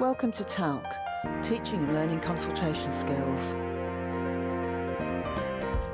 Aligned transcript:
Welcome 0.00 0.32
to 0.32 0.44
TALC, 0.44 0.82
Teaching 1.42 1.80
and 1.80 1.92
Learning 1.92 2.20
Consultation 2.20 2.90
Skills. 2.90 3.52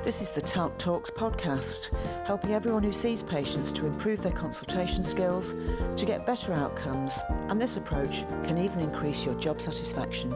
This 0.04 0.22
is 0.22 0.30
the 0.30 0.40
TALC 0.40 0.78
Talks 0.78 1.10
podcast, 1.10 1.88
helping 2.24 2.54
everyone 2.54 2.84
who 2.84 2.92
sees 2.92 3.24
patients 3.24 3.72
to 3.72 3.84
improve 3.84 4.22
their 4.22 4.30
consultation 4.30 5.02
skills, 5.02 5.52
to 5.96 6.06
get 6.06 6.24
better 6.24 6.52
outcomes, 6.52 7.14
and 7.48 7.60
this 7.60 7.76
approach 7.76 8.24
can 8.44 8.58
even 8.58 8.78
increase 8.78 9.24
your 9.24 9.34
job 9.34 9.60
satisfaction. 9.60 10.32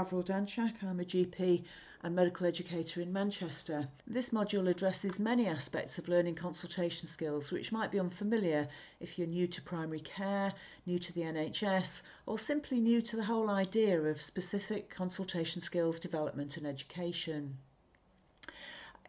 Avril 0.00 0.22
Danczak. 0.22 0.82
I'm 0.82 0.98
a 0.98 1.04
GP 1.04 1.62
and 2.02 2.14
medical 2.14 2.46
educator 2.46 3.02
in 3.02 3.12
Manchester. 3.12 3.86
This 4.06 4.30
module 4.30 4.66
addresses 4.66 5.20
many 5.20 5.46
aspects 5.46 5.98
of 5.98 6.08
learning 6.08 6.36
consultation 6.36 7.06
skills 7.06 7.52
which 7.52 7.70
might 7.70 7.90
be 7.90 8.00
unfamiliar 8.00 8.66
if 8.98 9.18
you're 9.18 9.26
new 9.28 9.46
to 9.48 9.60
primary 9.60 10.00
care, 10.00 10.54
new 10.86 10.98
to 10.98 11.12
the 11.12 11.20
NHS, 11.20 12.00
or 12.24 12.38
simply 12.38 12.80
new 12.80 13.02
to 13.02 13.16
the 13.16 13.24
whole 13.24 13.50
idea 13.50 14.00
of 14.00 14.22
specific 14.22 14.88
consultation 14.88 15.60
skills 15.60 16.00
development 16.00 16.56
and 16.56 16.66
education. 16.66 17.58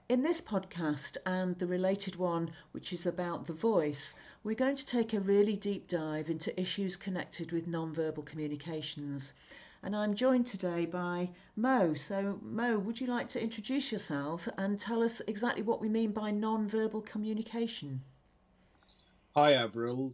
In 0.10 0.24
this 0.24 0.42
podcast 0.42 1.16
and 1.26 1.58
the 1.58 1.68
related 1.68 2.18
one, 2.18 2.52
which 2.74 2.92
is 2.92 3.06
about 3.06 3.46
the 3.46 3.54
voice, 3.54 4.14
we're 4.44 4.56
going 4.56 4.76
to 4.76 4.86
take 4.86 5.14
a 5.14 5.22
really 5.22 5.56
deep 5.56 5.88
dive 5.88 6.30
into 6.30 6.60
issues 6.60 6.98
connected 6.98 7.54
with 7.54 7.66
non-verbal 7.66 8.24
communications. 8.24 9.34
And 9.84 9.96
I'm 9.96 10.14
joined 10.14 10.48
today 10.48 10.86
by 10.86 11.30
Mo. 11.56 11.94
So, 11.96 12.40
Mo, 12.42 12.78
would 12.78 13.02
you 13.02 13.08
like 13.08 13.30
to 13.30 13.42
introduce 13.42 13.92
yourself 13.92 14.48
and 14.58 14.80
tell 14.80 15.04
us 15.04 15.22
exactly 15.28 15.64
what 15.64 15.82
we 15.82 15.90
mean 15.90 16.12
by 16.12 16.32
non-verbal 16.32 17.02
communication? 17.02 18.02
Hi, 19.36 19.54
Avril. 19.54 20.14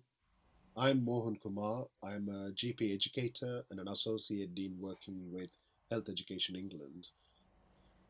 I'm 0.76 1.04
Mohan 1.04 1.38
Kumar. 1.38 1.88
I'm 2.04 2.30
a 2.30 2.52
GP 2.52 2.94
educator 2.94 3.64
and 3.70 3.80
an 3.80 3.88
associate 3.88 4.56
dean 4.56 4.78
working 4.80 5.32
with 5.32 5.50
Health 5.90 6.08
Education 6.08 6.56
England. 6.56 7.08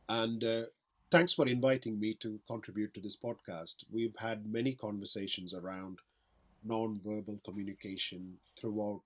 And 0.09 0.43
uh, 0.43 0.63
Thanks 1.09 1.31
for 1.31 1.47
inviting 1.47 2.01
me 2.01 2.15
to 2.15 2.37
contribute 2.47 2.93
to 2.93 2.99
this 2.99 3.15
podcast. 3.15 3.85
We've 3.89 4.15
had 4.17 4.51
many 4.51 4.73
conversations 4.73 5.53
around 5.53 5.99
non-verbal 6.65 7.39
communication 7.45 8.39
throughout 8.59 9.03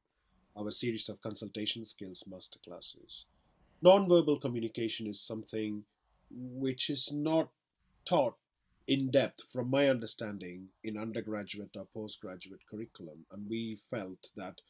our 0.58 0.72
series 0.72 1.10
of 1.10 1.22
consultation 1.22 1.86
skills 1.86 2.24
masterclasses. 2.30 3.26
Non-verbal 3.82 4.40
communication 4.40 5.08
is 5.08 5.20
something 5.20 5.84
which 6.30 6.90
is 6.90 7.12
not 7.12 7.50
taught 8.06 8.36
in 8.88 9.12
depth, 9.12 9.44
from 9.52 9.70
my 9.70 9.88
understanding, 9.90 10.70
in 10.84 10.98
undergraduate 10.98 11.76
or 11.76 11.88
postgraduate 11.94 12.62
curriculum, 12.70 13.26
and 13.32 13.50
we 13.50 13.80
felt 13.90 14.32
that 14.36 14.62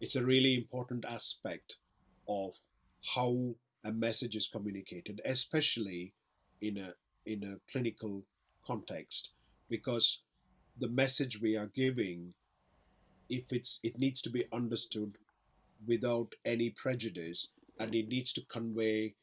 it's 0.00 0.16
a 0.16 0.24
really 0.24 0.54
important 0.54 1.04
aspect 1.04 1.76
of 2.28 2.54
how 3.14 3.54
a 3.84 3.92
message 3.92 4.34
is 4.34 4.48
communicated, 4.48 5.20
especially 5.24 6.14
in 6.60 6.78
a 6.78 6.94
in 7.24 7.44
a 7.44 7.60
clinical 7.70 8.24
context 8.66 9.30
because 9.68 10.22
the 10.78 10.88
message 10.88 11.40
we 11.40 11.56
are 11.56 11.70
giving 11.74 12.34
if 13.32 13.50
it's 13.50 13.80
it 13.82 13.98
needs 13.98 14.20
to 14.22 14.30
be 14.30 14.44
understood 14.52 15.16
without 15.86 16.34
any 16.44 16.68
prejudice 16.70 17.48
and 17.80 17.94
it 17.94 18.08
needs 18.08 18.32
to 18.34 18.44
convey 18.56 19.14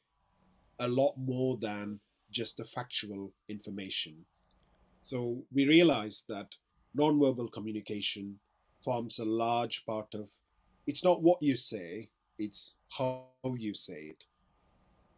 a 0.80 0.88
lot 0.88 1.14
more 1.18 1.58
than 1.58 2.00
just 2.32 2.58
the 2.58 2.64
factual 2.64 3.32
information. 3.48 4.26
So 5.02 5.44
we 5.54 5.68
realize 5.68 6.26
that 6.28 6.56
nonverbal 6.98 7.52
communication 7.52 8.40
forms 8.84 9.20
a 9.20 9.26
large 9.26 9.86
part 9.86 10.14
of 10.14 10.28
it's 10.88 11.04
not 11.04 11.22
what 11.22 11.42
you 11.42 11.56
say 11.56 12.10
it's 12.40 12.78
how 12.98 13.26
you 13.58 13.74
say 13.74 14.14
it. 14.14 14.24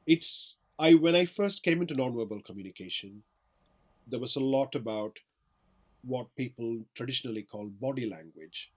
It's 0.07 0.57
I 0.79 0.95
when 0.95 1.15
I 1.15 1.25
first 1.25 1.63
came 1.63 1.81
into 1.81 1.93
nonverbal 1.93 2.43
communication, 2.43 3.23
there 4.07 4.19
was 4.19 4.35
a 4.35 4.47
lot 4.55 4.75
about 4.75 5.17
what 6.03 6.35
people 6.35 6.79
traditionally 6.95 7.43
call 7.43 7.67
body 7.79 8.09
language, 8.09 8.71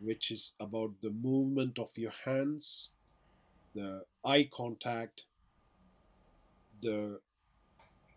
which 0.00 0.30
is 0.30 0.52
about 0.60 0.92
the 1.02 1.10
movement 1.10 1.78
of 1.78 1.90
your 1.96 2.12
hands, 2.24 2.90
the 3.74 4.02
eye 4.24 4.48
contact, 4.52 5.24
the 6.82 7.20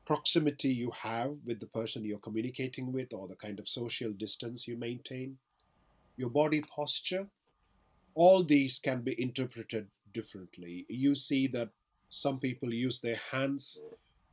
proximity 0.06 0.70
you 0.70 0.92
have 0.92 1.36
with 1.46 1.60
the 1.60 1.68
person 1.68 2.04
you're 2.04 2.20
communicating 2.20 2.92
with, 2.92 3.14
or 3.14 3.28
the 3.28 3.36
kind 3.36 3.60
of 3.60 3.70
social 3.70 4.12
distance 4.12 4.68
you 4.68 4.78
maintain, 4.78 5.38
your 6.18 6.30
body 6.30 6.62
posture. 6.62 7.28
All 8.16 8.44
these 8.44 8.80
can 8.80 9.02
be 9.02 9.22
interpreted 9.22 9.88
differently. 10.14 10.86
You 10.90 11.16
see 11.16 11.48
that 11.48 11.70
some 12.10 12.40
people 12.40 12.74
use 12.74 13.00
their 13.00 13.20
hands 13.32 13.82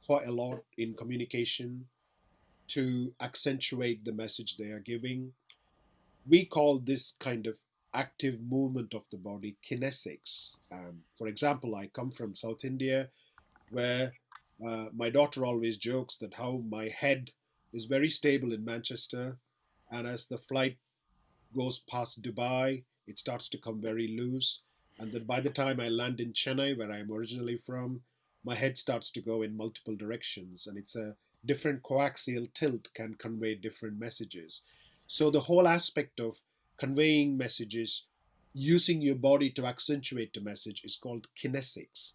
quite 0.07 0.27
a 0.27 0.33
lot 0.33 0.63
in 0.79 0.95
communication 0.95 1.87
to 2.69 3.13
accentuate 3.21 4.05
the 4.05 4.13
message 4.13 4.57
they 4.57 4.71
are 4.71 4.81
giving. 4.81 5.33
We 6.29 6.45
call 6.45 6.79
this 6.79 7.15
kind 7.21 7.47
of 7.47 7.57
active 7.95 8.41
movement 8.41 8.95
of 8.95 9.05
the 9.11 9.17
body 9.17 9.57
kinesics. 9.69 10.57
Um, 10.73 11.03
for 11.17 11.27
example, 11.29 11.75
I 11.75 11.87
come 11.87 12.11
from 12.11 12.35
South 12.35 12.65
India, 12.65 13.09
where 13.71 14.13
uh, 14.67 14.87
my 14.95 15.09
daughter 15.11 15.45
always 15.45 15.77
jokes 15.77 16.17
that 16.19 16.35
how 16.35 16.63
my 16.69 16.89
head 16.89 17.31
is 17.73 17.85
very 17.85 18.09
stable 18.09 18.53
in 18.53 18.65
Manchester, 18.65 19.39
and 19.91 20.07
as 20.07 20.27
the 20.27 20.39
flight 20.39 20.77
goes 21.55 21.79
past 21.79 22.23
Dubai, 22.23 22.83
it 23.07 23.19
starts 23.19 23.49
to 23.51 23.59
come 23.59 23.81
very 23.81 24.09
loose. 24.09 24.63
And 24.99 25.13
then 25.13 25.25
by 25.25 25.41
the 25.41 25.51
time 25.51 25.79
I 25.81 25.89
land 25.89 26.21
in 26.21 26.33
Chennai, 26.33 26.77
where 26.77 26.91
I'm 26.91 27.13
originally 27.13 27.57
from, 27.57 28.01
my 28.45 28.55
head 28.55 28.79
starts 28.79 29.11
to 29.13 29.21
go 29.21 29.43
in 29.43 29.57
multiple 29.57 29.95
directions. 29.95 30.67
And 30.67 30.79
it's 30.79 30.97
a 30.97 31.17
different 31.45 31.83
coaxial 31.83 32.53
tilt 32.55 32.89
can 32.95 33.15
convey 33.15 33.55
different 33.55 33.99
messages. 33.99 34.63
So 35.07 35.31
the 35.31 35.41
whole 35.41 35.69
aspect 35.69 36.21
of 36.21 36.37
conveying 36.79 37.37
messages 37.37 38.05
using 38.53 39.03
your 39.03 39.15
body 39.15 39.51
to 39.51 39.67
accentuate 39.67 40.33
the 40.35 40.41
message 40.41 40.83
is 40.85 40.97
called 40.97 41.29
kinesics. 41.41 42.15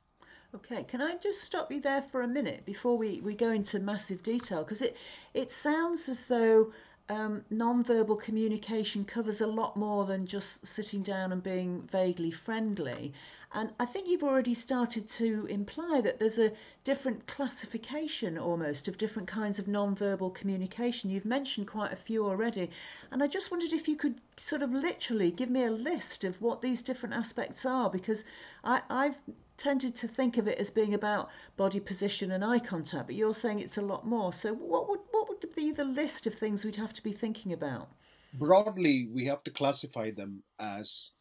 Okay, 0.54 0.84
can 0.84 1.02
I 1.02 1.16
just 1.16 1.42
stop 1.42 1.72
you 1.72 1.80
there 1.80 2.02
for 2.02 2.24
a 2.24 2.28
minute 2.28 2.66
before 2.66 2.98
we, 2.98 3.22
we 3.22 3.36
go 3.36 3.52
into 3.52 3.80
massive 3.80 4.22
detail? 4.22 4.64
Because 4.64 4.82
it, 4.82 4.98
it 5.34 5.52
sounds 5.52 6.10
as 6.10 6.28
though 6.28 6.74
um, 7.08 7.46
non-verbal 7.50 8.18
communication 8.18 9.06
covers 9.06 9.42
a 9.42 9.48
lot 9.48 9.78
more 9.78 10.06
than 10.06 10.26
just 10.26 10.66
sitting 10.68 11.04
down 11.04 11.32
and 11.32 11.42
being 11.42 11.84
vaguely 11.84 12.32
friendly. 12.32 13.14
And 13.54 13.72
I 13.80 13.86
think 13.86 14.08
you've 14.08 14.24
already 14.24 14.54
started 14.54 15.10
to 15.10 15.46
imply 15.48 16.00
that 16.02 16.20
there's 16.20 16.38
a 16.38 16.54
different 16.86 17.28
classification 17.28 18.38
almost 18.38 18.88
of 18.88 18.98
different 18.98 19.28
kinds 19.28 19.60
of 19.60 19.68
non-verbal 19.68 20.30
communication. 20.30 21.10
You've 21.10 21.26
mentioned 21.26 21.68
quite 21.68 21.92
a 21.92 21.98
few 21.98 22.26
already. 22.26 22.70
And 23.12 23.22
I 23.22 23.28
just 23.28 23.52
wondered 23.52 23.74
if 23.74 23.90
you 23.90 23.98
could 23.98 24.22
sort 24.38 24.62
of 24.62 24.72
literally 24.72 25.32
give 25.32 25.50
me 25.50 25.66
a 25.66 25.72
list 25.72 26.24
of 26.24 26.42
what 26.42 26.62
these 26.62 26.82
different 26.82 27.16
aspects 27.16 27.66
are, 27.66 27.90
because 27.90 28.24
I, 28.64 28.82
I've 28.90 29.20
tended 29.58 29.96
to 29.96 30.08
think 30.08 30.38
of 30.38 30.48
it 30.48 30.58
as 30.58 30.70
being 30.70 30.94
about 30.94 31.30
body 31.58 31.82
position 31.82 32.32
and 32.32 32.46
eye 32.46 32.60
contact, 32.60 33.08
but 33.08 33.16
you're 33.16 33.34
saying 33.34 33.60
it's 33.60 33.78
a 33.78 33.82
lot 33.82 34.08
more. 34.08 34.32
So 34.32 34.54
what 34.54 34.88
would 34.90 35.02
what 35.12 35.28
would 35.28 35.56
be 35.56 35.72
the 35.72 35.84
list 35.84 36.26
of 36.26 36.34
things 36.36 36.64
we'd 36.64 36.78
have 36.78 36.94
to 36.94 37.04
be 37.04 37.12
thinking 37.12 37.52
about? 37.52 37.90
Broadly, 38.34 39.10
we 39.12 39.26
have 39.26 39.44
to 39.44 39.52
classify 39.52 40.12
them 40.12 40.44
as 40.58 41.12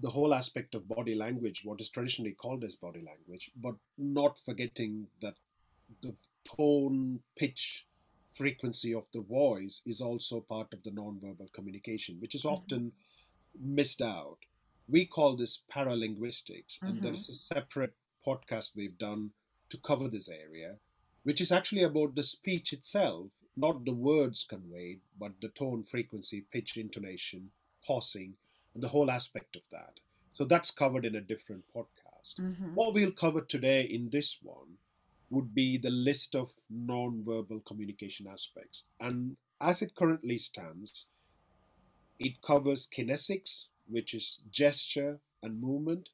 the 0.00 0.10
whole 0.10 0.34
aspect 0.34 0.74
of 0.74 0.88
body 0.88 1.14
language, 1.14 1.62
what 1.64 1.80
is 1.80 1.88
traditionally 1.88 2.32
called 2.32 2.64
as 2.64 2.74
body 2.74 3.00
language, 3.00 3.50
but 3.56 3.74
not 3.96 4.38
forgetting 4.44 5.06
that 5.22 5.34
the 6.02 6.14
tone, 6.56 7.20
pitch, 7.36 7.86
frequency 8.34 8.92
of 8.92 9.06
the 9.12 9.20
voice 9.20 9.80
is 9.86 10.00
also 10.00 10.40
part 10.40 10.72
of 10.72 10.82
the 10.82 10.90
non-verbal 10.90 11.48
communication, 11.52 12.16
which 12.20 12.34
is 12.34 12.42
mm-hmm. 12.42 12.54
often 12.54 12.80
mm-hmm. 12.80 13.74
missed 13.74 14.02
out 14.02 14.38
we 14.88 15.06
call 15.06 15.36
this 15.36 15.62
paralinguistics, 15.72 16.78
mm-hmm. 16.78 16.86
and 16.86 17.02
there 17.02 17.12
mm-hmm. 17.12 17.30
a 17.30 17.34
separate 17.34 17.94
podcast 18.26 18.70
we've 18.76 18.98
done 18.98 19.30
to 19.70 19.78
cover 19.78 20.08
this 20.08 20.28
area, 20.28 20.76
which 21.22 21.40
is 21.40 21.50
actually 21.50 21.82
about 21.82 22.14
the 22.14 22.22
speech 22.22 22.72
itself, 22.72 23.30
not 23.56 23.84
the 23.84 23.92
words 23.92 24.46
conveyed, 24.48 25.00
but 25.18 25.32
the 25.40 25.48
tone, 25.48 25.84
frequency, 25.84 26.44
pitch, 26.52 26.76
intonation, 26.76 27.50
pausing, 27.86 28.34
and 28.74 28.82
the 28.82 28.88
whole 28.88 29.10
aspect 29.10 29.56
of 29.56 29.62
that. 29.70 30.00
So 30.32 30.44
that's 30.44 30.70
covered 30.70 31.06
in 31.06 31.14
a 31.14 31.20
different 31.20 31.64
podcast. 31.74 32.40
Mm-hmm. 32.40 32.74
What 32.74 32.94
we'll 32.94 33.12
cover 33.12 33.40
today 33.40 33.82
in 33.82 34.10
this 34.10 34.38
one 34.42 34.78
would 35.30 35.54
be 35.54 35.78
the 35.78 35.90
list 35.90 36.34
of 36.34 36.50
non-verbal 36.68 37.60
communication 37.60 38.26
aspects. 38.26 38.84
And 39.00 39.36
as 39.60 39.80
it 39.82 39.94
currently 39.94 40.38
stands, 40.38 41.06
it 42.18 42.42
covers 42.42 42.88
kinesics, 42.88 43.66
which 43.88 44.14
is 44.14 44.40
gesture 44.50 45.18
and 45.42 45.60
movement. 45.60 46.10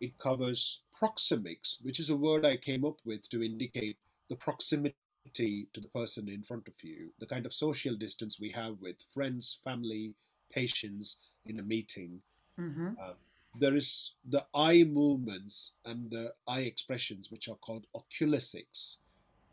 It 0.00 0.18
covers 0.18 0.80
proxemics, 1.00 1.82
which 1.82 1.98
is 1.98 2.10
a 2.10 2.16
word 2.16 2.44
I 2.44 2.56
came 2.56 2.84
up 2.84 2.98
with 3.04 3.28
to 3.30 3.42
indicate 3.42 3.96
the 4.28 4.36
proximity 4.36 4.94
to 5.34 5.80
the 5.80 5.88
person 5.88 6.28
in 6.28 6.42
front 6.42 6.68
of 6.68 6.74
you, 6.82 7.10
the 7.18 7.26
kind 7.26 7.46
of 7.46 7.54
social 7.54 7.96
distance 7.96 8.38
we 8.40 8.50
have 8.50 8.76
with 8.80 8.96
friends, 9.14 9.58
family, 9.62 10.14
patients 10.52 11.16
in 11.46 11.58
a 11.58 11.62
meeting. 11.62 12.20
Mm-hmm. 12.58 12.90
Uh, 13.00 13.12
there 13.58 13.74
is 13.74 14.12
the 14.28 14.44
eye 14.54 14.84
movements 14.84 15.72
and 15.84 16.10
the 16.10 16.34
eye 16.46 16.60
expressions, 16.60 17.30
which 17.30 17.48
are 17.48 17.56
called 17.56 17.86
oculesics, 17.96 18.96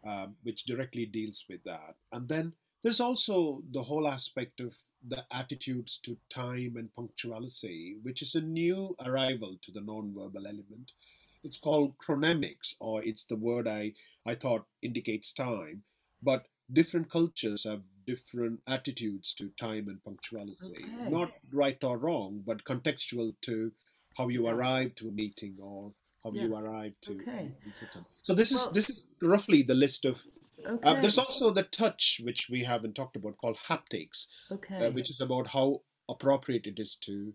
um, 0.06 0.36
which 0.44 0.66
directly 0.66 1.06
deals 1.06 1.46
with 1.50 1.64
that. 1.64 1.96
And 2.12 2.28
then 2.28 2.54
there's 2.84 3.00
also 3.00 3.64
the 3.72 3.84
whole 3.84 4.08
aspect 4.08 4.60
of 4.60 4.76
the 5.08 5.24
attitudes 5.32 5.98
to 6.04 6.18
time 6.30 6.76
and 6.76 6.94
punctuality, 6.96 7.98
which 8.04 8.22
is 8.22 8.36
a 8.36 8.42
new 8.42 8.96
arrival 9.04 9.58
to 9.64 9.72
the 9.72 9.82
non-verbal 9.82 10.46
element. 10.46 10.92
It's 11.44 11.58
called 11.58 11.94
chronemics, 11.98 12.76
or 12.80 13.04
it's 13.04 13.26
the 13.26 13.36
word 13.36 13.68
I, 13.68 13.94
I 14.26 14.36
thought 14.36 14.66
indicates 14.82 15.34
time. 15.34 15.84
But 16.22 16.46
different 16.72 17.10
cultures 17.10 17.64
have 17.64 17.82
different 18.08 18.62
attitudes 18.66 19.34
to 19.36 19.50
time 19.60 19.88
and 19.88 20.04
punctuality. 20.04 20.56
Okay. 20.66 21.10
Not 21.10 21.32
right 21.52 21.84
or 21.84 21.98
wrong, 21.98 22.42
but 22.46 22.64
contextual 22.64 23.34
to 23.42 23.72
how 24.18 24.30
you 24.30 24.48
arrive 24.48 24.96
to 24.96 25.10
a 25.10 25.12
meeting 25.12 25.58
or 25.62 25.92
how 26.24 26.32
yeah. 26.32 26.44
you 26.44 26.56
arrive 26.56 26.94
to. 27.02 27.20
Okay. 27.22 27.52
So 28.24 28.34
this 28.34 28.52
well, 28.52 28.68
is 28.68 28.72
this 28.72 28.90
is 28.90 29.08
roughly 29.22 29.62
the 29.62 29.76
list 29.76 30.06
of 30.06 30.22
uh, 30.66 30.72
okay. 30.72 30.90
Uh, 30.90 31.02
there's 31.02 31.18
also 31.18 31.52
the 31.52 31.64
touch, 31.64 32.20
which 32.24 32.48
we 32.50 32.64
haven't 32.64 32.96
talked 32.96 33.16
about, 33.16 33.38
called 33.38 33.58
haptics, 33.70 34.26
uh, 34.50 34.56
okay. 34.56 34.88
uh, 34.88 34.92
which 34.92 35.10
is 35.10 35.22
about 35.22 35.48
how 35.48 35.82
appropriate 36.10 36.66
it 36.66 36.80
is 36.80 36.96
to 36.96 37.34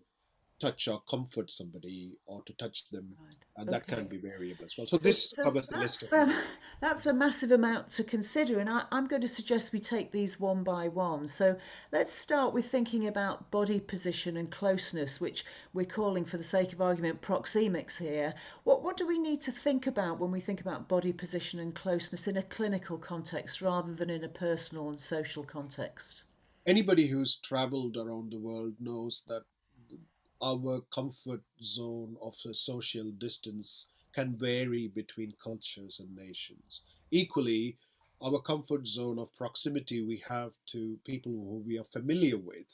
touch 0.63 0.87
or 0.87 1.01
comfort 1.09 1.51
somebody 1.51 2.17
or 2.25 2.41
to 2.43 2.53
touch 2.53 2.89
them, 2.89 3.13
right. 3.19 3.35
and 3.57 3.67
okay. 3.69 3.77
that 3.77 3.87
can 3.87 4.07
be 4.07 4.17
variable 4.17 4.63
as 4.63 4.77
well. 4.77 4.87
So, 4.87 4.97
so 4.97 5.03
this 5.03 5.31
so 5.31 5.43
covers 5.43 5.67
the 5.67 5.77
list. 5.77 6.03
Of 6.03 6.13
um, 6.13 6.33
that's 6.81 7.05
a 7.05 7.13
massive 7.13 7.51
amount 7.51 7.91
to 7.93 8.03
consider, 8.05 8.59
and 8.59 8.69
I, 8.69 8.83
am 8.91 9.07
going 9.07 9.23
to 9.23 9.27
suggest 9.27 9.73
we 9.73 9.81
take 9.81 10.13
these 10.13 10.39
one 10.39 10.63
by 10.63 10.87
one. 10.87 11.27
So 11.27 11.57
let's 11.91 12.13
start 12.13 12.53
with 12.53 12.65
thinking 12.65 13.07
about 13.07 13.51
body 13.51 13.81
position 13.81 14.37
and 14.37 14.49
closeness, 14.49 15.19
which 15.19 15.45
we're 15.73 15.85
calling, 15.85 16.23
for 16.23 16.37
the 16.37 16.45
sake 16.45 16.71
of 16.71 16.79
argument, 16.79 17.21
proxemics 17.21 17.97
here. 17.97 18.33
What 18.63 18.83
what 18.83 18.95
do 18.95 19.05
we 19.05 19.19
need 19.19 19.41
to 19.41 19.51
think 19.51 19.87
about 19.87 20.19
when 20.21 20.31
we 20.31 20.39
think 20.39 20.61
about 20.61 20.87
body 20.87 21.11
position 21.11 21.59
and 21.59 21.75
closeness 21.75 22.29
in 22.29 22.37
a 22.37 22.43
clinical 22.43 22.97
context 22.97 23.61
rather 23.61 23.93
than 23.93 24.09
in 24.09 24.23
a 24.23 24.29
personal 24.29 24.87
and 24.87 24.99
social 24.99 25.43
context? 25.43 26.23
Anybody 26.65 27.07
who's 27.07 27.35
traveled 27.35 27.97
around 27.97 28.31
the 28.31 28.39
world 28.39 28.75
knows 28.79 29.25
that 29.27 29.43
our 30.43 30.81
comfort 30.93 31.41
zone 31.61 32.17
of 32.21 32.35
social 32.51 33.09
distance 33.11 33.87
can 34.13 34.35
vary 34.35 34.87
between 34.87 35.33
cultures 35.41 35.99
and 35.99 36.15
nations. 36.15 36.81
Equally, 37.11 37.77
our 38.21 38.39
comfort 38.39 38.85
zone 38.85 39.17
of 39.19 39.35
proximity 39.35 40.03
we 40.03 40.21
have 40.27 40.51
to 40.67 40.97
people 41.05 41.31
who 41.31 41.63
we 41.65 41.79
are 41.79 41.85
familiar 41.85 42.37
with, 42.37 42.65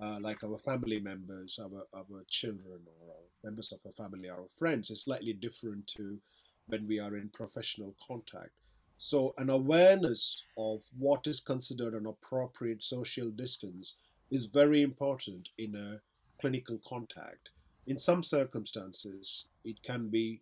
uh, 0.00 0.18
like 0.20 0.44
our 0.44 0.58
family 0.58 1.00
members, 1.00 1.58
our, 1.58 1.86
our 1.94 2.22
children, 2.28 2.80
or 2.86 3.08
our 3.08 3.24
members 3.42 3.72
of 3.72 3.80
our 3.86 3.92
family, 3.92 4.28
our 4.28 4.46
friends, 4.58 4.90
is 4.90 5.02
slightly 5.02 5.32
different 5.32 5.86
to 5.86 6.18
when 6.66 6.86
we 6.86 7.00
are 7.00 7.16
in 7.16 7.30
professional 7.30 7.94
contact. 8.06 8.50
So, 8.98 9.34
an 9.38 9.50
awareness 9.50 10.44
of 10.56 10.82
what 10.98 11.26
is 11.26 11.40
considered 11.40 11.94
an 11.94 12.06
appropriate 12.06 12.82
social 12.82 13.30
distance 13.30 13.96
is 14.30 14.46
very 14.46 14.82
important 14.82 15.48
in 15.58 15.74
a 15.74 16.00
clinical 16.40 16.80
contact. 16.86 17.50
In 17.86 17.98
some 17.98 18.22
circumstances, 18.22 19.46
it 19.64 19.82
can 19.82 20.08
be 20.08 20.40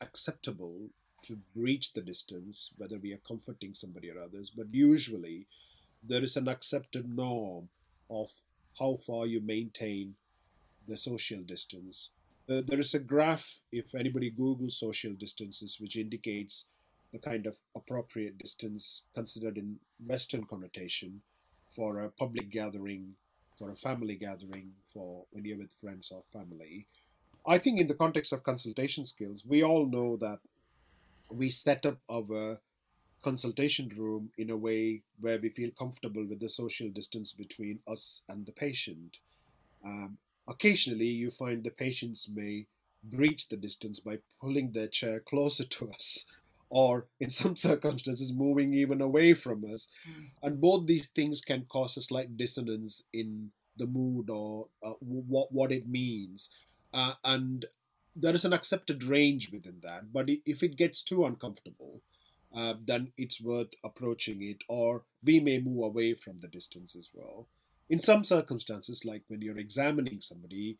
acceptable 0.00 0.88
to 1.22 1.38
breach 1.54 1.92
the 1.92 2.00
distance, 2.00 2.72
whether 2.76 2.98
we 2.98 3.12
are 3.12 3.20
comforting 3.26 3.74
somebody 3.74 4.10
or 4.10 4.20
others, 4.20 4.50
but 4.54 4.66
usually 4.72 5.46
there 6.02 6.22
is 6.22 6.36
an 6.36 6.48
accepted 6.48 7.14
norm 7.14 7.68
of 8.08 8.30
how 8.78 8.98
far 9.06 9.26
you 9.26 9.40
maintain 9.40 10.14
the 10.86 10.96
social 10.96 11.40
distance. 11.40 12.10
Uh, 12.48 12.62
there 12.66 12.80
is 12.80 12.94
a 12.94 12.98
graph, 12.98 13.58
if 13.70 13.94
anybody 13.94 14.30
Googles 14.30 14.72
social 14.72 15.12
distances, 15.12 15.78
which 15.80 15.96
indicates 15.96 16.64
the 17.12 17.18
kind 17.18 17.46
of 17.46 17.56
appropriate 17.74 18.38
distance 18.38 19.02
considered 19.14 19.58
in 19.58 19.78
Western 20.04 20.44
connotation 20.44 21.20
for 21.74 22.00
a 22.00 22.10
public 22.10 22.50
gathering 22.50 23.14
for 23.58 23.70
a 23.70 23.76
family 23.76 24.14
gathering, 24.14 24.72
for 24.92 25.24
when 25.32 25.44
you're 25.44 25.58
with 25.58 25.72
friends 25.80 26.12
or 26.12 26.22
family. 26.32 26.86
I 27.46 27.58
think 27.58 27.80
in 27.80 27.86
the 27.86 27.94
context 27.94 28.32
of 28.32 28.42
consultation 28.42 29.04
skills, 29.04 29.44
we 29.46 29.62
all 29.62 29.86
know 29.86 30.16
that 30.18 30.38
we 31.30 31.50
set 31.50 31.84
up 31.84 31.98
our 32.10 32.58
consultation 33.22 33.90
room 33.96 34.30
in 34.38 34.50
a 34.50 34.56
way 34.56 35.02
where 35.20 35.38
we 35.38 35.48
feel 35.48 35.70
comfortable 35.78 36.24
with 36.24 36.40
the 36.40 36.48
social 36.48 36.88
distance 36.88 37.32
between 37.32 37.80
us 37.86 38.22
and 38.28 38.46
the 38.46 38.52
patient. 38.52 39.18
Um, 39.84 40.18
occasionally, 40.46 41.06
you 41.06 41.30
find 41.30 41.64
the 41.64 41.70
patients 41.70 42.28
may 42.32 42.66
breach 43.02 43.48
the 43.48 43.56
distance 43.56 44.00
by 44.00 44.18
pulling 44.40 44.72
their 44.72 44.86
chair 44.88 45.20
closer 45.20 45.64
to 45.76 45.90
us 45.90 46.26
or 46.70 47.06
in 47.20 47.30
some 47.30 47.56
circumstances 47.68 48.32
moving 48.32 48.74
even 48.74 49.00
away 49.00 49.34
from 49.34 49.64
us. 49.64 49.88
Mm. 50.08 50.24
and 50.42 50.60
both 50.60 50.86
these 50.86 51.08
things 51.08 51.40
can 51.40 51.66
cause 51.68 51.96
a 51.96 52.02
slight 52.02 52.36
dissonance 52.36 53.02
in 53.12 53.50
the 53.76 53.86
mood 53.86 54.28
or 54.28 54.66
uh, 54.82 54.94
what 55.00 55.52
what 55.52 55.72
it 55.72 55.88
means. 55.88 56.50
Uh, 56.92 57.12
and 57.24 57.66
there 58.16 58.34
is 58.34 58.44
an 58.44 58.52
accepted 58.52 59.04
range 59.04 59.50
within 59.52 59.78
that 59.82 60.12
but 60.12 60.26
if 60.44 60.62
it 60.62 60.76
gets 60.76 61.02
too 61.02 61.24
uncomfortable 61.24 62.00
uh, 62.56 62.74
then 62.86 63.12
it's 63.16 63.40
worth 63.40 63.74
approaching 63.84 64.42
it 64.42 64.58
or 64.68 65.02
we 65.22 65.38
may 65.38 65.60
move 65.60 65.84
away 65.84 66.14
from 66.14 66.38
the 66.38 66.48
distance 66.48 66.96
as 66.96 67.10
well. 67.12 67.46
In 67.90 68.00
some 68.00 68.24
circumstances 68.24 69.04
like 69.04 69.22
when 69.28 69.42
you're 69.42 69.58
examining 69.58 70.20
somebody 70.20 70.78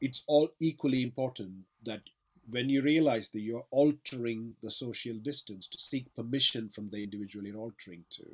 it's 0.00 0.22
all 0.26 0.50
equally 0.60 1.02
important 1.02 1.64
that 1.84 2.02
when 2.50 2.68
you 2.68 2.82
realize 2.82 3.30
that 3.30 3.40
you're 3.40 3.66
altering 3.70 4.54
the 4.62 4.70
social 4.70 5.14
distance 5.16 5.66
to 5.66 5.78
seek 5.78 6.14
permission 6.14 6.68
from 6.68 6.90
the 6.90 7.02
individual 7.02 7.44
you're 7.44 7.56
altering 7.56 8.04
to, 8.10 8.24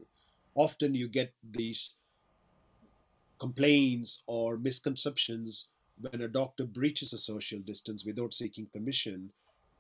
often 0.55 0.95
you 0.95 1.09
get 1.09 1.33
these 1.51 1.95
complaints 3.39 4.23
or 4.27 4.57
misconceptions 4.57 5.69
when 6.01 6.21
a 6.21 6.29
doctor 6.29 6.65
breaches 6.65 7.13
a 7.13 7.19
social 7.19 7.59
distance 7.61 8.05
without 8.05 8.35
seeking 8.35 8.67
permission 8.67 9.31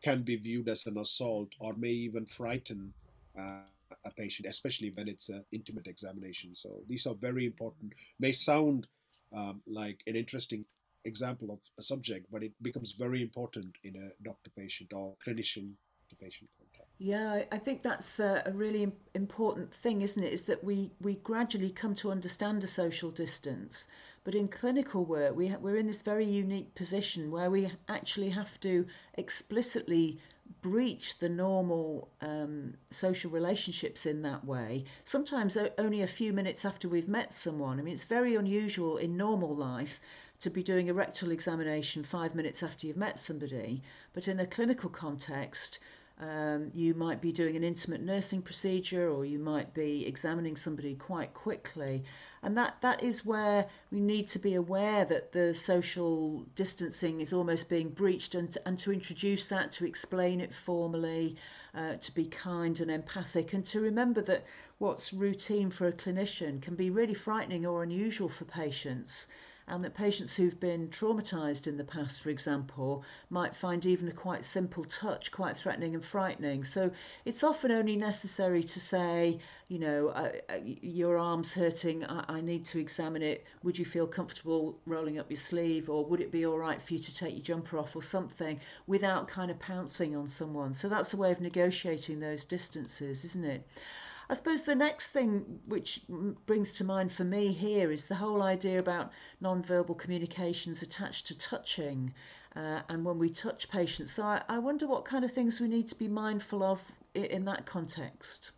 can 0.02 0.22
be 0.22 0.36
viewed 0.36 0.68
as 0.68 0.86
an 0.86 0.98
assault 0.98 1.48
or 1.58 1.74
may 1.74 1.90
even 1.90 2.26
frighten 2.26 2.92
uh, 3.38 3.60
a 4.04 4.10
patient, 4.10 4.48
especially 4.48 4.90
when 4.90 5.08
it's 5.08 5.28
an 5.28 5.44
intimate 5.52 5.86
examination. 5.86 6.54
So 6.54 6.82
these 6.88 7.06
are 7.06 7.14
very 7.14 7.46
important. 7.46 7.92
May 8.18 8.32
sound 8.32 8.86
um, 9.34 9.62
like 9.66 10.02
an 10.06 10.16
interesting 10.16 10.64
example 11.04 11.50
of 11.50 11.58
a 11.78 11.82
subject, 11.82 12.26
but 12.30 12.42
it 12.42 12.52
becomes 12.62 12.92
very 12.92 13.22
important 13.22 13.76
in 13.82 13.96
a 13.96 14.10
doctor 14.22 14.50
patient 14.56 14.92
or 14.92 15.14
clinician 15.26 15.72
to 16.08 16.16
patient 16.16 16.50
contact. 16.58 16.88
Yeah, 16.98 17.44
I 17.50 17.58
think 17.58 17.82
that's 17.82 18.20
a, 18.20 18.52
really 18.54 18.92
important 19.14 19.74
thing, 19.74 20.02
isn't 20.02 20.22
it? 20.22 20.32
Is 20.32 20.44
that 20.44 20.62
we, 20.62 20.92
we 21.00 21.14
gradually 21.16 21.70
come 21.70 21.94
to 21.96 22.12
understand 22.12 22.62
a 22.62 22.68
social 22.68 23.10
distance. 23.10 23.88
But 24.24 24.36
in 24.36 24.46
clinical 24.46 25.04
work, 25.04 25.34
we, 25.34 25.54
we're 25.56 25.78
in 25.78 25.88
this 25.88 26.02
very 26.02 26.26
unique 26.26 26.76
position 26.76 27.32
where 27.32 27.50
we 27.50 27.72
actually 27.88 28.30
have 28.30 28.60
to 28.60 28.86
explicitly 29.14 30.20
breach 30.60 31.18
the 31.18 31.28
normal 31.28 32.08
um, 32.20 32.74
social 32.90 33.30
relationships 33.30 34.06
in 34.06 34.22
that 34.22 34.44
way, 34.44 34.84
sometimes 35.04 35.56
only 35.78 36.02
a 36.02 36.06
few 36.06 36.32
minutes 36.32 36.64
after 36.64 36.88
we've 36.88 37.08
met 37.08 37.32
someone. 37.34 37.80
I 37.80 37.82
mean, 37.82 37.94
it's 37.94 38.04
very 38.04 38.36
unusual 38.36 38.98
in 38.98 39.16
normal 39.16 39.56
life 39.56 40.00
to 40.42 40.50
be 40.50 40.62
doing 40.62 40.90
a 40.90 40.94
rectal 40.94 41.30
examination 41.30 42.02
five 42.02 42.34
minutes 42.34 42.64
after 42.64 42.86
you've 42.86 42.96
met 42.96 43.18
somebody, 43.18 43.80
but 44.12 44.26
in 44.26 44.40
a 44.40 44.46
clinical 44.46 44.90
context, 44.90 45.78
um, 46.20 46.70
you 46.74 46.94
might 46.94 47.20
be 47.20 47.30
doing 47.32 47.56
an 47.56 47.64
intimate 47.64 48.00
nursing 48.00 48.42
procedure 48.42 49.08
or 49.08 49.24
you 49.24 49.38
might 49.38 49.72
be 49.72 50.04
examining 50.04 50.56
somebody 50.56 50.96
quite 50.96 51.32
quickly. 51.32 52.04
And 52.42 52.58
that, 52.58 52.76
that 52.82 53.04
is 53.04 53.24
where 53.24 53.66
we 53.90 54.00
need 54.00 54.28
to 54.28 54.40
be 54.40 54.54
aware 54.54 55.04
that 55.04 55.32
the 55.32 55.54
social 55.54 56.44
distancing 56.56 57.20
is 57.20 57.32
almost 57.32 57.68
being 57.68 57.88
breached 57.90 58.34
and 58.34 58.56
and 58.66 58.78
to 58.80 58.92
introduce 58.92 59.48
that, 59.48 59.72
to 59.72 59.86
explain 59.86 60.40
it 60.40 60.54
formally, 60.54 61.36
uh, 61.74 61.94
to 61.94 62.14
be 62.14 62.24
kind 62.24 62.80
and 62.80 62.90
empathic, 62.90 63.52
and 63.52 63.64
to 63.66 63.80
remember 63.80 64.22
that 64.22 64.44
what's 64.78 65.12
routine 65.12 65.70
for 65.70 65.86
a 65.86 65.92
clinician 65.92 66.60
can 66.60 66.74
be 66.74 66.90
really 66.90 67.14
frightening 67.14 67.64
or 67.64 67.84
unusual 67.84 68.28
for 68.28 68.44
patients 68.44 69.28
and 69.68 69.84
that 69.84 69.94
patients 69.94 70.36
who've 70.36 70.58
been 70.58 70.88
traumatized 70.88 71.66
in 71.66 71.76
the 71.76 71.84
past, 71.84 72.22
for 72.22 72.30
example, 72.30 73.04
might 73.30 73.54
find 73.54 73.86
even 73.86 74.08
a 74.08 74.12
quite 74.12 74.44
simple 74.44 74.84
touch 74.84 75.30
quite 75.30 75.56
threatening 75.56 75.94
and 75.94 76.04
frightening. 76.04 76.64
So 76.64 76.90
it's 77.24 77.44
often 77.44 77.70
only 77.70 77.96
necessary 77.96 78.62
to 78.62 78.80
say, 78.80 79.38
you 79.68 79.78
know, 79.78 80.08
uh, 80.08 80.32
uh, 80.48 80.58
your 80.62 81.18
arm's 81.18 81.52
hurting, 81.52 82.04
I, 82.04 82.24
I 82.28 82.40
need 82.40 82.64
to 82.66 82.78
examine 82.78 83.22
it. 83.22 83.44
Would 83.62 83.78
you 83.78 83.84
feel 83.84 84.06
comfortable 84.06 84.78
rolling 84.86 85.18
up 85.18 85.30
your 85.30 85.38
sleeve, 85.38 85.88
or 85.88 86.04
would 86.06 86.20
it 86.20 86.30
be 86.30 86.44
all 86.46 86.58
right 86.58 86.80
for 86.82 86.94
you 86.94 87.00
to 87.00 87.14
take 87.14 87.34
your 87.34 87.42
jumper 87.42 87.78
off, 87.78 87.96
or 87.96 88.02
something, 88.02 88.60
without 88.86 89.28
kind 89.28 89.50
of 89.50 89.58
pouncing 89.58 90.16
on 90.16 90.28
someone? 90.28 90.74
So 90.74 90.88
that's 90.88 91.14
a 91.14 91.16
way 91.16 91.32
of 91.32 91.40
negotiating 91.40 92.20
those 92.20 92.44
distances, 92.44 93.24
isn't 93.24 93.44
it? 93.44 93.66
I 94.32 94.34
suppose 94.34 94.64
the 94.64 94.74
next 94.74 95.10
thing 95.10 95.60
which 95.66 96.00
brings 96.46 96.72
to 96.74 96.84
mind 96.84 97.12
for 97.12 97.22
me 97.22 97.52
here 97.52 97.92
is 97.92 98.08
the 98.08 98.14
whole 98.14 98.40
idea 98.40 98.78
about 98.78 99.12
non-verbal 99.42 99.94
communications 99.96 100.80
attached 100.80 101.26
to 101.26 101.36
touching 101.36 102.14
uh, 102.56 102.80
and 102.88 103.04
when 103.04 103.18
we 103.18 103.28
touch 103.28 103.68
patients. 103.68 104.10
So 104.10 104.22
I, 104.22 104.40
I, 104.48 104.58
wonder 104.58 104.86
what 104.86 105.04
kind 105.04 105.26
of 105.26 105.32
things 105.32 105.60
we 105.60 105.68
need 105.68 105.86
to 105.88 105.94
be 105.94 106.08
mindful 106.08 106.62
of 106.62 106.80
in 107.12 107.44
that 107.44 107.66
context. 107.66 108.52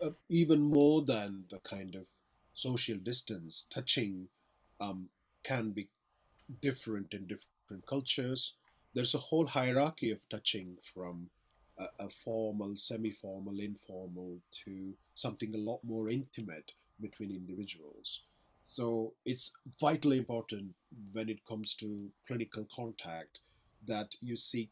Uh, 0.00 0.10
even 0.28 0.60
more 0.60 1.02
than 1.02 1.42
the 1.50 1.58
kind 1.58 1.96
of 1.96 2.06
social 2.54 2.98
distance, 2.98 3.66
touching 3.70 4.28
um, 4.80 5.08
can 5.42 5.72
be 5.72 5.88
different 6.62 7.12
in 7.12 7.26
different 7.26 7.84
cultures. 7.88 8.52
There's 8.94 9.16
a 9.16 9.18
whole 9.18 9.48
hierarchy 9.48 10.12
of 10.12 10.20
touching 10.28 10.76
from 10.94 11.30
a, 11.78 12.04
a 12.04 12.08
formal, 12.08 12.76
semi 12.76 13.10
formal, 13.10 13.60
informal 13.60 14.38
to 14.64 14.94
something 15.14 15.54
a 15.54 15.58
lot 15.58 15.80
more 15.84 16.10
intimate 16.10 16.72
between 17.00 17.30
individuals. 17.30 18.22
So 18.64 19.14
it's 19.24 19.52
vitally 19.80 20.18
important 20.18 20.74
when 21.12 21.28
it 21.28 21.46
comes 21.46 21.74
to 21.76 22.10
clinical 22.26 22.66
contact 22.74 23.40
that 23.86 24.14
you 24.20 24.36
seek 24.36 24.70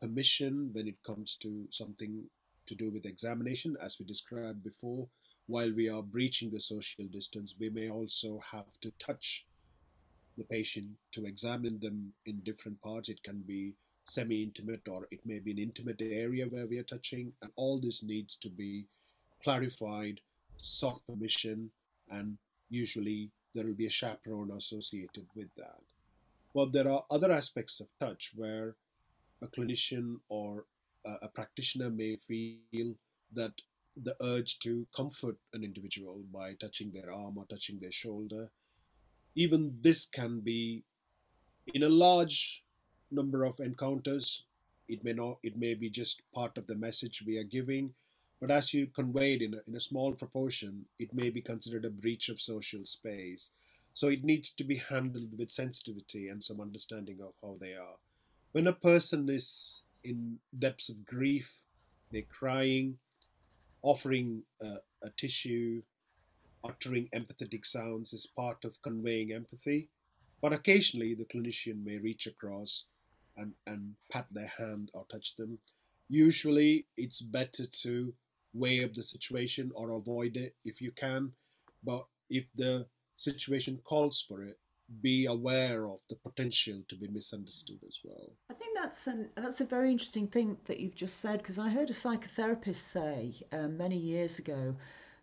permission 0.00 0.70
when 0.72 0.88
it 0.88 1.02
comes 1.04 1.36
to 1.36 1.66
something 1.70 2.24
to 2.66 2.74
do 2.74 2.90
with 2.90 3.06
examination, 3.06 3.76
as 3.82 3.98
we 3.98 4.04
described 4.04 4.62
before. 4.62 5.08
While 5.46 5.72
we 5.72 5.88
are 5.88 6.02
breaching 6.02 6.50
the 6.50 6.60
social 6.60 7.06
distance, 7.06 7.54
we 7.58 7.70
may 7.70 7.88
also 7.88 8.40
have 8.52 8.66
to 8.82 8.92
touch 8.98 9.46
the 10.36 10.44
patient 10.44 10.90
to 11.12 11.24
examine 11.24 11.80
them 11.80 12.12
in 12.26 12.40
different 12.40 12.82
parts. 12.82 13.08
It 13.08 13.22
can 13.22 13.42
be 13.46 13.74
semi 14.08 14.42
intimate 14.42 14.88
or 14.88 15.06
it 15.10 15.20
may 15.24 15.38
be 15.38 15.52
an 15.52 15.58
intimate 15.58 16.00
area 16.00 16.46
where 16.46 16.66
we 16.66 16.78
are 16.78 16.84
touching, 16.84 17.32
and 17.42 17.50
all 17.56 17.78
this 17.78 18.02
needs 18.02 18.36
to 18.36 18.48
be 18.48 18.86
clarified, 19.42 20.20
sought 20.56 21.00
permission, 21.06 21.70
and 22.10 22.38
usually 22.70 23.30
there 23.54 23.64
will 23.64 23.74
be 23.74 23.86
a 23.86 23.90
chaperone 23.90 24.50
associated 24.56 25.26
with 25.34 25.48
that. 25.56 25.82
But 26.54 26.72
there 26.72 26.90
are 26.90 27.04
other 27.10 27.30
aspects 27.30 27.80
of 27.80 27.88
touch 28.00 28.32
where 28.34 28.74
a 29.42 29.46
clinician 29.46 30.16
or 30.28 30.64
a, 31.04 31.14
a 31.22 31.28
practitioner 31.28 31.90
may 31.90 32.16
feel 32.16 32.94
that 33.32 33.52
the 34.00 34.16
urge 34.22 34.58
to 34.60 34.86
comfort 34.94 35.36
an 35.52 35.64
individual 35.64 36.22
by 36.32 36.54
touching 36.54 36.92
their 36.92 37.12
arm 37.12 37.36
or 37.36 37.44
touching 37.46 37.78
their 37.80 37.92
shoulder. 37.92 38.50
Even 39.34 39.76
this 39.80 40.06
can 40.06 40.40
be, 40.40 40.84
in 41.74 41.82
a 41.82 41.88
large 41.88 42.64
number 43.10 43.44
of 43.44 43.60
encounters. 43.60 44.44
It 44.88 45.04
may 45.04 45.12
not. 45.12 45.38
It 45.42 45.56
may 45.56 45.74
be 45.74 45.90
just 45.90 46.22
part 46.34 46.56
of 46.56 46.66
the 46.66 46.74
message 46.74 47.22
we 47.26 47.38
are 47.38 47.44
giving, 47.44 47.94
but 48.40 48.50
as 48.50 48.72
you 48.72 48.86
conveyed 48.86 49.42
in 49.42 49.54
a, 49.54 49.58
in 49.66 49.74
a 49.76 49.80
small 49.80 50.12
proportion, 50.12 50.86
it 50.98 51.12
may 51.12 51.30
be 51.30 51.40
considered 51.40 51.84
a 51.84 51.90
breach 51.90 52.28
of 52.28 52.40
social 52.40 52.84
space. 52.84 53.50
So 53.94 54.08
it 54.08 54.24
needs 54.24 54.50
to 54.50 54.64
be 54.64 54.76
handled 54.76 55.36
with 55.36 55.50
sensitivity 55.50 56.28
and 56.28 56.42
some 56.42 56.60
understanding 56.60 57.18
of 57.20 57.34
how 57.42 57.56
they 57.60 57.72
are. 57.72 57.96
When 58.52 58.66
a 58.66 58.72
person 58.72 59.28
is 59.28 59.82
in 60.04 60.38
depths 60.56 60.88
of 60.88 61.04
grief, 61.04 61.52
they're 62.12 62.22
crying, 62.22 62.98
offering 63.82 64.42
a, 64.62 64.76
a 65.02 65.10
tissue, 65.16 65.82
uttering 66.64 67.08
empathetic 67.14 67.66
sounds 67.66 68.12
is 68.12 68.26
part 68.26 68.64
of 68.64 68.80
conveying 68.82 69.32
empathy. 69.32 69.88
But 70.40 70.52
occasionally, 70.52 71.14
the 71.14 71.24
clinician 71.24 71.84
may 71.84 71.98
reach 71.98 72.26
across 72.26 72.84
and, 73.38 73.52
and 73.66 73.94
pat 74.10 74.26
their 74.30 74.52
hand 74.58 74.90
or 74.94 75.06
touch 75.10 75.36
them. 75.36 75.58
Usually, 76.08 76.86
it's 76.96 77.20
better 77.20 77.66
to 77.82 78.14
weigh 78.52 78.84
up 78.84 78.94
the 78.94 79.02
situation 79.02 79.70
or 79.74 79.90
avoid 79.92 80.36
it 80.36 80.54
if 80.64 80.80
you 80.80 80.90
can. 80.90 81.32
But 81.84 82.06
if 82.28 82.48
the 82.54 82.86
situation 83.16 83.80
calls 83.84 84.24
for 84.26 84.42
it, 84.42 84.58
be 85.02 85.26
aware 85.26 85.86
of 85.86 85.98
the 86.08 86.16
potential 86.16 86.82
to 86.88 86.96
be 86.96 87.08
misunderstood 87.08 87.78
as 87.86 87.98
well. 88.02 88.32
I 88.50 88.54
think 88.54 88.76
that's 88.76 89.06
an, 89.06 89.28
that's 89.36 89.60
a 89.60 89.66
very 89.66 89.90
interesting 89.90 90.28
thing 90.28 90.56
that 90.64 90.80
you've 90.80 90.94
just 90.94 91.20
said 91.20 91.38
because 91.38 91.58
I 91.58 91.68
heard 91.68 91.90
a 91.90 91.94
psychotherapist 91.94 92.76
say 92.76 93.34
um, 93.52 93.76
many 93.76 93.98
years 93.98 94.38
ago 94.38 94.74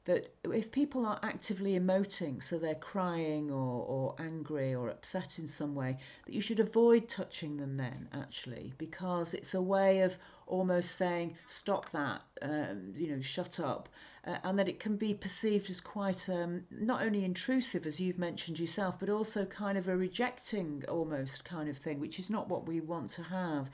that 0.06 0.32
if 0.44 0.72
people 0.72 1.06
are 1.06 1.20
actively 1.24 1.80
emoting, 1.80 2.42
so 2.42 2.58
they're 2.60 2.76
crying 2.76 3.52
or, 3.52 3.86
or 3.86 4.16
angry 4.20 4.76
or 4.76 4.90
upset 4.90 5.40
in 5.40 5.48
some 5.48 5.74
way, 5.74 5.98
that 6.26 6.34
you 6.34 6.42
should 6.42 6.60
avoid 6.60 7.10
touching 7.10 7.58
them 7.58 7.76
then, 7.76 8.08
actually, 8.14 8.72
because 8.78 9.34
it's 9.34 9.56
a 9.56 9.62
way 9.62 10.02
of 10.02 10.16
almost 10.46 10.96
saying, 10.96 11.36
stop 11.48 11.90
that, 11.90 12.22
um, 12.44 12.94
you 12.96 13.10
know, 13.10 13.20
shut 13.20 13.60
up, 13.60 13.90
uh, 14.28 14.38
and 14.44 14.60
that 14.60 14.70
it 14.70 14.80
can 14.80 14.96
be 14.96 15.16
perceived 15.16 15.70
as 15.72 15.82
quite 15.82 16.30
um, 16.30 16.64
not 16.70 17.02
only 17.02 17.26
intrusive, 17.26 17.88
as 17.88 18.00
you've 18.00 18.20
mentioned 18.20 18.60
yourself, 18.60 19.00
but 19.00 19.10
also 19.10 19.44
kind 19.44 19.76
of 19.76 19.88
a 19.88 19.98
rejecting 19.98 20.84
almost 20.88 21.44
kind 21.46 21.68
of 21.68 21.78
thing, 21.80 22.00
which 22.00 22.20
is 22.20 22.30
not 22.30 22.48
what 22.48 22.68
we 22.68 22.80
want 22.80 23.10
to 23.10 23.24
have. 23.24 23.70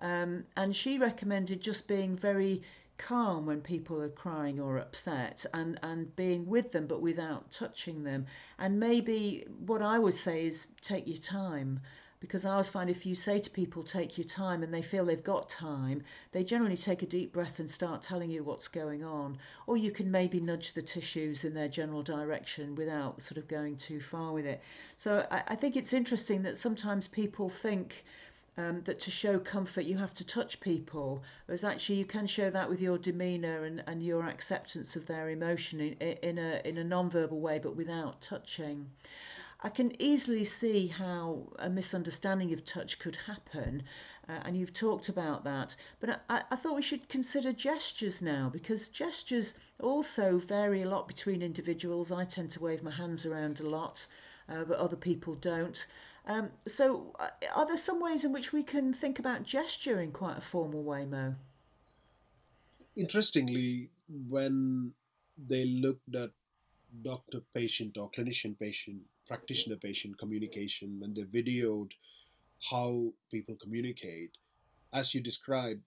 Um, 0.00 0.44
and 0.56 0.74
she 0.74 0.98
recommended 0.98 1.60
just 1.60 1.86
being 1.86 2.16
very 2.16 2.62
calm 2.98 3.46
when 3.46 3.60
people 3.60 4.00
are 4.00 4.08
crying 4.08 4.60
or 4.60 4.78
upset 4.78 5.44
and, 5.52 5.78
and 5.82 6.14
being 6.16 6.46
with 6.46 6.72
them 6.72 6.86
but 6.86 7.00
without 7.00 7.50
touching 7.50 8.04
them. 8.04 8.26
And 8.58 8.80
maybe 8.80 9.46
what 9.66 9.82
I 9.82 9.98
would 9.98 10.14
say 10.14 10.46
is 10.46 10.68
take 10.80 11.06
your 11.06 11.18
time 11.18 11.80
because 12.20 12.44
I 12.44 12.52
always 12.52 12.68
find 12.68 12.88
if 12.88 13.04
you 13.04 13.14
say 13.14 13.38
to 13.38 13.50
people, 13.50 13.82
take 13.82 14.16
your 14.16 14.26
time, 14.26 14.62
and 14.62 14.72
they 14.72 14.82
feel 14.82 15.04
they've 15.04 15.22
got 15.22 15.50
time, 15.50 16.02
they 16.32 16.44
generally 16.44 16.76
take 16.76 17.02
a 17.02 17.06
deep 17.06 17.32
breath 17.32 17.58
and 17.58 17.70
start 17.70 18.02
telling 18.02 18.30
you 18.30 18.42
what's 18.42 18.68
going 18.68 19.04
on. 19.04 19.38
Or 19.66 19.76
you 19.76 19.90
can 19.90 20.10
maybe 20.10 20.40
nudge 20.40 20.72
the 20.72 20.82
tissues 20.82 21.44
in 21.44 21.52
their 21.52 21.68
general 21.68 22.02
direction 22.02 22.74
without 22.74 23.22
sort 23.22 23.36
of 23.36 23.48
going 23.48 23.76
too 23.76 24.00
far 24.00 24.32
with 24.32 24.46
it. 24.46 24.62
So 24.96 25.26
I, 25.30 25.42
I 25.48 25.54
think 25.56 25.76
it's 25.76 25.92
interesting 25.92 26.42
that 26.42 26.56
sometimes 26.56 27.06
people 27.06 27.48
think 27.48 28.04
um, 28.58 28.82
that 28.82 28.98
to 29.00 29.10
show 29.10 29.38
comfort 29.38 29.84
you 29.84 29.98
have 29.98 30.14
to 30.14 30.24
touch 30.24 30.60
people, 30.60 31.22
whereas 31.46 31.64
actually 31.64 31.98
you 31.98 32.04
can 32.04 32.26
show 32.26 32.50
that 32.50 32.68
with 32.68 32.80
your 32.80 32.98
demeanour 32.98 33.64
and, 33.64 33.82
and 33.86 34.02
your 34.02 34.26
acceptance 34.26 34.96
of 34.96 35.06
their 35.06 35.28
emotion 35.28 35.80
in, 35.80 35.92
in 35.98 36.38
a 36.38 36.60
in 36.64 36.78
a 36.78 36.84
non-verbal 36.84 37.40
way, 37.40 37.58
but 37.58 37.76
without 37.76 38.20
touching. 38.20 38.90
I 39.62 39.70
can 39.70 40.00
easily 40.00 40.44
see 40.44 40.86
how 40.86 41.50
a 41.58 41.70
misunderstanding 41.70 42.52
of 42.52 42.64
touch 42.64 42.98
could 42.98 43.16
happen, 43.16 43.84
uh, 44.28 44.40
and 44.44 44.54
you've 44.54 44.74
talked 44.74 45.08
about 45.08 45.44
that. 45.44 45.74
But 45.98 46.22
I, 46.28 46.42
I, 46.50 46.56
thought 46.56 46.76
we 46.76 46.82
should 46.82 47.08
consider 47.08 47.52
gestures 47.52 48.20
now 48.20 48.50
because 48.50 48.88
gestures 48.88 49.54
also 49.80 50.38
vary 50.38 50.82
a 50.82 50.88
lot 50.88 51.08
between 51.08 51.40
individuals. 51.40 52.12
I 52.12 52.24
tend 52.24 52.50
to 52.52 52.60
wave 52.60 52.82
my 52.82 52.90
hands 52.90 53.24
around 53.24 53.60
a 53.60 53.68
lot, 53.68 54.06
uh, 54.48 54.64
but 54.64 54.78
other 54.78 54.96
people 54.96 55.34
don't. 55.36 55.86
Um, 56.26 56.50
so, 56.66 57.14
uh, 57.20 57.28
are 57.54 57.66
there 57.66 57.78
some 57.78 58.00
ways 58.00 58.24
in 58.24 58.32
which 58.32 58.52
we 58.52 58.64
can 58.64 58.92
think 58.92 59.18
about 59.18 59.44
gesture 59.44 60.00
in 60.00 60.10
quite 60.10 60.38
a 60.38 60.40
formal 60.40 60.82
way, 60.82 61.04
Mo? 61.04 61.34
Interestingly, 62.96 63.90
when 64.28 64.92
they 65.38 65.64
looked 65.64 66.14
at 66.14 66.30
doctor 67.02 67.42
patient 67.54 67.96
or 67.96 68.10
clinician 68.10 68.58
patient, 68.58 69.02
practitioner 69.28 69.76
patient 69.76 70.18
communication, 70.18 70.98
when 70.98 71.14
they 71.14 71.22
videoed 71.22 71.92
how 72.70 73.12
people 73.30 73.56
communicate, 73.62 74.32
as 74.92 75.14
you 75.14 75.20
described, 75.20 75.82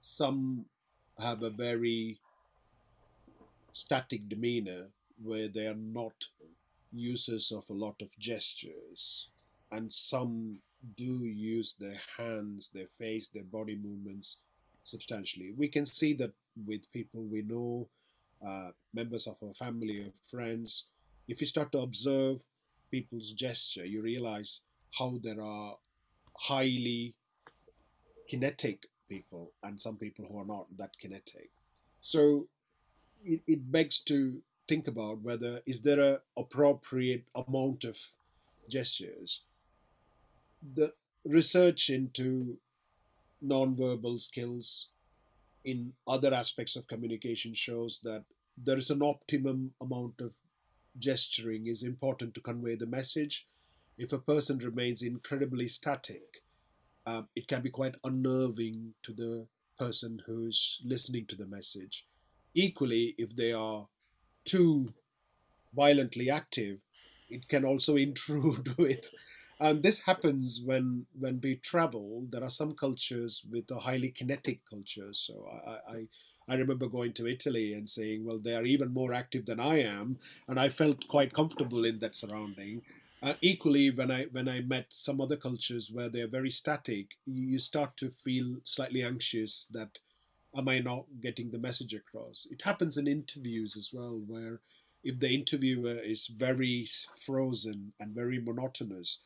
some 0.00 0.64
have 1.18 1.42
a 1.42 1.50
very 1.50 2.18
static 3.72 4.28
demeanor 4.28 4.88
where 5.22 5.48
they 5.48 5.66
are 5.66 5.74
not 5.74 6.26
users 6.92 7.52
of 7.52 7.68
a 7.68 7.74
lot 7.74 8.00
of 8.00 8.08
gestures 8.18 9.28
and 9.72 9.92
some 9.92 10.58
do 10.96 11.24
use 11.24 11.74
their 11.78 12.00
hands, 12.16 12.70
their 12.74 12.86
face, 12.98 13.28
their 13.28 13.44
body 13.44 13.76
movements 13.82 14.38
substantially. 14.84 15.52
We 15.56 15.68
can 15.68 15.86
see 15.86 16.12
that 16.14 16.32
with 16.66 16.92
people 16.92 17.22
we 17.24 17.42
know, 17.42 17.88
uh, 18.46 18.70
members 18.92 19.26
of 19.26 19.36
our 19.42 19.54
family 19.54 20.00
or 20.00 20.12
friends. 20.30 20.84
If 21.28 21.40
you 21.40 21.46
start 21.46 21.72
to 21.72 21.78
observe 21.78 22.40
people's 22.90 23.30
gesture, 23.30 23.84
you 23.84 24.02
realize 24.02 24.60
how 24.98 25.18
there 25.22 25.40
are 25.40 25.76
highly 26.34 27.14
kinetic 28.28 28.88
people 29.08 29.52
and 29.62 29.80
some 29.80 29.96
people 29.96 30.26
who 30.28 30.38
are 30.38 30.44
not 30.44 30.66
that 30.76 30.98
kinetic. 30.98 31.50
So 32.00 32.48
it, 33.24 33.40
it 33.46 33.70
begs 33.70 34.00
to 34.00 34.42
think 34.68 34.88
about 34.88 35.22
whether 35.22 35.60
is 35.66 35.82
there 35.82 36.00
a 36.00 36.20
appropriate 36.36 37.24
amount 37.34 37.84
of 37.84 37.96
gestures. 38.68 39.42
The 40.62 40.92
research 41.24 41.90
into 41.90 42.58
nonverbal 43.44 44.20
skills 44.20 44.88
in 45.64 45.92
other 46.06 46.32
aspects 46.34 46.76
of 46.76 46.86
communication 46.86 47.54
shows 47.54 48.00
that 48.04 48.24
there 48.56 48.76
is 48.76 48.90
an 48.90 49.02
optimum 49.02 49.72
amount 49.80 50.20
of 50.20 50.34
gesturing 50.98 51.66
is 51.66 51.82
important 51.82 52.34
to 52.34 52.40
convey 52.40 52.74
the 52.74 52.86
message. 52.86 53.46
If 53.96 54.12
a 54.12 54.18
person 54.18 54.58
remains 54.58 55.02
incredibly 55.02 55.68
static, 55.68 56.42
um, 57.06 57.28
it 57.34 57.48
can 57.48 57.62
be 57.62 57.70
quite 57.70 57.96
unnerving 58.04 58.94
to 59.02 59.12
the 59.12 59.46
person 59.78 60.22
who's 60.26 60.80
listening 60.84 61.26
to 61.26 61.36
the 61.36 61.46
message. 61.46 62.06
Equally, 62.54 63.14
if 63.18 63.34
they 63.34 63.52
are 63.52 63.88
too 64.44 64.92
violently 65.74 66.30
active, 66.30 66.80
it 67.28 67.48
can 67.48 67.64
also 67.64 67.96
intrude 68.06 68.76
with. 68.76 69.10
And 69.62 69.82
this 69.82 70.00
happens 70.02 70.60
when 70.64 71.06
when 71.18 71.40
we 71.40 71.54
travel. 71.56 72.26
There 72.28 72.42
are 72.42 72.50
some 72.50 72.74
cultures 72.74 73.42
with 73.48 73.70
a 73.70 73.78
highly 73.78 74.10
kinetic 74.10 74.60
culture. 74.68 75.12
So 75.12 75.34
I, 75.48 75.92
I 75.94 75.98
I 76.48 76.56
remember 76.56 76.88
going 76.88 77.12
to 77.14 77.28
Italy 77.28 77.72
and 77.72 77.88
saying, 77.88 78.24
well, 78.24 78.40
they 78.40 78.56
are 78.56 78.64
even 78.64 78.92
more 78.92 79.12
active 79.12 79.46
than 79.46 79.60
I 79.60 79.76
am, 79.82 80.18
and 80.48 80.58
I 80.58 80.68
felt 80.68 81.06
quite 81.06 81.32
comfortable 81.32 81.84
in 81.84 82.00
that 82.00 82.16
surrounding. 82.16 82.82
Uh, 83.22 83.34
equally, 83.40 83.88
when 83.90 84.10
I 84.10 84.24
when 84.24 84.48
I 84.48 84.60
met 84.60 84.86
some 84.90 85.20
other 85.20 85.36
cultures 85.36 85.90
where 85.92 86.08
they 86.08 86.22
are 86.22 86.38
very 86.38 86.50
static, 86.50 87.06
you 87.24 87.60
start 87.60 87.96
to 87.98 88.10
feel 88.10 88.56
slightly 88.64 89.02
anxious 89.04 89.66
that 89.72 90.00
am 90.56 90.68
I 90.68 90.80
not 90.80 91.06
getting 91.20 91.50
the 91.52 91.58
message 91.68 91.94
across? 91.94 92.46
It 92.50 92.62
happens 92.62 92.96
in 92.96 93.06
interviews 93.06 93.76
as 93.76 93.90
well, 93.92 94.20
where 94.26 94.60
if 95.04 95.20
the 95.20 95.34
interviewer 95.34 95.98
is 96.14 96.26
very 96.26 96.88
frozen 97.24 97.92
and 98.00 98.12
very 98.14 98.40
monotonous, 98.40 99.20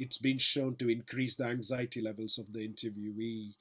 it's 0.00 0.16
been 0.16 0.38
shown 0.38 0.76
to 0.76 0.88
increase 0.88 1.36
the 1.36 1.44
anxiety 1.44 2.00
levels 2.00 2.38
of 2.38 2.54
the 2.54 2.66
interviewee, 2.66 3.52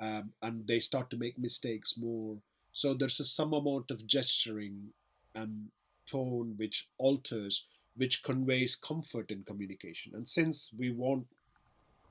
um, 0.00 0.32
and 0.40 0.66
they 0.68 0.78
start 0.78 1.10
to 1.10 1.16
make 1.16 1.36
mistakes 1.36 1.96
more. 1.98 2.36
So 2.72 2.94
there's 2.94 3.18
a, 3.18 3.24
some 3.24 3.52
amount 3.52 3.90
of 3.90 4.06
gesturing 4.06 4.90
and 5.34 5.70
tone 6.06 6.54
which 6.56 6.88
alters 6.96 7.66
which 7.96 8.22
conveys 8.22 8.76
comfort 8.76 9.32
in 9.32 9.42
communication. 9.42 10.12
And 10.14 10.28
since 10.28 10.70
we 10.78 10.90
want, 10.90 11.26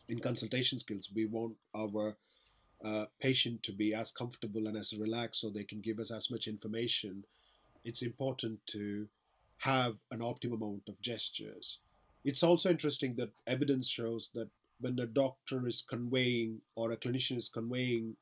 in 0.10 0.20
consultation 0.20 0.78
skills, 0.78 1.10
we 1.16 1.26
want 1.26 1.56
our 1.74 2.18
uh, 2.84 3.06
patient 3.22 3.64
to 3.64 3.72
be 3.72 3.94
as 3.94 4.12
comfortable 4.12 4.68
and 4.68 4.76
as 4.76 4.94
relaxed 4.94 5.40
so 5.40 5.50
they 5.50 5.64
can 5.64 5.80
give 5.80 6.00
us 6.00 6.12
as 6.12 6.30
much 6.30 6.48
information, 6.48 7.24
it's 7.86 8.02
important 8.02 8.60
to 8.68 9.08
have 9.60 9.96
an 10.12 10.22
optimum 10.22 10.62
amount 10.62 10.90
of 10.90 11.02
gestures. 11.02 11.80
It's 12.24 12.44
also 12.44 12.70
interesting 12.70 13.16
that 13.16 13.32
evidence 13.48 13.88
shows 13.88 14.32
that 14.36 14.50
when 14.82 15.00
a 15.00 15.06
doctor 15.06 15.68
is 15.68 15.82
conveying 15.82 16.62
or 16.76 16.92
a 16.92 16.98
clinician 16.98 17.38
is 17.38 17.50
conveying 17.50 18.16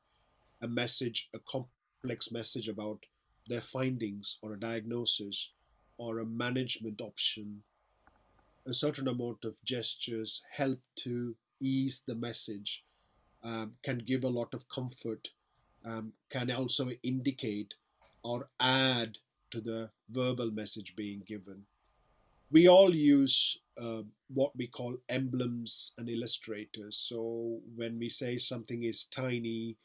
a 0.62 0.68
message, 0.68 1.28
a 1.34 1.38
complex 1.38 2.30
message 2.30 2.68
about 2.68 3.06
their 3.48 3.60
findings 3.60 4.38
or 4.42 4.52
a 4.52 4.60
diagnosis, 4.60 5.50
or 5.96 6.20
a 6.20 6.26
management 6.26 7.00
option, 7.00 7.62
a 8.66 8.74
certain 8.74 9.08
amount 9.08 9.44
of 9.44 9.62
gestures 9.64 10.42
help 10.50 10.78
to 10.96 11.34
ease 11.60 12.02
the 12.06 12.14
message, 12.14 12.84
um, 13.42 13.72
can 13.82 13.98
give 13.98 14.24
a 14.24 14.28
lot 14.28 14.54
of 14.54 14.68
comfort, 14.68 15.30
um, 15.84 16.12
can 16.30 16.50
also 16.50 16.90
indicate 17.02 17.74
or 18.22 18.48
add 18.60 19.18
to 19.50 19.60
the 19.60 19.90
verbal 20.08 20.50
message 20.50 20.94
being 20.94 21.22
given. 21.26 21.64
We 22.50 22.68
all 22.68 22.94
use 22.94 23.58
uh, 23.80 24.02
what 24.28 24.56
we 24.56 24.66
call 24.66 24.96
emblems 25.08 25.92
and 25.98 26.08
illustrators. 26.08 26.96
So 26.96 27.60
when 27.76 27.98
we 27.98 28.08
say 28.08 28.38
something 28.38 28.84
is 28.84 29.04
tiny, 29.04 29.76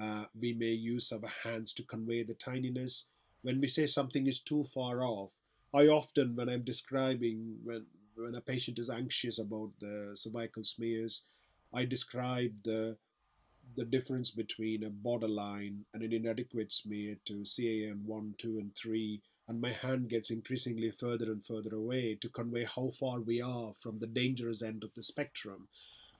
uh, 0.00 0.24
we 0.38 0.52
may 0.52 0.72
use 0.72 1.12
our 1.12 1.28
hands 1.44 1.72
to 1.74 1.82
convey 1.82 2.22
the 2.22 2.34
tininess. 2.34 3.04
When 3.42 3.60
we 3.60 3.68
say 3.68 3.86
something 3.86 4.26
is 4.26 4.40
too 4.40 4.64
far 4.72 5.02
off, 5.02 5.32
I 5.74 5.88
often, 5.88 6.36
when 6.36 6.48
I'm 6.48 6.64
describing 6.64 7.58
when 7.62 7.86
when 8.14 8.34
a 8.34 8.40
patient 8.40 8.78
is 8.78 8.88
anxious 8.88 9.38
about 9.38 9.72
the 9.78 10.12
cervical 10.14 10.64
smears, 10.64 11.22
I 11.72 11.84
describe 11.84 12.52
the 12.64 12.96
the 13.76 13.84
difference 13.84 14.30
between 14.30 14.84
a 14.84 14.90
borderline 14.90 15.84
and 15.92 16.02
an 16.02 16.12
inadequate 16.12 16.72
smear 16.72 17.16
to 17.26 17.44
CAM 17.44 18.02
1, 18.06 18.34
2, 18.38 18.58
and 18.58 18.74
3, 18.74 19.20
and 19.48 19.60
my 19.60 19.72
hand 19.72 20.08
gets 20.08 20.30
increasingly 20.30 20.90
further 20.90 21.26
and 21.26 21.44
further 21.44 21.74
away 21.74 22.18
to 22.20 22.28
convey 22.28 22.64
how 22.64 22.90
far 22.98 23.20
we 23.20 23.40
are 23.40 23.72
from 23.80 23.98
the 23.98 24.06
dangerous 24.06 24.62
end 24.62 24.82
of 24.82 24.92
the 24.94 25.02
spectrum. 25.02 25.68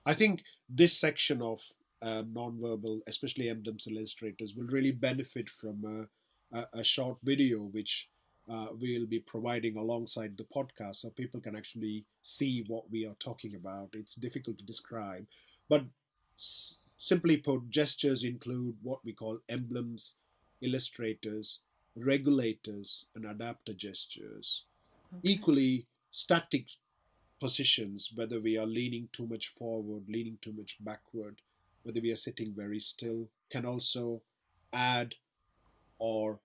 I 0.05 0.13
think 0.13 0.43
this 0.69 0.97
section 0.97 1.41
of 1.41 1.61
uh, 2.01 2.23
nonverbal, 2.23 3.01
especially 3.07 3.49
emblems 3.49 3.87
illustrators, 3.87 4.55
will 4.55 4.67
really 4.67 4.91
benefit 4.91 5.49
from 5.49 6.07
a, 6.53 6.57
a, 6.57 6.79
a 6.79 6.83
short 6.83 7.17
video 7.23 7.59
which 7.59 8.09
uh, 8.49 8.67
we'll 8.79 9.05
be 9.05 9.19
providing 9.19 9.75
alongside 9.75 10.37
the 10.37 10.45
podcast 10.45 10.97
so 10.97 11.09
people 11.09 11.41
can 11.41 11.55
actually 11.55 12.05
see 12.23 12.63
what 12.67 12.89
we 12.89 13.05
are 13.05 13.15
talking 13.19 13.55
about. 13.55 13.89
It's 13.93 14.15
difficult 14.15 14.57
to 14.59 14.63
describe, 14.63 15.25
but 15.67 15.83
s- 16.37 16.75
simply 16.97 17.37
put, 17.37 17.69
gestures 17.69 18.23
include 18.23 18.75
what 18.81 19.03
we 19.03 19.11
call 19.11 19.39
emblems, 19.49 20.15
illustrators, 20.61 21.59
regulators, 21.97 23.05
and 23.15 23.25
adapter 23.25 23.73
gestures. 23.73 24.65
Okay. 25.13 25.33
Equally, 25.33 25.87
static 26.11 26.65
positions, 27.39 28.11
whether 28.15 28.39
we 28.39 28.57
are 28.57 28.65
leaning 28.65 29.09
too 29.11 29.27
much 29.27 29.49
forward, 29.49 30.03
leaning 30.07 30.37
too 30.41 30.53
much 30.53 30.77
backward, 30.81 31.41
whether 31.83 32.01
we 32.01 32.11
are 32.11 32.17
sitting 32.17 32.53
very 32.55 32.79
still, 32.79 33.29
can 33.49 33.65
also 33.65 34.21
add 34.73 35.15
or 35.99 36.39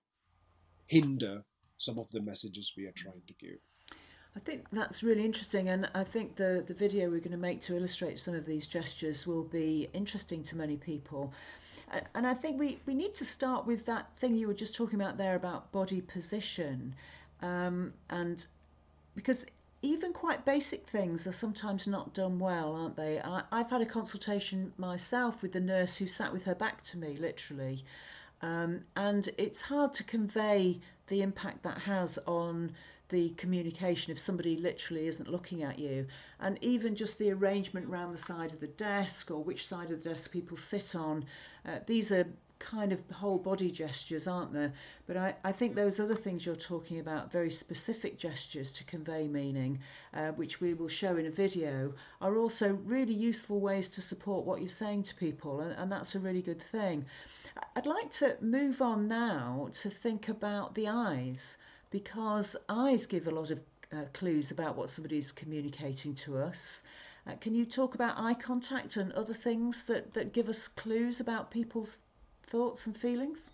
hinder 0.87 1.43
some 1.77 1.97
of 1.97 2.09
the 2.11 2.21
messages 2.21 2.73
we 2.77 2.85
are 2.85 2.93
trying 2.95 3.21
to 3.27 3.33
give. 3.39 3.59
I 4.35 4.39
think 4.39 4.65
that's 4.71 5.03
really 5.03 5.23
interesting, 5.23 5.69
and 5.69 5.89
I 5.93 6.03
think 6.03 6.35
the, 6.35 6.63
the 6.67 6.73
video 6.73 7.09
we're 7.09 7.19
going 7.19 7.31
to 7.31 7.37
make 7.37 7.61
to 7.63 7.75
illustrate 7.75 8.17
some 8.17 8.33
of 8.33 8.45
these 8.45 8.65
gestures 8.65 9.27
will 9.27 9.43
be 9.43 9.89
interesting 9.93 10.41
to 10.43 10.55
many 10.55 10.75
people. 10.75 11.33
And 12.15 12.25
I 12.25 12.33
think 12.33 12.59
we, 12.59 12.79
we 12.85 12.93
need 12.93 13.15
to 13.15 13.25
start 13.25 13.65
with 13.65 13.85
that 13.85 14.07
thing 14.17 14.35
you 14.35 14.47
were 14.47 14.53
just 14.53 14.75
talking 14.75 14.99
about 14.99 15.17
there 15.17 15.35
about 15.35 15.71
body 15.71 16.01
position. 16.01 16.95
Um, 17.41 17.93
and 18.09 18.43
because 19.15 19.45
even 19.81 20.13
quite 20.13 20.45
basic 20.45 20.87
things 20.87 21.27
are 21.27 21.33
sometimes 21.33 21.87
not 21.87 22.13
done 22.13 22.39
well, 22.39 22.73
aren't 22.73 22.95
they? 22.95 23.19
I, 23.19 23.43
I've 23.51 23.69
had 23.69 23.81
a 23.81 23.85
consultation 23.85 24.71
myself 24.77 25.41
with 25.41 25.51
the 25.51 25.59
nurse 25.59 25.97
who 25.97 26.07
sat 26.07 26.31
with 26.31 26.45
her 26.45 26.55
back 26.55 26.83
to 26.85 26.97
me, 26.97 27.17
literally. 27.17 27.83
Um, 28.43 28.81
and 28.97 29.29
it's 29.37 29.61
hard 29.61 29.93
to 29.93 30.03
convey 30.03 30.81
the 31.07 31.21
impact 31.21 31.63
that 31.63 31.77
has 31.79 32.19
on 32.27 32.73
the 33.07 33.29
communication 33.31 34.11
if 34.11 34.19
somebody 34.19 34.57
literally 34.57 35.07
isn't 35.07 35.29
looking 35.29 35.63
at 35.63 35.79
you. 35.79 36.07
And 36.41 36.59
even 36.61 36.95
just 36.95 37.17
the 37.17 37.31
arrangement 37.31 37.89
around 37.89 38.11
the 38.11 38.17
side 38.17 38.51
of 38.53 38.59
the 38.59 38.67
desk 38.67 39.31
or 39.31 39.41
which 39.41 39.65
side 39.65 39.91
of 39.91 40.03
the 40.03 40.09
desk 40.09 40.31
people 40.31 40.57
sit 40.57 40.93
on, 40.93 41.25
uh, 41.65 41.79
these 41.87 42.11
are 42.11 42.27
kind 42.63 42.91
of 42.93 43.01
whole 43.11 43.37
body 43.37 43.69
gestures, 43.69 44.27
aren't 44.27 44.53
there? 44.53 44.73
But 45.05 45.17
I, 45.17 45.35
I 45.43 45.51
think 45.51 45.75
those 45.75 45.99
other 45.99 46.15
things 46.15 46.45
you're 46.45 46.55
talking 46.55 46.99
about, 46.99 47.31
very 47.31 47.51
specific 47.51 48.17
gestures 48.17 48.71
to 48.73 48.83
convey 48.85 49.27
meaning, 49.27 49.79
uh, 50.13 50.31
which 50.31 50.61
we 50.61 50.73
will 50.73 50.87
show 50.87 51.17
in 51.17 51.25
a 51.25 51.31
video, 51.31 51.93
are 52.21 52.37
also 52.37 52.79
really 52.85 53.13
useful 53.13 53.59
ways 53.59 53.89
to 53.89 54.01
support 54.01 54.45
what 54.45 54.61
you're 54.61 54.69
saying 54.69 55.03
to 55.03 55.15
people, 55.15 55.59
and, 55.59 55.73
and 55.73 55.91
that's 55.91 56.15
a 56.15 56.19
really 56.19 56.41
good 56.41 56.61
thing. 56.61 57.05
I'd 57.75 57.85
like 57.85 58.11
to 58.13 58.37
move 58.41 58.81
on 58.81 59.07
now 59.07 59.69
to 59.81 59.89
think 59.89 60.29
about 60.29 60.73
the 60.73 60.87
eyes 60.87 61.57
because 61.91 62.55
eyes 62.67 63.05
give 63.05 63.27
a 63.27 63.31
lot 63.31 63.51
of 63.51 63.59
uh, 63.91 64.05
clues 64.13 64.51
about 64.51 64.75
what 64.75 64.89
somebody's 64.89 65.31
communicating 65.31 66.15
to 66.15 66.37
us. 66.39 66.81
Uh, 67.27 67.35
can 67.39 67.53
you 67.53 67.65
talk 67.65 67.95
about 67.95 68.17
eye 68.17 68.33
contact 68.33 68.97
and 68.97 69.11
other 69.13 69.33
things 69.33 69.83
that, 69.85 70.13
that 70.13 70.33
give 70.33 70.49
us 70.49 70.67
clues 70.67 71.19
about 71.19 71.51
people's 71.51 71.97
thoughts 72.45 72.85
and 72.85 72.97
feelings? 72.97 73.51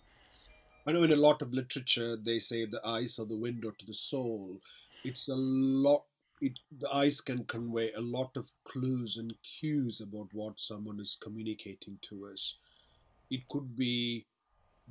I 0.86 0.92
know 0.92 1.02
in 1.02 1.12
a 1.12 1.16
lot 1.16 1.42
of 1.42 1.52
literature 1.52 2.16
they 2.16 2.38
say 2.38 2.64
the 2.64 2.84
eyes 2.86 3.18
are 3.18 3.26
the 3.26 3.36
window 3.36 3.70
to 3.70 3.86
the 3.86 3.94
soul. 3.94 4.60
It's 5.04 5.28
a 5.28 5.36
lot. 5.36 6.04
It, 6.40 6.58
the 6.78 6.88
eyes 6.90 7.20
can 7.20 7.44
convey 7.44 7.92
a 7.92 8.00
lot 8.00 8.36
of 8.36 8.50
clues 8.64 9.18
and 9.18 9.34
cues 9.42 10.00
about 10.00 10.28
what 10.32 10.58
someone 10.58 10.98
is 10.98 11.18
communicating 11.20 11.98
to 12.08 12.28
us. 12.32 12.54
It 13.30 13.46
could 13.48 13.76
be 13.76 14.26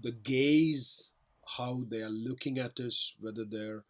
the 0.02 0.12
gaze, 0.12 1.12
how 1.58 1.82
they 1.90 2.02
are 2.02 2.10
looking 2.10 2.60
at 2.60 2.80
us, 2.80 3.14
whether 3.20 3.44
their 3.44 3.84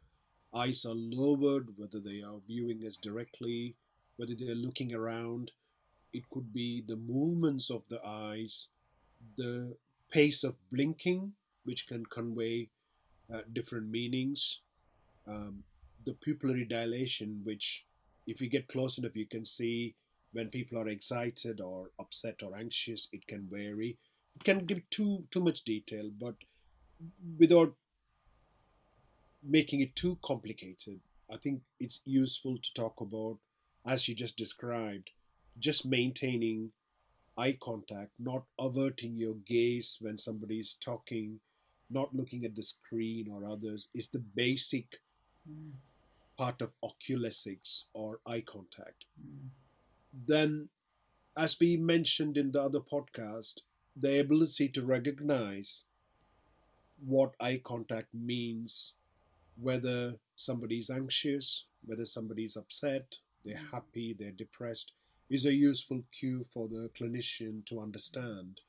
eyes 0.53 0.85
are 0.85 0.95
lowered, 0.95 1.77
whether 1.77 1.99
they 1.99 2.21
are 2.21 2.39
viewing 2.47 2.79
us 2.87 2.95
directly, 2.95 3.75
whether 4.15 4.33
they 4.33 4.47
are 4.47 4.55
looking 4.55 4.93
around. 4.93 5.51
It 6.13 6.29
could 6.31 6.53
be 6.53 6.81
the 6.87 6.95
movements 6.95 7.69
of 7.69 7.83
the 7.89 8.03
eyes, 8.05 8.67
the 9.37 9.75
pace 10.11 10.43
of 10.43 10.55
blinking, 10.71 11.33
which 11.63 11.87
can 11.87 12.05
convey 12.05 12.69
uh, 13.33 13.41
different 13.53 13.89
meanings, 13.89 14.61
um, 15.27 15.63
the 16.05 16.13
pupillary 16.13 16.67
dilation, 16.67 17.41
which 17.43 17.85
if 18.25 18.41
you 18.41 18.49
get 18.49 18.67
close 18.67 18.97
enough, 18.97 19.15
you 19.15 19.25
can 19.25 19.45
see 19.45 19.95
when 20.31 20.49
people 20.49 20.77
are 20.77 20.87
excited 20.87 21.59
or 21.61 21.89
upset 21.99 22.41
or 22.43 22.55
anxious. 22.55 23.07
It 23.11 23.27
can 23.27 23.47
vary. 23.51 23.97
It 24.35 24.43
can 24.43 24.65
give 24.65 24.87
too 24.89 25.25
too 25.31 25.43
much 25.43 25.63
detail, 25.63 26.09
but 26.19 26.35
without 27.37 27.73
making 29.43 29.81
it 29.81 29.95
too 29.95 30.17
complicated, 30.23 30.99
I 31.31 31.37
think 31.37 31.61
it's 31.79 32.01
useful 32.05 32.57
to 32.57 32.73
talk 32.73 33.01
about, 33.01 33.37
as 33.85 34.07
you 34.07 34.15
just 34.15 34.37
described, 34.37 35.11
just 35.59 35.85
maintaining 35.85 36.71
eye 37.37 37.57
contact, 37.61 38.11
not 38.19 38.43
averting 38.59 39.17
your 39.17 39.35
gaze 39.45 39.97
when 40.01 40.17
somebody 40.17 40.59
is 40.59 40.75
talking, 40.79 41.39
not 41.89 42.15
looking 42.15 42.45
at 42.45 42.55
the 42.55 42.63
screen 42.63 43.27
or 43.31 43.49
others, 43.49 43.87
is 43.93 44.09
the 44.09 44.19
basic 44.19 44.99
mm. 45.49 45.71
part 46.37 46.61
of 46.61 46.73
oculesics 46.83 47.85
or 47.93 48.19
eye 48.25 48.43
contact. 48.45 49.05
Mm. 49.19 49.49
Then, 50.27 50.69
as 51.37 51.57
we 51.59 51.77
mentioned 51.77 52.37
in 52.37 52.51
the 52.51 52.61
other 52.61 52.79
podcast, 52.79 53.61
the 53.95 54.19
ability 54.19 54.69
to 54.69 54.85
recognize 54.85 55.85
what 57.05 57.33
eye 57.39 57.61
contact 57.63 58.13
means, 58.13 58.95
whether 59.59 60.15
somebody's 60.35 60.89
anxious, 60.89 61.65
whether 61.85 62.05
somebody's 62.05 62.55
upset, 62.55 63.15
they're 63.45 63.61
happy, 63.71 64.15
they're 64.17 64.31
depressed, 64.31 64.91
is 65.29 65.45
a 65.45 65.53
useful 65.53 66.01
cue 66.17 66.45
for 66.53 66.67
the 66.67 66.89
clinician 66.99 67.65
to 67.65 67.79
understand 67.79 68.61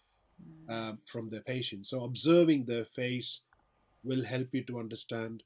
mm. 0.43 0.71
uh, 0.71 0.97
from 1.07 1.31
their 1.31 1.41
patient. 1.41 1.87
So, 1.87 2.05
observing 2.05 2.65
their 2.65 2.85
face 2.85 3.41
will 4.05 4.25
help 4.25 4.49
you 4.53 4.63
to 4.65 4.79
understand 4.79 5.43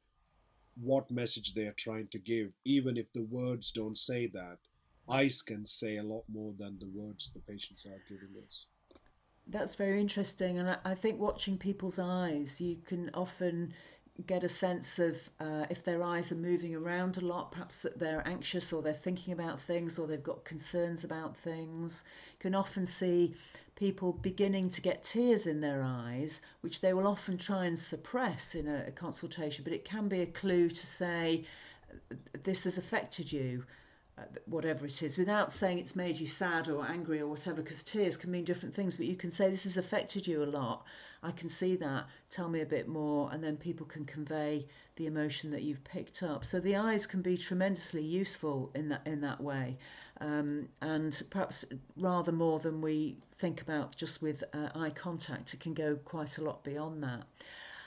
what 0.80 1.10
message 1.10 1.54
they 1.54 1.66
are 1.66 1.74
trying 1.76 2.08
to 2.08 2.18
give, 2.18 2.52
even 2.64 2.96
if 2.96 3.12
the 3.12 3.22
words 3.22 3.70
don't 3.70 3.98
say 3.98 4.26
that. 4.28 4.58
Eyes 5.08 5.42
can 5.42 5.66
say 5.66 5.98
a 5.98 6.02
lot 6.02 6.24
more 6.32 6.52
than 6.58 6.78
the 6.78 6.88
words 6.88 7.30
the 7.32 7.40
patients 7.40 7.86
are 7.86 8.00
giving 8.08 8.30
us. 8.44 8.66
That's 9.46 9.74
very 9.74 10.00
interesting, 10.00 10.58
and 10.58 10.78
I 10.84 10.94
think 10.94 11.20
watching 11.20 11.58
people's 11.58 11.98
eyes, 11.98 12.60
you 12.60 12.78
can 12.86 13.10
often 13.12 13.74
get 14.26 14.44
a 14.44 14.48
sense 14.48 14.98
of 14.98 15.16
uh, 15.40 15.66
if 15.70 15.82
their 15.84 16.02
eyes 16.02 16.30
are 16.30 16.36
moving 16.36 16.74
around 16.74 17.18
a 17.18 17.24
lot, 17.24 17.50
perhaps 17.50 17.82
that 17.82 17.98
they're 17.98 18.26
anxious 18.26 18.72
or 18.72 18.80
they're 18.80 18.92
thinking 18.92 19.32
about 19.32 19.60
things 19.60 19.98
or 19.98 20.06
they've 20.06 20.22
got 20.22 20.44
concerns 20.44 21.02
about 21.02 21.36
things. 21.38 22.04
You 22.34 22.38
can 22.38 22.54
often 22.54 22.86
see 22.86 23.34
people 23.74 24.12
beginning 24.12 24.70
to 24.70 24.80
get 24.80 25.02
tears 25.02 25.46
in 25.48 25.60
their 25.60 25.82
eyes, 25.82 26.40
which 26.60 26.80
they 26.80 26.94
will 26.94 27.08
often 27.08 27.38
try 27.38 27.66
and 27.66 27.78
suppress 27.78 28.54
in 28.54 28.68
a, 28.68 28.84
a 28.88 28.90
consultation, 28.92 29.64
but 29.64 29.72
it 29.72 29.84
can 29.84 30.08
be 30.08 30.20
a 30.20 30.26
clue 30.26 30.68
to 30.68 30.86
say, 30.86 31.44
This 32.44 32.64
has 32.64 32.78
affected 32.78 33.32
you. 33.32 33.64
Uh, 34.16 34.22
whatever 34.46 34.86
it 34.86 35.02
is, 35.02 35.18
without 35.18 35.52
saying 35.52 35.76
it's 35.78 35.96
made 35.96 36.16
you 36.16 36.26
sad 36.28 36.68
or 36.68 36.86
angry 36.86 37.18
or 37.18 37.26
whatever, 37.26 37.60
because 37.60 37.82
tears 37.82 38.16
can 38.16 38.30
mean 38.30 38.44
different 38.44 38.72
things, 38.72 38.96
but 38.96 39.06
you 39.06 39.16
can 39.16 39.32
say 39.32 39.50
this 39.50 39.64
has 39.64 39.76
affected 39.76 40.24
you 40.24 40.44
a 40.44 40.46
lot. 40.46 40.84
I 41.24 41.32
can 41.32 41.48
see 41.48 41.76
that. 41.76 42.06
Tell 42.28 42.48
me 42.48 42.60
a 42.60 42.66
bit 42.66 42.86
more, 42.86 43.30
and 43.32 43.42
then 43.42 43.56
people 43.56 43.86
can 43.86 44.04
convey 44.04 44.66
the 44.96 45.06
emotion 45.06 45.50
that 45.52 45.62
you've 45.62 45.82
picked 45.82 46.22
up. 46.22 46.44
So 46.44 46.60
the 46.60 46.76
eyes 46.76 47.06
can 47.06 47.22
be 47.22 47.36
tremendously 47.36 48.02
useful 48.02 48.70
in 48.74 48.90
that 48.90 49.06
in 49.06 49.22
that 49.22 49.40
way, 49.40 49.78
um, 50.20 50.68
and 50.80 51.20
perhaps 51.30 51.64
rather 51.96 52.32
more 52.32 52.58
than 52.60 52.80
we 52.80 53.16
think 53.38 53.62
about 53.62 53.96
just 53.96 54.20
with 54.20 54.44
uh, 54.52 54.68
eye 54.74 54.90
contact. 54.90 55.54
It 55.54 55.60
can 55.60 55.74
go 55.74 55.96
quite 55.96 56.38
a 56.38 56.44
lot 56.44 56.62
beyond 56.62 57.02
that. 57.02 57.22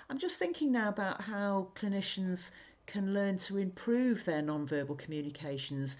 I'm 0.09 0.17
just 0.17 0.39
thinking 0.39 0.71
now 0.71 0.89
about 0.89 1.21
how 1.21 1.67
clinicians 1.75 2.51
can 2.87 3.13
learn 3.13 3.37
to 3.37 3.57
improve 3.57 4.23
their 4.23 4.41
non-verbal 4.41 4.95
communications 4.95 5.97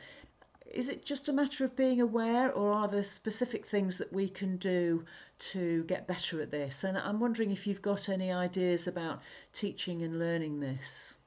is 0.74 0.90
it 0.90 1.06
just 1.06 1.30
a 1.30 1.34
matter 1.34 1.64
of 1.64 1.76
being 1.76 2.02
aware, 2.02 2.52
or 2.52 2.72
are 2.72 2.88
there 2.88 3.04
specific 3.04 3.66
things 3.66 3.98
that 3.98 4.12
we 4.12 4.28
can 4.28 4.58
do 4.58 5.06
to 5.40 5.84
get 5.86 6.08
better 6.08 6.42
at 6.42 6.52
this? 6.52 6.84
And 6.84 6.98
I'm 6.98 7.20
wondering 7.20 7.52
if 7.52 7.66
you've 7.66 7.82
got 7.82 8.10
any 8.10 8.32
ideas 8.32 8.88
about 8.88 9.22
teaching 9.54 10.04
and 10.04 10.20
learning 10.20 10.60
this. 10.60 11.18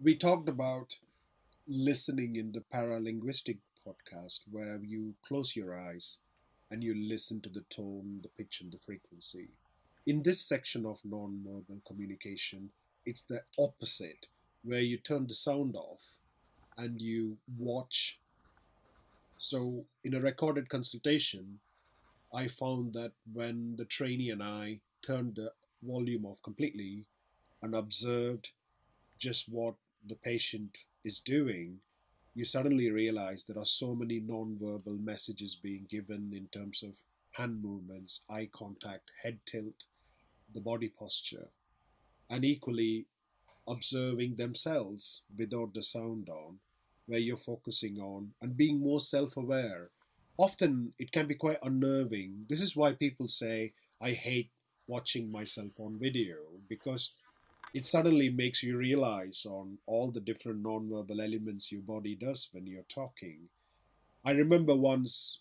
We 0.00 0.16
talked 0.16 0.48
about 0.48 0.96
listening 1.66 2.36
in 2.36 2.52
the 2.52 2.64
paralinguistic 2.72 3.58
podcast, 3.86 4.40
where 4.50 4.78
you 4.82 5.14
close 5.26 5.56
your 5.56 5.78
eyes 5.78 6.18
and 6.70 6.84
you 6.84 6.94
listen 6.94 7.40
to 7.40 7.48
the 7.48 7.64
tone, 7.68 8.20
the 8.22 8.28
pitch, 8.28 8.60
and 8.60 8.70
the 8.72 8.78
frequency. 8.78 9.48
In 10.06 10.22
this 10.22 10.40
section 10.40 10.86
of 10.86 11.00
non-verbal 11.04 11.80
communication, 11.86 12.70
it's 13.04 13.22
the 13.22 13.42
opposite, 13.58 14.26
where 14.62 14.80
you 14.80 14.98
turn 14.98 15.26
the 15.26 15.34
sound 15.34 15.74
off 15.74 16.02
and 16.78 17.00
you 17.00 17.36
watch. 17.58 18.19
So, 19.42 19.86
in 20.04 20.12
a 20.12 20.20
recorded 20.20 20.68
consultation, 20.68 21.60
I 22.30 22.46
found 22.46 22.92
that 22.92 23.12
when 23.32 23.76
the 23.76 23.86
trainee 23.86 24.28
and 24.28 24.42
I 24.42 24.80
turned 25.00 25.36
the 25.36 25.52
volume 25.82 26.26
off 26.26 26.42
completely 26.42 27.06
and 27.62 27.74
observed 27.74 28.50
just 29.18 29.48
what 29.48 29.76
the 30.06 30.14
patient 30.14 30.76
is 31.04 31.20
doing, 31.20 31.78
you 32.34 32.44
suddenly 32.44 32.90
realize 32.90 33.44
there 33.44 33.58
are 33.58 33.64
so 33.64 33.94
many 33.94 34.20
non-verbal 34.20 34.98
messages 34.98 35.54
being 35.54 35.86
given 35.88 36.34
in 36.34 36.48
terms 36.52 36.82
of 36.82 36.90
hand 37.30 37.62
movements, 37.62 38.20
eye 38.28 38.50
contact, 38.52 39.10
head 39.22 39.38
tilt, 39.46 39.86
the 40.52 40.60
body 40.60 40.88
posture. 40.88 41.48
And 42.28 42.44
equally, 42.44 43.06
observing 43.66 44.36
themselves 44.36 45.22
without 45.34 45.72
the 45.72 45.82
sound 45.82 46.28
on, 46.28 46.58
where 47.10 47.18
you're 47.18 47.36
focusing 47.36 47.98
on 47.98 48.30
and 48.40 48.56
being 48.56 48.78
more 48.78 49.00
self 49.00 49.36
aware. 49.36 49.90
Often 50.36 50.92
it 50.96 51.10
can 51.10 51.26
be 51.26 51.34
quite 51.34 51.58
unnerving. 51.60 52.46
This 52.48 52.60
is 52.60 52.76
why 52.76 52.92
people 52.92 53.26
say, 53.26 53.72
I 54.00 54.12
hate 54.12 54.48
watching 54.86 55.30
myself 55.30 55.72
on 55.78 55.98
video 55.98 56.36
because 56.68 57.10
it 57.74 57.86
suddenly 57.86 58.30
makes 58.30 58.62
you 58.62 58.76
realize 58.76 59.44
on 59.44 59.78
all 59.86 60.12
the 60.12 60.20
different 60.20 60.62
nonverbal 60.62 61.20
elements 61.20 61.72
your 61.72 61.82
body 61.82 62.14
does 62.14 62.48
when 62.52 62.68
you're 62.68 62.88
talking. 62.88 63.48
I 64.24 64.30
remember 64.30 64.76
once, 64.76 65.38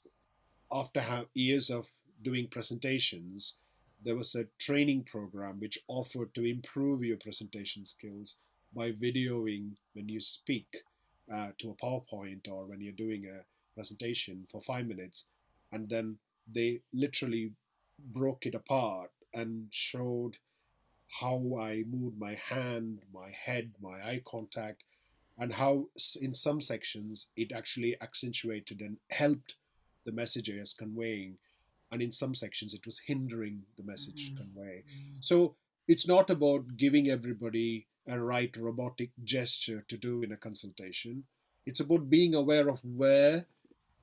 after 0.72 1.04
years 1.36 1.70
of 1.70 1.86
doing 2.24 2.48
presentations, 2.48 3.58
there 4.04 4.16
was 4.16 4.34
a 4.34 4.48
training 4.58 5.04
program 5.04 5.60
which 5.60 5.78
offered 5.88 6.34
to 6.34 6.50
improve 6.50 7.04
your 7.04 7.18
presentation 7.18 7.86
skills 7.86 8.38
by 8.76 8.92
videoing 8.92 9.74
when 9.94 10.10
you 10.10 10.20
speak 10.20 10.84
uh, 11.34 11.50
to 11.60 11.72
a 11.72 11.86
PowerPoint 11.86 12.48
or 12.50 12.66
when 12.66 12.82
you're 12.82 12.94
doing 12.94 13.26
a 13.26 13.44
presentation 13.76 14.46
for 14.52 14.62
five 14.62 14.88
minutes. 14.88 15.26
And 15.72 15.90
then 15.90 16.18
they 16.52 16.82
literally 16.94 17.54
broke 18.14 18.46
it 18.46 18.56
apart 18.56 19.12
and 19.34 19.68
showed 19.70 20.38
how 21.20 21.58
I 21.60 21.84
moved 21.90 22.20
my 22.20 22.36
hand, 22.36 23.00
my 23.14 23.30
head, 23.30 23.72
my 23.82 24.00
eye 24.00 24.22
contact, 24.26 24.84
and 25.38 25.54
how 25.54 25.88
in 26.20 26.34
some 26.34 26.62
sections 26.62 27.28
it 27.36 27.52
actually 27.52 27.96
accentuated 28.02 28.82
and 28.82 28.98
helped 29.10 29.56
the 30.06 30.12
message 30.12 30.50
I 30.50 30.60
was 30.60 30.74
conveying 30.74 31.38
and 31.92 32.02
in 32.02 32.12
some 32.12 32.36
sections 32.36 32.74
it 32.74 32.86
was 32.86 33.02
hindering 33.06 33.64
the 33.78 33.84
message 33.84 34.32
mm-hmm. 34.32 34.38
convey. 34.38 34.84
Mm-hmm. 34.84 35.18
So 35.22 35.56
it's 35.88 36.08
not 36.08 36.30
about 36.30 36.78
giving 36.78 37.10
everybody 37.10 37.88
a 38.10 38.20
right 38.20 38.56
robotic 38.58 39.12
gesture 39.24 39.86
to 39.88 39.98
do 39.98 40.24
in 40.24 40.32
a 40.32 40.38
consultation. 40.38 41.24
It's 41.66 41.80
about 41.80 42.10
being 42.10 42.34
aware 42.34 42.68
of 42.68 42.80
where 42.84 43.46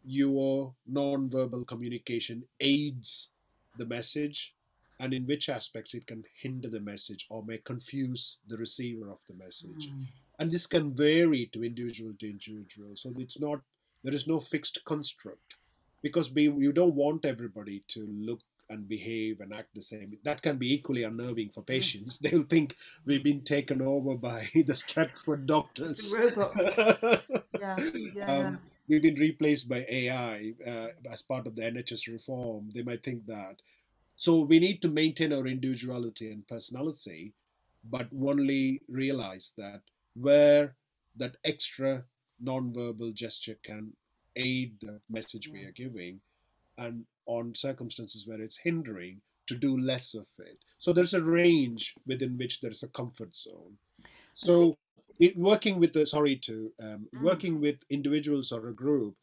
your 0.04 0.74
non-verbal 0.86 1.64
communication 1.64 2.44
aids 2.60 3.30
the 3.76 3.84
message 3.84 4.54
and 4.98 5.12
in 5.12 5.26
which 5.26 5.48
aspects 5.48 5.92
it 5.92 6.06
can 6.06 6.24
hinder 6.40 6.68
the 6.68 6.80
message 6.80 7.26
or 7.28 7.42
may 7.44 7.58
confuse 7.58 8.38
the 8.46 8.56
receiver 8.56 9.10
of 9.10 9.18
the 9.28 9.34
message. 9.34 9.90
Mm. 9.90 10.06
And 10.38 10.50
this 10.50 10.66
can 10.66 10.94
vary 10.94 11.50
to 11.52 11.64
individual 11.64 12.12
to 12.20 12.30
individual. 12.30 12.92
So 12.94 13.12
it's 13.18 13.38
not 13.38 13.60
there 14.04 14.14
is 14.14 14.26
no 14.26 14.38
fixed 14.38 14.84
construct 14.84 15.56
because 16.02 16.30
we 16.30 16.44
you 16.44 16.72
don't 16.72 16.94
want 16.94 17.24
everybody 17.24 17.82
to 17.88 18.06
look 18.06 18.40
and 18.68 18.88
behave 18.88 19.40
and 19.40 19.52
act 19.52 19.74
the 19.74 19.82
same. 19.82 20.18
That 20.24 20.42
can 20.42 20.56
be 20.56 20.72
equally 20.72 21.02
unnerving 21.02 21.50
for 21.50 21.62
patients. 21.62 22.18
They'll 22.20 22.44
think 22.44 22.76
we've 23.04 23.22
been 23.22 23.42
taken 23.42 23.80
over 23.82 24.14
by 24.14 24.48
the 24.54 24.72
Stepford 24.72 25.46
doctors. 25.46 26.14
yeah, 27.60 27.76
yeah. 28.14 28.32
Um, 28.32 28.58
we've 28.88 29.02
been 29.02 29.14
replaced 29.16 29.68
by 29.68 29.86
AI 29.88 30.54
uh, 30.66 30.88
as 31.10 31.22
part 31.22 31.46
of 31.46 31.56
the 31.56 31.62
NHS 31.62 32.08
reform. 32.12 32.70
They 32.74 32.82
might 32.82 33.04
think 33.04 33.26
that. 33.26 33.56
So 34.16 34.40
we 34.40 34.58
need 34.58 34.80
to 34.82 34.88
maintain 34.88 35.32
our 35.32 35.46
individuality 35.46 36.30
and 36.32 36.48
personality, 36.48 37.34
but 37.84 38.08
only 38.18 38.80
realize 38.88 39.52
that 39.58 39.82
where 40.14 40.74
that 41.16 41.36
extra 41.44 42.04
non-verbal 42.40 43.12
gesture 43.12 43.56
can 43.62 43.92
aid 44.34 44.76
the 44.80 45.00
message 45.08 45.48
we 45.48 45.64
are 45.64 45.72
giving, 45.72 46.20
and 46.78 47.04
on 47.26 47.54
circumstances 47.54 48.26
where 48.26 48.40
it's 48.40 48.58
hindering, 48.58 49.20
to 49.46 49.54
do 49.54 49.78
less 49.78 50.14
of 50.14 50.26
it. 50.38 50.58
So 50.78 50.92
there's 50.92 51.14
a 51.14 51.22
range 51.22 51.94
within 52.06 52.36
which 52.36 52.60
there's 52.60 52.82
a 52.82 52.88
comfort 52.88 53.34
zone. 53.36 53.78
So 54.34 54.76
it, 55.18 55.36
working 55.36 55.78
with 55.78 55.92
the 55.92 56.04
sorry 56.06 56.36
to 56.36 56.72
um, 56.80 57.08
Mm. 57.14 57.22
working 57.22 57.60
with 57.60 57.78
individuals 57.88 58.52
or 58.52 58.68
a 58.68 58.74
group, 58.74 59.14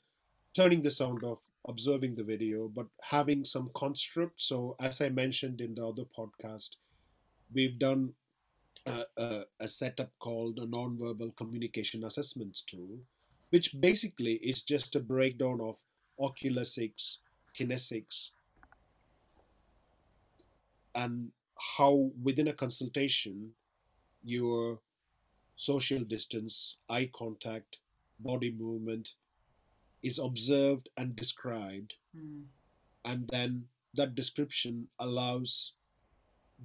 turning 0.54 0.82
the 0.82 0.92
sound 0.92 1.24
off, 1.24 1.42
observing 1.68 2.16
the 2.16 2.24
video, 2.24 2.68
but 2.68 2.88
having 3.02 3.46
some 3.46 3.70
construct. 3.76 4.42
So 4.42 4.76
as 4.80 5.02
I 5.02 5.10
mentioned 5.10 5.62
in 5.62 5.76
the 5.76 5.86
other 5.88 6.06
podcast, 6.18 6.78
we've 7.54 7.78
done 7.78 8.14
a, 8.86 9.06
a, 9.18 9.46
a 9.60 9.68
setup 9.68 10.12
called 10.20 10.60
a 10.60 10.66
nonverbal 10.66 11.36
communication 11.36 12.04
assessments 12.04 12.62
tool, 12.62 13.00
which 13.50 13.80
basically 13.80 14.36
is 14.36 14.62
just 14.62 14.96
a 14.96 15.00
breakdown 15.00 15.60
of 15.62 15.78
oculesics, 16.20 17.18
kinesics, 17.58 18.30
and 20.96 21.32
how 21.78 22.12
within 22.22 22.48
a 22.48 22.54
consultation 22.54 23.52
your 24.24 24.80
social 25.56 26.00
distance, 26.04 26.78
eye 26.90 27.10
contact, 27.14 27.78
body 28.20 28.52
movement 28.52 29.14
is 30.02 30.20
observed 30.20 30.90
and 30.98 31.16
described, 31.16 31.94
Mm. 32.16 32.46
and 33.06 33.28
then 33.30 33.68
that 33.94 34.16
description 34.16 34.88
allows 35.00 35.74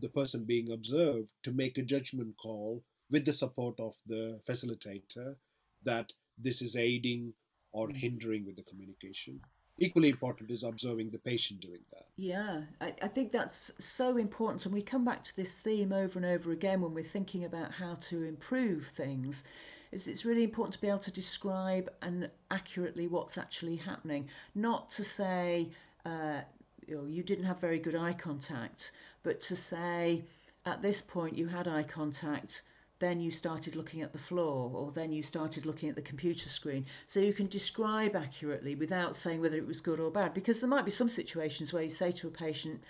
the 0.01 0.09
person 0.09 0.45
being 0.45 0.71
observed 0.71 1.31
to 1.43 1.51
make 1.53 1.79
a 1.79 1.83
judgment 1.83 2.37
call 2.37 2.83
with 3.11 3.25
the 3.25 3.33
support 3.33 3.79
of 3.81 3.97
the 4.07 4.41
facilitator 4.47 5.37
that 5.83 6.13
this 6.37 6.63
is 6.63 6.77
aiding 6.77 7.35
or 7.73 7.89
Mm. 7.89 7.97
hindering 7.97 8.45
with 8.47 8.57
the 8.57 8.63
communication. 8.63 9.41
Equally 9.79 10.09
important 10.09 10.51
is 10.51 10.65
observing 10.65 11.11
the 11.11 11.19
patient 11.19 11.61
doing 11.61 11.81
that. 11.93 12.07
Yeah, 12.17 12.63
I, 12.81 12.95
I 13.01 13.09
think 13.09 13.31
that's 13.31 13.71
so 13.79 14.17
important. 14.17 14.65
And 14.67 14.75
we 14.75 14.83
come 14.83 15.05
back 15.05 15.23
to 15.25 15.37
this 15.37 15.55
theme 15.61 15.93
over 15.93 16.19
and 16.19 16.27
over 16.27 16.51
again 16.51 16.81
when 16.81 16.95
we're 16.95 17.05
thinking 17.05 17.45
about 17.45 17.71
how 17.73 17.95
to 17.95 18.25
improve 18.25 18.87
things. 18.89 19.45
Is 19.93 20.07
it's 20.07 20.25
really 20.25 20.45
important 20.45 20.75
to 20.75 20.81
be 20.81 20.89
able 20.89 20.99
to 20.99 21.13
describe 21.13 21.91
and 22.03 22.29
accurately 22.51 23.07
what's 23.07 23.39
actually 23.39 23.77
happening, 23.77 24.29
not 24.55 24.91
to 24.93 25.05
say 25.05 25.71
uh, 26.05 26.41
you, 26.89 26.97
know, 26.97 27.07
you 27.07 27.23
didn't 27.23 27.45
have 27.45 27.61
very 27.61 27.79
good 27.79 27.95
eye 27.95 28.15
contact, 28.15 28.93
but 29.23 29.41
to 29.43 29.57
say 29.57 30.25
at 30.65 30.83
this 30.83 31.03
point 31.03 31.37
you 31.37 31.47
had 31.47 31.69
eye 31.69 31.83
contact, 31.83 32.63
then 32.99 33.21
you 33.21 33.31
started 33.31 33.77
looking 33.77 34.03
at 34.03 34.13
the 34.13 34.19
floor, 34.19 34.71
or 34.75 34.93
then 34.93 35.13
you 35.13 35.23
started 35.23 35.67
looking 35.67 35.89
at 35.89 35.95
the 35.95 36.03
computer 36.03 36.49
screen. 36.49 36.87
So 37.07 37.21
you 37.21 37.33
can 37.33 37.47
describe 37.47 38.17
accurately 38.17 38.75
without 38.75 39.17
saying 39.17 39.41
whether 39.41 39.57
it 39.57 39.67
was 39.67 39.81
good 39.81 40.01
or 40.01 40.11
bad, 40.11 40.35
because 40.35 40.61
there 40.61 40.69
might 40.69 40.85
be 40.85 40.91
some 40.91 41.09
situations 41.09 41.73
where 41.73 41.83
you 41.83 41.91
say 41.91 42.13
to 42.13 42.29
a 42.29 42.31
patient, 42.31 42.83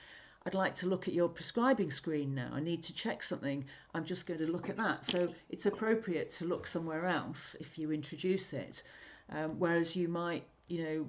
I'd 0.46 0.54
like 0.54 0.76
to 0.76 0.86
look 0.86 1.08
at 1.08 1.14
your 1.14 1.28
prescribing 1.28 1.90
screen 1.90 2.34
now. 2.34 2.50
I 2.54 2.60
need 2.60 2.84
to 2.84 2.94
check 2.94 3.22
something. 3.22 3.66
I'm 3.94 4.04
just 4.04 4.26
going 4.26 4.40
to 4.40 4.46
look 4.46 4.70
at 4.70 4.76
that. 4.78 5.04
So 5.04 5.34
it's 5.50 5.66
appropriate 5.66 6.30
to 6.38 6.46
look 6.46 6.66
somewhere 6.66 7.06
else 7.06 7.56
if 7.60 7.78
you 7.78 7.92
introduce 7.92 8.52
it. 8.52 8.82
Um, 9.30 9.58
whereas 9.58 9.94
you 9.94 10.08
might, 10.08 10.44
you 10.68 10.84
know, 10.84 11.06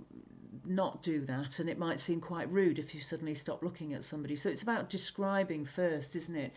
not 0.70 1.02
do 1.02 1.22
that 1.26 1.60
and 1.60 1.70
it 1.70 1.80
might 1.80 2.00
seem 2.00 2.22
quite 2.22 2.52
rude 2.52 2.80
if 2.80 2.94
you 2.94 3.02
suddenly 3.02 3.36
stop 3.36 3.64
looking 3.64 3.94
at 3.94 4.04
somebody. 4.04 4.36
So 4.36 4.50
it's 4.50 4.62
about 4.62 4.90
describing 4.90 5.66
first, 5.66 6.16
isn't 6.16 6.36
it? 6.36 6.54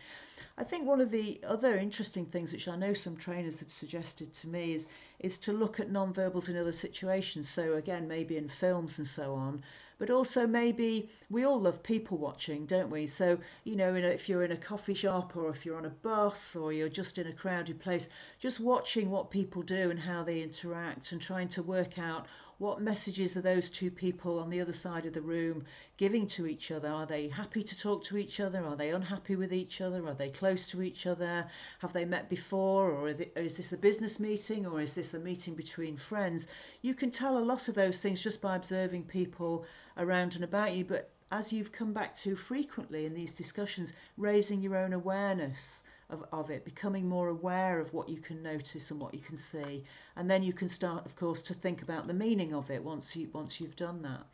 I 0.55 0.63
think 0.63 0.85
one 0.85 1.01
of 1.01 1.09
the 1.09 1.41
other 1.47 1.77
interesting 1.77 2.27
things 2.27 2.53
which 2.53 2.67
I 2.67 2.75
know 2.75 2.93
some 2.93 3.17
trainers 3.17 3.59
have 3.61 3.71
suggested 3.71 4.33
to 4.35 4.47
me 4.47 4.75
is 4.75 4.87
is 5.19 5.39
to 5.39 5.53
look 5.53 5.79
at 5.79 5.89
non-verbals 5.89 6.49
in 6.49 6.57
other 6.57 6.71
situations. 6.71 7.49
So 7.49 7.73
again, 7.73 8.07
maybe 8.07 8.37
in 8.37 8.49
films 8.49 8.99
and 8.99 9.07
so 9.07 9.33
on, 9.33 9.63
but 9.97 10.11
also 10.11 10.45
maybe 10.45 11.09
we 11.31 11.43
all 11.43 11.59
love 11.59 11.81
people 11.81 12.17
watching, 12.19 12.67
don't 12.67 12.91
we? 12.91 13.07
So 13.07 13.39
you 13.63 13.75
know, 13.75 13.95
if 13.95 14.29
you're 14.29 14.43
in 14.43 14.51
a 14.51 14.57
coffee 14.57 14.93
shop 14.93 15.35
or 15.35 15.49
if 15.49 15.65
you're 15.65 15.77
on 15.77 15.85
a 15.85 15.89
bus 15.89 16.55
or 16.55 16.71
you're 16.71 16.87
just 16.87 17.17
in 17.17 17.25
a 17.25 17.33
crowded 17.33 17.79
place, 17.79 18.07
just 18.37 18.59
watching 18.59 19.09
what 19.09 19.31
people 19.31 19.63
do 19.63 19.89
and 19.89 19.99
how 19.99 20.23
they 20.23 20.43
interact 20.43 21.13
and 21.13 21.21
trying 21.21 21.47
to 21.49 21.63
work 21.63 21.97
out 21.97 22.27
what 22.63 22.79
messages 22.79 23.35
are 23.35 23.41
those 23.41 23.69
two 23.69 23.91
people 23.91 24.39
on 24.39 24.49
the 24.49 24.61
other 24.61 24.71
side 24.71 25.05
of 25.05 25.11
the 25.13 25.19
room 25.19 25.65
giving 25.97 26.25
to 26.25 26.47
each 26.47 26.71
other? 26.71 26.87
Are 26.87 27.05
they 27.05 27.27
happy 27.27 27.61
to 27.61 27.77
talk 27.77 28.05
to 28.05 28.17
each 28.17 28.39
other? 28.39 28.63
Are 28.63 28.77
they 28.77 28.91
unhappy 28.91 29.35
with 29.35 29.51
each 29.51 29.81
other? 29.81 30.07
Are 30.07 30.13
they 30.13 30.29
close 30.29 30.69
to 30.69 30.81
each 30.81 31.05
other? 31.05 31.45
Have 31.79 31.91
they 31.91 32.05
met 32.05 32.29
before? 32.29 32.89
Or 32.89 33.09
is 33.09 33.57
this 33.57 33.73
a 33.73 33.77
business 33.77 34.17
meeting? 34.17 34.65
Or 34.65 34.79
is 34.79 34.93
this 34.93 35.13
a 35.13 35.19
meeting 35.19 35.55
between 35.55 35.97
friends? 35.97 36.47
You 36.81 36.95
can 36.95 37.11
tell 37.11 37.37
a 37.37 37.43
lot 37.43 37.67
of 37.67 37.75
those 37.75 37.99
things 37.99 38.23
just 38.23 38.41
by 38.41 38.55
observing 38.55 39.03
people 39.03 39.65
around 39.97 40.35
and 40.35 40.45
about 40.45 40.73
you. 40.73 40.85
But 40.85 41.09
as 41.33 41.51
you've 41.51 41.73
come 41.73 41.91
back 41.91 42.15
to 42.19 42.37
frequently 42.37 43.05
in 43.05 43.13
these 43.13 43.33
discussions, 43.33 43.91
raising 44.15 44.61
your 44.61 44.77
own 44.77 44.93
awareness 44.93 45.83
of, 46.09 46.25
of 46.31 46.49
it, 46.49 46.65
becoming 46.65 47.07
more 47.07 47.29
aware 47.29 47.79
of 47.79 47.93
what 47.93 48.09
you 48.09 48.19
can 48.19 48.43
notice 48.43 48.91
and 48.91 48.99
what 48.99 49.13
you 49.13 49.19
can 49.19 49.37
see, 49.37 49.83
and 50.15 50.29
then 50.29 50.43
you 50.43 50.53
can 50.53 50.69
start, 50.69 51.05
of 51.05 51.15
course, 51.15 51.41
to 51.43 51.53
think 51.53 51.81
about 51.81 52.07
the 52.07 52.13
meaning 52.13 52.53
of 52.53 52.69
it 52.69 52.83
once 52.83 53.15
you 53.15 53.29
once 53.33 53.59
you've 53.59 53.75
done 53.75 54.01
that. 54.01 54.25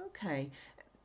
Okay, 0.00 0.50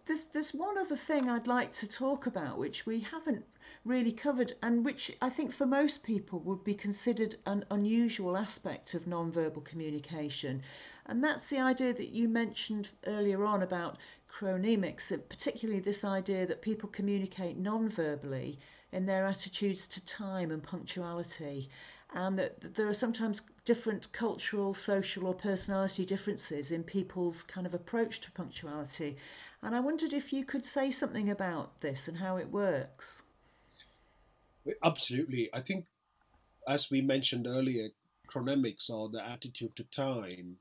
there's 0.06 0.26
there's 0.26 0.54
one 0.54 0.78
other 0.78 0.96
thing 0.96 1.30
I'd 1.30 1.48
like 1.48 1.72
to 1.74 1.88
talk 1.88 2.26
about 2.26 2.58
which 2.58 2.86
we 2.86 3.00
haven't 3.00 3.46
really 3.86 4.12
covered, 4.12 4.54
and 4.64 4.84
which 4.84 5.16
I 5.22 5.30
think 5.30 5.54
for 5.54 5.66
most 5.66 6.04
people 6.04 6.40
would 6.40 6.64
be 6.64 6.74
considered 6.74 7.36
an 7.46 7.64
unusual 7.70 8.36
aspect 8.36 8.94
of 8.94 9.08
non-verbal 9.08 9.62
communication, 9.62 10.64
and 11.06 11.24
that's 11.24 11.48
the 11.48 11.60
idea 11.60 11.94
that 11.94 12.10
you 12.10 12.28
mentioned 12.28 12.90
earlier 13.06 13.46
on 13.46 13.62
about 13.62 13.98
chronemics, 14.32 15.12
uh, 15.12 15.18
particularly 15.30 15.80
this 15.80 16.04
idea 16.04 16.46
that 16.48 16.62
people 16.62 16.90
communicate 16.90 17.58
non-verbally 17.58 18.60
in 18.92 19.06
their 19.06 19.26
attitudes 19.26 19.88
to 19.88 20.06
time 20.06 20.52
and 20.52 20.64
punctuality, 20.64 21.70
and 22.14 22.40
that 22.40 22.76
there 22.76 22.88
are 22.88 22.94
sometimes 22.94 23.42
different 23.66 24.12
cultural, 24.12 24.74
social, 24.74 25.28
or 25.28 25.34
personality 25.34 26.06
differences 26.06 26.72
in 26.72 26.84
people's 26.84 27.44
kind 27.44 27.68
of 27.68 27.74
approach 27.74 28.20
to 28.22 28.32
punctuality. 28.32 29.18
And 29.62 29.76
I 29.76 29.80
wondered 29.80 30.14
if 30.14 30.34
you 30.34 30.46
could 30.46 30.66
say 30.66 30.90
something 30.92 31.30
about 31.30 31.82
this 31.82 32.08
and 32.08 32.18
how 32.18 32.38
it 32.38 32.50
works. 32.50 33.22
Absolutely. 34.84 35.50
I 35.54 35.62
think, 35.62 35.86
as 36.68 36.90
we 36.90 37.02
mentioned 37.02 37.46
earlier, 37.48 37.90
chronemics 38.28 38.90
or 38.90 39.10
the 39.10 39.26
attitude 39.26 39.76
to 39.76 39.84
time 39.84 40.58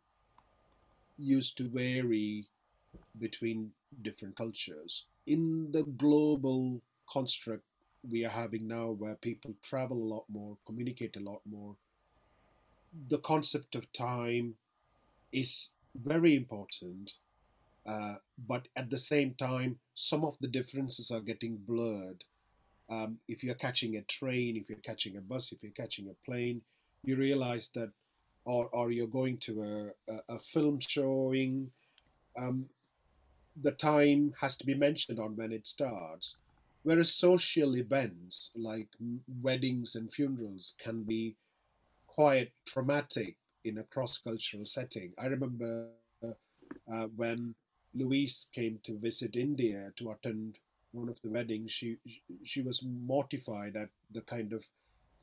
used 1.19 1.57
to 1.59 1.69
vary 1.69 2.47
between 3.19 3.73
different 4.03 4.37
cultures. 4.37 5.05
In 5.27 5.73
the 5.73 5.83
global 5.83 6.81
construct 7.11 7.65
we 8.09 8.25
are 8.25 8.31
having 8.31 8.69
now, 8.69 8.91
where 8.91 9.17
people 9.17 9.55
travel 9.63 9.97
a 9.97 10.11
lot 10.15 10.25
more, 10.29 10.57
communicate 10.67 11.17
a 11.17 11.21
lot 11.21 11.41
more, 11.49 11.75
the 13.09 13.19
concept 13.19 13.75
of 13.75 13.93
time 13.93 14.55
is 15.33 15.71
very 15.95 16.37
important. 16.37 17.15
Uh, 17.87 18.17
but 18.47 18.69
at 18.77 18.91
the 18.91 18.99
same 18.99 19.35
time, 19.35 19.79
some 19.95 20.25
of 20.25 20.37
the 20.41 20.49
differences 20.49 21.11
are 21.11 21.21
getting 21.21 21.57
blurred. 21.57 22.25
Um, 22.91 23.19
if 23.27 23.43
you're 23.43 23.55
catching 23.55 23.97
a 23.97 24.03
train, 24.03 24.57
if 24.57 24.69
you're 24.69 24.79
catching 24.79 25.17
a 25.17 25.21
bus, 25.21 25.53
if 25.53 25.63
you're 25.63 25.73
catching 25.73 26.09
a 26.09 26.25
plane, 26.25 26.63
you 27.05 27.17
realize 27.17 27.71
that, 27.75 27.91
or, 28.45 28.69
or 28.73 28.91
you're 28.91 29.07
going 29.07 29.39
to 29.39 29.63
a, 30.09 30.13
a, 30.13 30.37
a 30.37 30.39
film 30.39 30.81
showing, 30.81 31.71
um, 32.39 32.67
the 33.63 33.73
time 33.73 34.35
has 34.41 34.57
to 34.57 34.67
be 34.67 34.75
mentioned 34.75 35.19
on 35.19 35.37
when 35.37 35.53
it 35.53 35.67
starts. 35.67 36.37
Whereas 36.83 37.13
social 37.13 37.77
events 37.77 38.51
like 38.55 38.89
weddings 39.43 39.95
and 39.95 40.13
funerals 40.13 40.75
can 40.83 41.03
be 41.03 41.37
quite 42.07 42.53
traumatic 42.65 43.37
in 43.65 43.79
a 43.79 43.83
cross 43.83 44.19
cultural 44.19 44.65
setting. 44.65 45.13
I 45.19 45.27
remember 45.27 45.89
uh, 46.23 47.07
when 47.17 47.55
Louise 47.95 48.49
came 48.55 48.79
to 48.85 48.99
visit 48.99 49.37
India 49.37 49.93
to 49.97 50.11
attend 50.11 50.59
one 50.93 51.09
of 51.09 51.21
the 51.23 51.31
weddings, 51.31 51.71
she 51.71 51.97
she 52.45 52.63
was 52.63 52.83
mortified 52.83 53.77
at 53.77 53.91
the 54.11 54.23
kind 54.23 54.53
of 54.53 54.65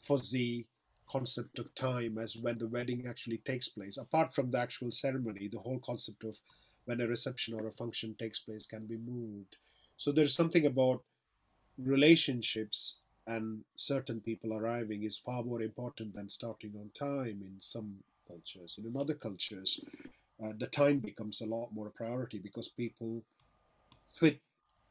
fuzzy 0.01 0.67
concept 1.09 1.59
of 1.59 1.73
time 1.75 2.17
as 2.17 2.35
when 2.35 2.57
the 2.57 2.67
wedding 2.67 3.05
actually 3.07 3.37
takes 3.37 3.69
place. 3.69 3.97
Apart 3.97 4.33
from 4.33 4.51
the 4.51 4.57
actual 4.57 4.91
ceremony, 4.91 5.47
the 5.47 5.59
whole 5.59 5.79
concept 5.79 6.23
of 6.23 6.35
when 6.85 7.01
a 7.01 7.07
reception 7.07 7.53
or 7.53 7.67
a 7.67 7.71
function 7.71 8.15
takes 8.17 8.39
place 8.39 8.65
can 8.65 8.85
be 8.85 8.97
moved. 8.97 9.57
So 9.97 10.11
there's 10.11 10.35
something 10.35 10.65
about 10.65 11.03
relationships 11.77 12.97
and 13.27 13.63
certain 13.75 14.21
people 14.21 14.53
arriving 14.53 15.03
is 15.03 15.17
far 15.17 15.43
more 15.43 15.61
important 15.61 16.13
than 16.13 16.29
starting 16.29 16.73
on 16.79 16.91
time 16.93 17.41
in 17.41 17.55
some 17.59 17.97
cultures. 18.27 18.75
And 18.77 18.85
in 18.85 18.99
other 18.99 19.15
cultures, 19.15 19.79
uh, 20.43 20.51
the 20.57 20.67
time 20.67 20.99
becomes 20.99 21.41
a 21.41 21.45
lot 21.45 21.69
more 21.73 21.87
a 21.87 21.91
priority 21.91 22.37
because 22.37 22.67
people 22.67 23.23
fit 24.11 24.41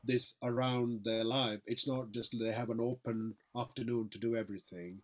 this 0.02 0.36
around 0.42 1.04
their 1.04 1.24
life. 1.24 1.60
It's 1.66 1.86
not 1.86 2.10
just 2.10 2.38
they 2.38 2.52
have 2.52 2.70
an 2.70 2.80
open 2.80 3.34
afternoon 3.56 4.08
to 4.10 4.18
do 4.18 4.36
everything. 4.36 5.00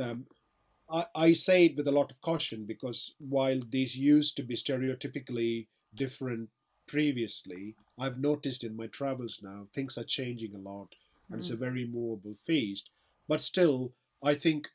Um, 0.00 0.26
I, 0.90 1.06
I 1.14 1.32
say 1.32 1.66
it 1.66 1.76
with 1.76 1.88
a 1.88 1.92
lot 1.92 2.10
of 2.10 2.20
caution 2.20 2.64
because 2.64 3.14
while 3.18 3.60
these 3.68 3.96
used 3.96 4.36
to 4.36 4.42
be 4.42 4.54
stereotypically 4.54 5.66
different 5.96 6.50
previously, 6.86 7.74
I've 7.98 8.18
noticed 8.18 8.64
in 8.64 8.76
my 8.76 8.86
travels 8.86 9.40
now 9.42 9.66
things 9.74 9.98
are 9.98 10.04
changing 10.04 10.54
a 10.54 10.58
lot 10.58 10.94
and 11.28 11.38
mm. 11.38 11.40
it's 11.40 11.50
a 11.50 11.56
very 11.56 11.86
movable 11.86 12.36
feast. 12.46 12.90
But 13.28 13.42
still, 13.42 13.92
I 14.22 14.34
think 14.34 14.68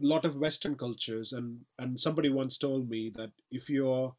a 0.00 0.06
lot 0.06 0.24
of 0.24 0.36
Western 0.36 0.76
cultures, 0.76 1.32
and 1.32 1.60
and 1.78 2.00
somebody 2.00 2.28
once 2.28 2.58
told 2.58 2.88
me 2.88 3.10
that 3.16 3.30
if 3.50 3.68
you're 3.68 4.14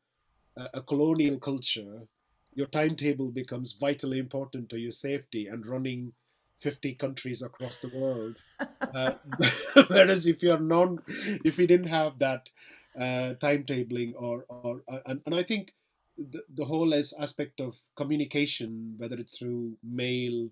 a, 0.57 0.69
a 0.75 0.81
colonial 0.81 1.38
culture, 1.38 2.07
your 2.53 2.67
timetable 2.67 3.29
becomes 3.29 3.73
vitally 3.73 4.19
important 4.19 4.69
to 4.69 4.79
your 4.79 4.91
safety 4.91 5.47
and 5.47 5.65
running 5.65 6.13
50 6.61 6.95
countries 6.95 7.41
across 7.41 7.77
the 7.77 7.91
world. 7.93 8.41
Uh, 8.93 9.15
whereas 9.88 10.25
if 10.25 10.41
you're 10.41 10.59
non, 10.59 10.99
if 11.43 11.57
you 11.57 11.67
didn't 11.67 11.88
have 11.88 12.17
that 12.19 12.49
uh, 12.97 13.33
timetabling 13.41 14.13
or, 14.15 14.45
or 14.47 14.83
uh, 14.88 14.99
and, 15.05 15.21
and 15.25 15.35
I 15.35 15.43
think 15.43 15.73
the, 16.17 16.43
the 16.54 16.65
whole 16.65 16.93
aspect 16.93 17.60
of 17.60 17.75
communication, 17.95 18.95
whether 18.97 19.17
it's 19.17 19.38
through 19.38 19.78
mail, 19.84 20.49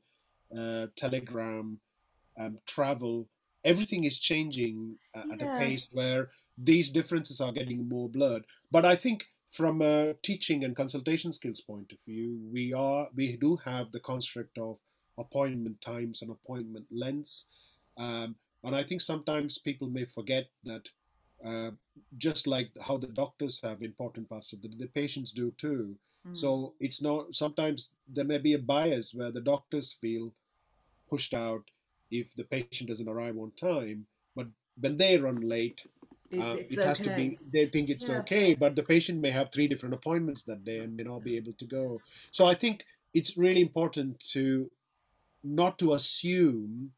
uh, 0.58 0.88
telegram, 0.96 1.80
um, 2.40 2.58
travel, 2.66 3.28
everything 3.64 4.04
is 4.04 4.20
changing 4.20 4.96
uh, 5.16 5.24
at 5.34 5.42
a 5.42 5.58
pace 5.58 5.88
where 5.92 6.30
these 6.58 6.90
differences 6.90 7.42
are 7.42 7.52
getting 7.52 7.88
more 7.88 8.10
blurred. 8.10 8.44
But 8.72 8.86
I 8.86 8.96
think 8.96 9.26
from 9.52 9.82
a 9.82 10.14
teaching 10.22 10.64
and 10.64 10.76
consultation 10.76 11.32
skills 11.32 11.62
point 11.62 11.92
of 11.92 12.00
view, 12.06 12.40
we 12.52 12.74
are 12.74 13.08
we 13.16 13.38
do 13.38 13.58
have 13.58 13.92
the 13.92 14.00
construct 14.00 14.58
of 14.58 14.78
appointment 15.18 15.82
times 15.82 16.22
and 16.22 16.32
appointment 16.32 16.86
lengths, 16.92 17.48
um, 17.98 18.36
and 18.64 18.76
I 18.76 18.84
think 18.84 19.02
sometimes 19.02 19.58
people 19.58 19.90
may 19.90 20.06
forget 20.06 20.48
that. 20.66 20.90
Uh, 21.46 21.72
just 22.18 22.48
like 22.48 22.70
how 22.82 22.98
the 22.98 23.08
doctors 23.08 23.60
have 23.62 23.82
important 23.82 24.30
parts 24.30 24.54
of 24.54 24.64
it, 24.64 24.78
the 24.80 24.88
patients 24.88 25.32
do 25.32 25.52
too. 25.58 25.96
Mm. 26.28 26.38
So 26.38 26.74
it's 26.80 27.02
not 27.02 27.36
sometimes 27.36 27.92
there 28.08 28.24
may 28.24 28.38
be 28.38 28.54
a 28.54 28.60
bias 28.60 29.14
where 29.14 29.32
the 29.32 29.42
doctors 29.42 29.92
feel 30.00 30.32
pushed 31.10 31.34
out 31.34 31.64
if 32.10 32.34
the 32.36 32.44
patient 32.44 32.90
doesn't 32.90 33.10
arrive 33.10 33.38
on 33.38 33.52
time, 33.60 34.06
but 34.36 34.48
when 34.80 34.98
they 34.98 35.18
run 35.18 35.42
late, 35.42 35.86
uh, 36.40 36.56
it 36.58 36.80
has 36.80 37.00
okay. 37.00 37.10
to 37.10 37.16
be 37.16 37.38
they 37.52 37.66
think 37.66 37.90
it's 37.90 38.10
yeah. 38.10 38.18
okay 38.18 38.56
but 38.56 38.76
the 38.76 38.84
patient 38.84 39.22
may 39.22 39.30
have 39.30 39.52
three 39.52 39.68
different 39.68 39.94
appointments 39.94 40.44
that 40.44 40.64
day 40.64 40.80
and 40.80 40.96
may 40.96 41.04
not 41.04 41.24
be 41.24 41.38
able 41.38 41.54
to 41.54 41.66
go 41.66 42.02
so 42.32 42.48
i 42.48 42.56
think 42.56 42.86
it's 43.14 43.38
really 43.38 43.62
important 43.62 44.20
to 44.20 44.72
not 45.44 45.78
to 45.78 45.94
assume 45.94 46.92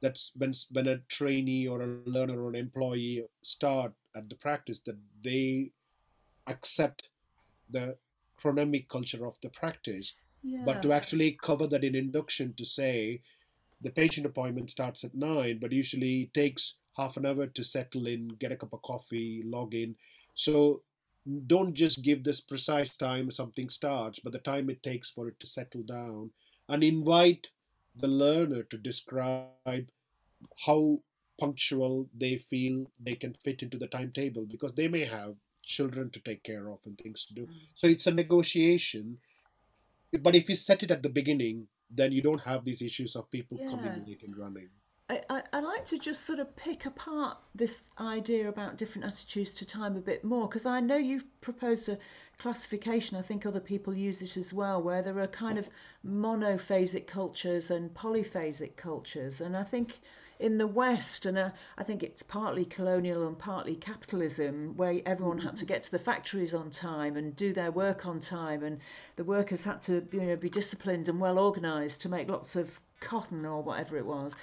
that 0.00 0.18
when, 0.36 0.52
when 0.70 0.88
a 0.88 0.98
trainee 1.08 1.66
or 1.66 1.82
a 1.82 1.98
learner 2.04 2.40
or 2.40 2.48
an 2.48 2.54
employee 2.54 3.24
start 3.42 3.92
at 4.16 4.28
the 4.28 4.34
practice 4.34 4.80
that 4.80 4.96
they 5.22 5.70
accept 6.46 7.08
the 7.68 7.96
chronemic 8.42 8.88
culture 8.88 9.26
of 9.26 9.36
the 9.42 9.50
practice 9.50 10.14
yeah. 10.42 10.62
but 10.64 10.82
to 10.82 10.92
actually 10.92 11.38
cover 11.42 11.66
that 11.66 11.84
in 11.84 11.94
induction 11.94 12.54
to 12.54 12.64
say 12.64 13.20
the 13.82 13.90
patient 13.90 14.26
appointment 14.26 14.70
starts 14.70 15.04
at 15.04 15.14
nine 15.14 15.58
but 15.60 15.72
usually 15.72 16.30
takes 16.34 16.76
half 16.96 17.16
an 17.16 17.26
hour 17.26 17.46
to 17.46 17.64
settle 17.64 18.06
in, 18.06 18.28
get 18.38 18.52
a 18.52 18.56
cup 18.56 18.72
of 18.72 18.82
coffee, 18.82 19.42
log 19.44 19.74
in. 19.74 19.96
So 20.34 20.82
don't 21.46 21.74
just 21.74 22.02
give 22.02 22.24
this 22.24 22.40
precise 22.40 22.96
time 22.96 23.30
something 23.30 23.68
starts, 23.68 24.20
but 24.20 24.32
the 24.32 24.38
time 24.38 24.70
it 24.70 24.82
takes 24.82 25.10
for 25.10 25.28
it 25.28 25.38
to 25.40 25.46
settle 25.46 25.82
down, 25.82 26.30
and 26.68 26.82
invite 26.82 27.48
the 27.96 28.08
learner 28.08 28.62
to 28.64 28.78
describe 28.78 29.88
how 30.66 31.00
punctual 31.38 32.08
they 32.16 32.36
feel 32.36 32.86
they 33.00 33.14
can 33.14 33.34
fit 33.44 33.62
into 33.62 33.78
the 33.78 33.86
timetable 33.86 34.46
because 34.46 34.74
they 34.74 34.88
may 34.88 35.04
have 35.04 35.34
children 35.62 36.10
to 36.10 36.20
take 36.20 36.42
care 36.42 36.68
of 36.68 36.78
and 36.84 36.98
things 36.98 37.24
to 37.26 37.34
do. 37.34 37.42
Mm. 37.42 37.54
So 37.74 37.86
it's 37.86 38.06
a 38.06 38.10
negotiation. 38.10 39.18
But 40.20 40.34
if 40.34 40.48
you 40.48 40.54
set 40.54 40.82
it 40.82 40.90
at 40.90 41.02
the 41.02 41.08
beginning, 41.08 41.68
then 41.90 42.12
you 42.12 42.22
don't 42.22 42.42
have 42.42 42.64
these 42.64 42.82
issues 42.82 43.16
of 43.16 43.30
people 43.30 43.58
yeah. 43.60 43.68
coming 43.68 44.04
late 44.06 44.22
and 44.24 44.36
running. 44.36 44.68
I, 45.10 45.22
I, 45.28 45.42
I 45.54 45.60
like 45.60 45.86
to 45.86 45.98
just 45.98 46.24
sort 46.24 46.38
of 46.38 46.54
pick 46.54 46.86
apart 46.86 47.36
this 47.52 47.82
idea 47.98 48.48
about 48.48 48.76
different 48.76 49.08
attitudes 49.08 49.52
to 49.54 49.64
time 49.64 49.96
a 49.96 50.00
bit 50.00 50.22
more 50.22 50.46
because 50.46 50.66
I 50.66 50.78
know 50.78 50.98
you've 50.98 51.24
proposed 51.40 51.88
a 51.88 51.98
classification. 52.38 53.16
I 53.16 53.22
think 53.22 53.44
other 53.44 53.58
people 53.58 53.92
use 53.92 54.22
it 54.22 54.36
as 54.36 54.54
well, 54.54 54.80
where 54.80 55.02
there 55.02 55.18
are 55.18 55.26
kind 55.26 55.58
of 55.58 55.68
monophasic 56.06 57.08
cultures 57.08 57.72
and 57.72 57.92
polyphasic 57.92 58.76
cultures. 58.76 59.40
And 59.40 59.56
I 59.56 59.64
think 59.64 59.98
in 60.38 60.58
the 60.58 60.68
West, 60.68 61.26
and 61.26 61.36
uh, 61.36 61.50
I 61.76 61.82
think 61.82 62.04
it's 62.04 62.22
partly 62.22 62.64
colonial 62.64 63.26
and 63.26 63.36
partly 63.36 63.74
capitalism, 63.74 64.76
where 64.76 65.00
everyone 65.04 65.38
had 65.38 65.56
to 65.56 65.64
get 65.64 65.82
to 65.82 65.90
the 65.90 65.98
factories 65.98 66.54
on 66.54 66.70
time 66.70 67.16
and 67.16 67.34
do 67.34 67.52
their 67.52 67.72
work 67.72 68.06
on 68.06 68.20
time, 68.20 68.62
and 68.62 68.78
the 69.16 69.24
workers 69.24 69.64
had 69.64 69.82
to 69.82 70.06
you 70.12 70.20
know, 70.20 70.36
be 70.36 70.50
disciplined 70.50 71.08
and 71.08 71.18
well 71.18 71.40
organised 71.40 72.02
to 72.02 72.08
make 72.08 72.28
lots 72.28 72.54
of 72.54 72.78
cotton 73.00 73.46
or 73.46 73.62
whatever 73.62 73.96
it 73.96 74.04
was 74.04 74.34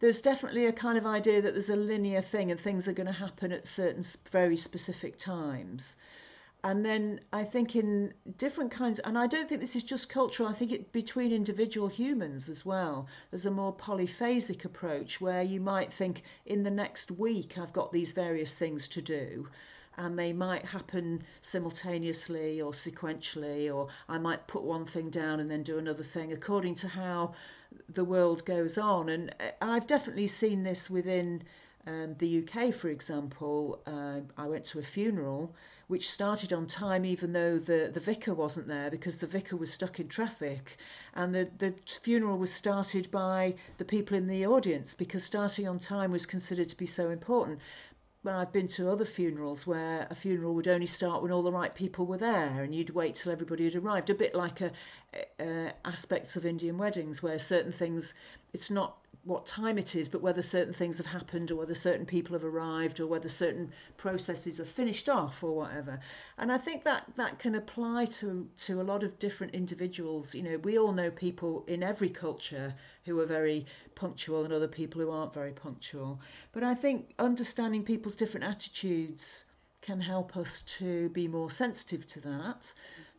there's 0.00 0.20
definitely 0.20 0.66
a 0.66 0.72
kind 0.72 0.96
of 0.96 1.06
idea 1.06 1.42
that 1.42 1.52
there's 1.52 1.70
a 1.70 1.76
linear 1.76 2.22
thing 2.22 2.50
and 2.50 2.60
things 2.60 2.86
are 2.86 2.92
going 2.92 3.06
to 3.06 3.12
happen 3.12 3.52
at 3.52 3.66
certain 3.66 4.04
very 4.30 4.56
specific 4.56 5.16
times. 5.18 5.96
And 6.64 6.84
then 6.84 7.20
I 7.32 7.44
think 7.44 7.76
in 7.76 8.14
different 8.36 8.72
kinds, 8.72 8.98
and 8.98 9.16
I 9.16 9.28
don't 9.28 9.48
think 9.48 9.60
this 9.60 9.76
is 9.76 9.84
just 9.84 10.08
cultural, 10.08 10.48
I 10.48 10.52
think 10.52 10.72
it 10.72 10.92
between 10.92 11.32
individual 11.32 11.86
humans 11.88 12.48
as 12.48 12.66
well. 12.66 13.06
There's 13.30 13.46
a 13.46 13.50
more 13.50 13.72
polyphasic 13.72 14.64
approach 14.64 15.20
where 15.20 15.42
you 15.42 15.60
might 15.60 15.92
think 15.92 16.22
in 16.46 16.64
the 16.64 16.70
next 16.70 17.12
week 17.12 17.58
I've 17.58 17.72
got 17.72 17.92
these 17.92 18.12
various 18.12 18.56
things 18.56 18.88
to 18.88 19.02
do 19.02 19.48
and 19.96 20.16
they 20.16 20.32
might 20.32 20.64
happen 20.64 21.24
simultaneously 21.40 22.60
or 22.60 22.70
sequentially, 22.70 23.74
or 23.74 23.88
I 24.08 24.18
might 24.18 24.46
put 24.46 24.62
one 24.62 24.84
thing 24.84 25.10
down 25.10 25.40
and 25.40 25.48
then 25.48 25.64
do 25.64 25.78
another 25.78 26.04
thing 26.04 26.32
according 26.32 26.76
to 26.76 26.88
how 26.88 27.34
the 27.88 28.04
world 28.04 28.44
goes 28.44 28.78
on. 28.78 29.08
And 29.08 29.34
uh, 29.40 29.50
I've 29.60 29.86
definitely 29.86 30.28
seen 30.28 30.62
this 30.62 30.90
within 30.90 31.42
um, 31.86 32.14
the 32.18 32.44
UK, 32.44 32.74
for 32.74 32.88
example. 32.88 33.80
Uh, 33.86 34.20
I 34.36 34.46
went 34.46 34.64
to 34.66 34.78
a 34.78 34.82
funeral 34.82 35.54
which 35.88 36.10
started 36.10 36.52
on 36.52 36.66
time 36.66 37.06
even 37.06 37.32
though 37.32 37.58
the, 37.58 37.90
the 37.92 38.00
vicar 38.00 38.34
wasn't 38.34 38.68
there 38.68 38.90
because 38.90 39.18
the 39.18 39.26
vicar 39.26 39.56
was 39.56 39.72
stuck 39.72 39.98
in 39.98 40.06
traffic. 40.06 40.76
And 41.14 41.34
the, 41.34 41.48
the 41.56 41.74
funeral 42.02 42.36
was 42.36 42.52
started 42.52 43.10
by 43.10 43.54
the 43.78 43.86
people 43.86 44.16
in 44.16 44.26
the 44.26 44.46
audience 44.46 44.94
because 44.94 45.24
starting 45.24 45.66
on 45.66 45.78
time 45.78 46.12
was 46.12 46.26
considered 46.26 46.68
to 46.68 46.76
be 46.76 46.86
so 46.86 47.08
important. 47.08 47.60
I've 48.26 48.52
been 48.52 48.68
to 48.68 48.90
other 48.90 49.04
funerals 49.04 49.66
where 49.66 50.06
a 50.10 50.14
funeral 50.14 50.54
would 50.54 50.68
only 50.68 50.86
start 50.86 51.22
when 51.22 51.32
all 51.32 51.42
the 51.42 51.52
right 51.52 51.74
people 51.74 52.04
were 52.04 52.18
there, 52.18 52.62
and 52.62 52.74
you'd 52.74 52.90
wait 52.90 53.14
till 53.14 53.32
everybody 53.32 53.64
had 53.64 53.76
arrived. 53.76 54.10
A 54.10 54.14
bit 54.14 54.34
like 54.34 54.60
a, 54.60 54.72
aspects 55.84 56.36
of 56.36 56.44
Indian 56.44 56.78
weddings, 56.78 57.22
where 57.22 57.38
certain 57.38 57.72
things, 57.72 58.14
it's 58.52 58.70
not 58.70 58.98
what 59.24 59.46
time 59.46 59.78
it 59.78 59.94
is, 59.94 60.08
but 60.08 60.22
whether 60.22 60.42
certain 60.42 60.72
things 60.72 60.98
have 60.98 61.06
happened 61.06 61.50
or 61.50 61.56
whether 61.56 61.74
certain 61.74 62.06
people 62.06 62.34
have 62.34 62.44
arrived 62.44 63.00
or 63.00 63.06
whether 63.06 63.28
certain 63.28 63.72
processes 63.96 64.60
are 64.60 64.64
finished 64.64 65.08
off 65.08 65.42
or 65.42 65.54
whatever. 65.54 66.00
And 66.38 66.50
I 66.50 66.58
think 66.58 66.84
that 66.84 67.04
that 67.16 67.38
can 67.38 67.54
apply 67.54 68.06
to 68.06 68.48
to 68.66 68.80
a 68.80 68.82
lot 68.82 69.02
of 69.02 69.18
different 69.18 69.54
individuals. 69.54 70.34
You 70.34 70.42
know, 70.42 70.58
we 70.58 70.78
all 70.78 70.92
know 70.92 71.10
people 71.10 71.64
in 71.66 71.82
every 71.82 72.08
culture 72.08 72.74
who 73.04 73.18
are 73.20 73.26
very 73.26 73.66
punctual 73.94 74.44
and 74.44 74.52
other 74.52 74.68
people 74.68 75.00
who 75.00 75.10
aren't 75.10 75.34
very 75.34 75.52
punctual. 75.52 76.20
But 76.52 76.62
I 76.62 76.74
think 76.74 77.14
understanding 77.18 77.84
people's 77.84 78.16
different 78.16 78.46
attitudes 78.46 79.44
can 79.80 80.00
help 80.00 80.36
us 80.36 80.62
to 80.62 81.08
be 81.10 81.28
more 81.28 81.50
sensitive 81.50 82.06
to 82.08 82.20
that 82.20 82.72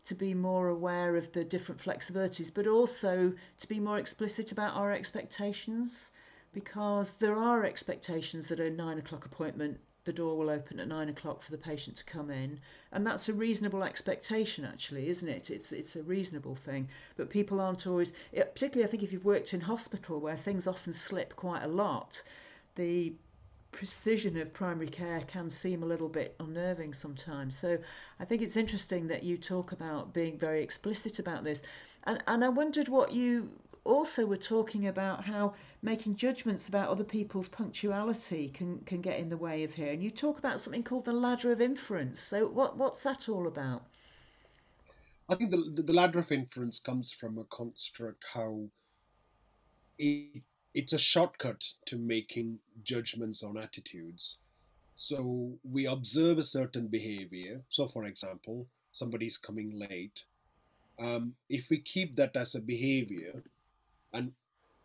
to 0.05 0.15
be 0.15 0.33
more 0.33 0.67
aware 0.67 1.15
of 1.15 1.31
the 1.31 1.43
different 1.43 1.81
flexibilities, 1.81 2.53
but 2.53 2.67
also 2.67 3.33
to 3.59 3.67
be 3.67 3.79
more 3.79 3.99
explicit 3.99 4.51
about 4.51 4.75
our 4.75 4.91
expectations 4.91 6.11
because 6.53 7.13
there 7.15 7.35
are 7.35 7.63
expectations 7.65 8.47
that 8.47 8.59
a 8.59 8.69
nine 8.69 8.97
o'clock 8.97 9.25
appointment 9.25 9.79
the 10.05 10.13
door 10.13 10.37
will 10.37 10.49
open 10.49 10.79
at 10.79 10.87
nine 10.87 11.09
o'clock 11.09 11.43
for 11.43 11.51
the 11.51 11.57
patient 11.57 11.97
to 11.97 12.03
come 12.05 12.31
in, 12.31 12.59
and 12.91 13.05
that's 13.05 13.29
a 13.29 13.33
reasonable 13.33 13.83
expectation, 13.83 14.65
actually, 14.65 15.07
isn't 15.09 15.29
it? 15.29 15.51
It's 15.51 15.71
it's 15.71 15.95
a 15.95 16.01
reasonable 16.01 16.55
thing, 16.55 16.87
but 17.15 17.29
people 17.29 17.59
aren't 17.59 17.85
always, 17.85 18.11
particularly 18.33 18.87
I 18.87 18.89
think 18.89 19.03
if 19.03 19.11
you've 19.13 19.25
worked 19.25 19.53
in 19.53 19.61
hospital 19.61 20.19
where 20.19 20.37
things 20.37 20.65
often 20.65 20.93
slip 20.93 21.35
quite 21.35 21.63
a 21.63 21.67
lot, 21.67 22.23
the 22.75 23.13
precision 23.71 24.37
of 24.37 24.53
primary 24.53 24.87
care 24.87 25.21
can 25.27 25.49
seem 25.49 25.83
a 25.83 25.85
little 25.85 26.09
bit 26.09 26.35
unnerving 26.39 26.93
sometimes. 26.93 27.57
So 27.57 27.77
I 28.19 28.25
think 28.25 28.41
it's 28.41 28.57
interesting 28.57 29.07
that 29.07 29.23
you 29.23 29.37
talk 29.37 29.71
about 29.71 30.13
being 30.13 30.37
very 30.37 30.63
explicit 30.63 31.19
about 31.19 31.43
this. 31.43 31.61
And, 32.03 32.23
and 32.27 32.43
I 32.43 32.49
wondered 32.49 32.89
what 32.89 33.11
you 33.11 33.49
also 33.83 34.25
were 34.25 34.37
talking 34.37 34.87
about 34.87 35.23
how 35.23 35.53
making 35.81 36.15
judgments 36.15 36.67
about 36.67 36.89
other 36.89 37.03
people's 37.03 37.47
punctuality 37.47 38.49
can, 38.49 38.79
can 38.79 39.01
get 39.01 39.19
in 39.19 39.29
the 39.29 39.37
way 39.37 39.63
of 39.63 39.73
here. 39.73 39.91
And 39.91 40.03
you 40.03 40.11
talk 40.11 40.37
about 40.39 40.59
something 40.59 40.83
called 40.83 41.05
the 41.05 41.13
ladder 41.13 41.51
of 41.51 41.61
inference. 41.61 42.19
So 42.19 42.47
what, 42.47 42.77
what's 42.77 43.03
that 43.03 43.29
all 43.29 43.47
about? 43.47 43.83
I 45.29 45.35
think 45.35 45.51
the, 45.51 45.83
the 45.83 45.93
ladder 45.93 46.19
of 46.19 46.31
inference 46.31 46.79
comes 46.79 47.11
from 47.11 47.37
a 47.37 47.43
construct 47.45 48.23
how 48.33 48.69
it 49.99 50.41
it's 50.73 50.93
a 50.93 50.99
shortcut 50.99 51.63
to 51.85 51.97
making 51.97 52.59
judgments 52.83 53.43
on 53.43 53.57
attitudes. 53.57 54.37
So 54.95 55.53
we 55.63 55.85
observe 55.85 56.37
a 56.37 56.43
certain 56.43 56.87
behavior. 56.87 57.61
So, 57.69 57.87
for 57.87 58.05
example, 58.05 58.67
somebody's 58.91 59.37
coming 59.37 59.79
late. 59.79 60.23
Um, 60.99 61.35
if 61.49 61.69
we 61.69 61.79
keep 61.79 62.15
that 62.17 62.35
as 62.35 62.55
a 62.55 62.59
behavior 62.61 63.43
and 64.13 64.33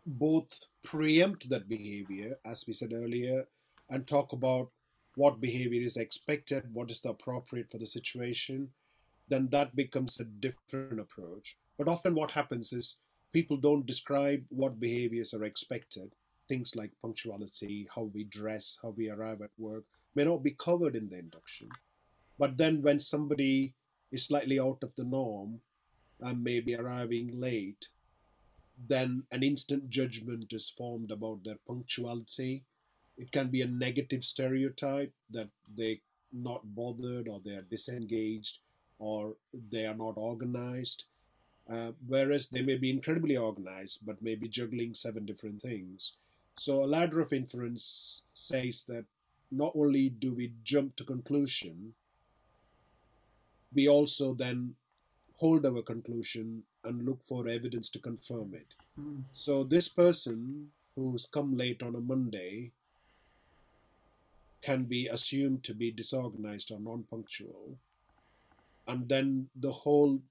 both 0.05 0.61
preempt 0.83 1.49
that 1.49 1.67
behavior, 1.67 2.37
as 2.45 2.65
we 2.65 2.73
said 2.73 2.93
earlier, 2.93 3.47
and 3.89 4.07
talk 4.07 4.31
about 4.31 4.69
what 5.15 5.41
behavior 5.41 5.81
is 5.81 5.97
expected, 5.97 6.73
what 6.73 6.91
is 6.91 7.01
the 7.01 7.09
appropriate 7.09 7.69
for 7.69 7.77
the 7.77 7.87
situation, 7.87 8.69
then 9.27 9.49
that 9.49 9.75
becomes 9.75 10.19
a 10.19 10.25
different 10.25 10.99
approach. 10.99 11.57
But 11.77 11.87
often 11.87 12.15
what 12.15 12.31
happens 12.31 12.71
is 12.71 12.97
people 13.35 13.57
don't 13.57 13.85
describe 13.85 14.45
what 14.47 14.79
behaviors 14.79 15.33
are 15.33 15.43
expected. 15.43 16.13
Things 16.47 16.73
like 16.73 17.01
punctuality, 17.01 17.85
how 17.93 18.03
we 18.03 18.23
dress, 18.23 18.79
how 18.81 18.93
we 18.95 19.09
arrive 19.09 19.41
at 19.41 19.49
work 19.57 19.83
may 20.15 20.23
not 20.23 20.41
be 20.41 20.51
covered 20.51 20.95
in 20.95 21.09
the 21.09 21.19
induction. 21.19 21.67
But 22.39 22.55
then 22.55 22.81
when 22.81 23.01
somebody 23.01 23.73
is 24.09 24.23
slightly 24.23 24.57
out 24.57 24.83
of 24.83 24.95
the 24.95 25.03
norm 25.03 25.59
and 26.21 26.45
maybe 26.45 26.77
arriving 26.77 27.37
late, 27.37 27.89
then 28.87 29.23
an 29.29 29.43
instant 29.43 29.89
judgment 29.89 30.53
is 30.53 30.69
formed 30.69 31.11
about 31.11 31.43
their 31.43 31.59
punctuality. 31.67 32.63
It 33.17 33.33
can 33.33 33.49
be 33.49 33.61
a 33.61 33.67
negative 33.67 34.23
stereotype 34.23 35.11
that 35.29 35.49
they're 35.77 36.03
not 36.31 36.73
bothered 36.73 37.27
or 37.27 37.41
they 37.43 37.55
are 37.55 37.67
disengaged 37.69 38.59
or 38.97 39.35
they 39.51 39.85
are 39.85 39.93
not 40.05 40.13
organized. 40.15 41.03
Uh, 41.67 41.91
whereas 42.07 42.49
they 42.49 42.61
may 42.61 42.77
be 42.77 42.91
incredibly 42.91 43.35
organized 43.35 43.99
but 44.05 44.21
may 44.21 44.35
be 44.35 44.47
juggling 44.47 44.93
seven 44.93 45.25
different 45.25 45.61
things. 45.61 46.13
So 46.57 46.83
a 46.83 46.85
ladder 46.85 47.19
of 47.19 47.33
inference 47.33 48.21
says 48.33 48.85
that 48.85 49.05
not 49.51 49.73
only 49.75 50.09
do 50.09 50.33
we 50.33 50.53
jump 50.63 50.95
to 50.95 51.03
conclusion, 51.03 51.95
we 53.73 53.87
also 53.87 54.33
then 54.33 54.75
hold 55.37 55.65
our 55.65 55.81
conclusion 55.81 56.63
and 56.83 57.05
look 57.05 57.19
for 57.27 57.47
evidence 57.47 57.89
to 57.89 57.99
confirm 57.99 58.53
it. 58.53 58.67
Mm. 58.99 59.23
So 59.33 59.63
this 59.63 59.89
person 59.89 60.69
who's 60.95 61.25
come 61.25 61.57
late 61.57 61.81
on 61.81 61.95
a 61.95 61.99
Monday 61.99 62.71
can 64.61 64.83
be 64.83 65.07
assumed 65.07 65.63
to 65.63 65.73
be 65.73 65.91
disorganized 65.91 66.71
or 66.71 66.79
non-punctual, 66.79 67.77
and 68.87 69.09
then 69.09 69.49
the 69.55 69.71
whole 69.71 70.21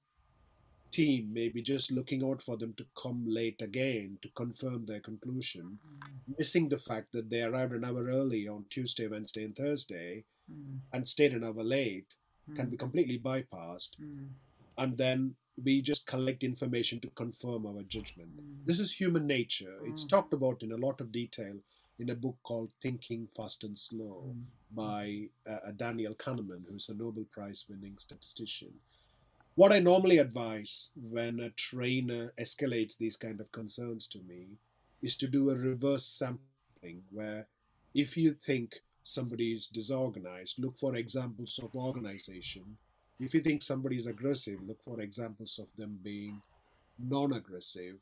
team 0.96 1.32
may 1.32 1.48
be 1.48 1.62
just 1.62 1.90
looking 1.90 2.22
out 2.28 2.40
for 2.42 2.56
them 2.56 2.72
to 2.78 2.84
come 3.02 3.24
late 3.26 3.60
again 3.60 4.18
to 4.22 4.28
confirm 4.42 4.86
their 4.86 5.00
conclusion, 5.00 5.78
mm. 5.86 6.38
missing 6.38 6.68
the 6.68 6.78
fact 6.78 7.08
that 7.12 7.30
they 7.30 7.42
arrived 7.42 7.72
an 7.72 7.84
hour 7.84 8.04
early 8.04 8.46
on 8.48 8.64
Tuesday, 8.70 9.06
Wednesday, 9.08 9.44
and 9.44 9.56
Thursday, 9.56 10.24
mm. 10.50 10.78
and 10.92 11.08
stayed 11.08 11.32
an 11.32 11.44
hour 11.44 11.64
late, 11.64 12.10
can 12.56 12.68
be 12.68 12.76
completely 12.76 13.18
bypassed, 13.18 13.92
and 14.76 14.98
then 14.98 15.34
we 15.64 15.80
just 15.80 16.06
collect 16.06 16.42
information 16.42 17.00
to 17.00 17.08
confirm 17.10 17.66
our 17.66 17.82
judgment. 17.82 18.36
Mm. 18.36 18.66
This 18.66 18.80
is 18.80 18.92
human 18.92 19.26
nature. 19.26 19.76
Mm. 19.82 19.88
It's 19.90 20.06
talked 20.06 20.34
about 20.34 20.62
in 20.62 20.72
a 20.72 20.76
lot 20.86 21.00
of 21.00 21.12
detail 21.12 21.56
in 21.98 22.10
a 22.10 22.14
book 22.14 22.36
called 22.42 22.72
Thinking 22.82 23.28
Fast 23.36 23.64
and 23.64 23.78
Slow 23.78 24.24
mm. 24.28 24.42
by 24.72 25.28
uh, 25.50 25.70
Daniel 25.76 26.14
Kahneman, 26.14 26.62
who's 26.68 26.88
a 26.88 26.94
Nobel 26.94 27.26
Prize 27.32 27.64
winning 27.68 27.96
statistician. 27.98 28.74
What 29.54 29.72
I 29.72 29.78
normally 29.78 30.18
advise 30.18 30.90
when 30.96 31.38
a 31.38 31.50
trainer 31.50 32.32
uh, 32.36 32.42
escalates 32.42 32.98
these 32.98 33.16
kind 33.16 33.40
of 33.40 33.52
concerns 33.52 34.08
to 34.08 34.18
me 34.18 34.58
is 35.00 35.16
to 35.18 35.28
do 35.28 35.50
a 35.50 35.56
reverse 35.56 36.04
sampling 36.04 37.02
where 37.10 37.46
if 37.94 38.16
you 38.16 38.34
think 38.34 38.80
somebody 39.04 39.52
is 39.52 39.68
disorganized, 39.68 40.58
look 40.58 40.76
for 40.78 40.96
examples 40.96 41.60
of 41.62 41.76
organization 41.76 42.78
if 43.20 43.32
you 43.32 43.40
think 43.40 43.62
somebody 43.62 43.96
is 43.96 44.06
aggressive, 44.06 44.60
look 44.66 44.82
for 44.82 45.00
examples 45.00 45.58
of 45.58 45.68
them 45.76 46.00
being 46.02 46.42
non-aggressive. 46.98 47.96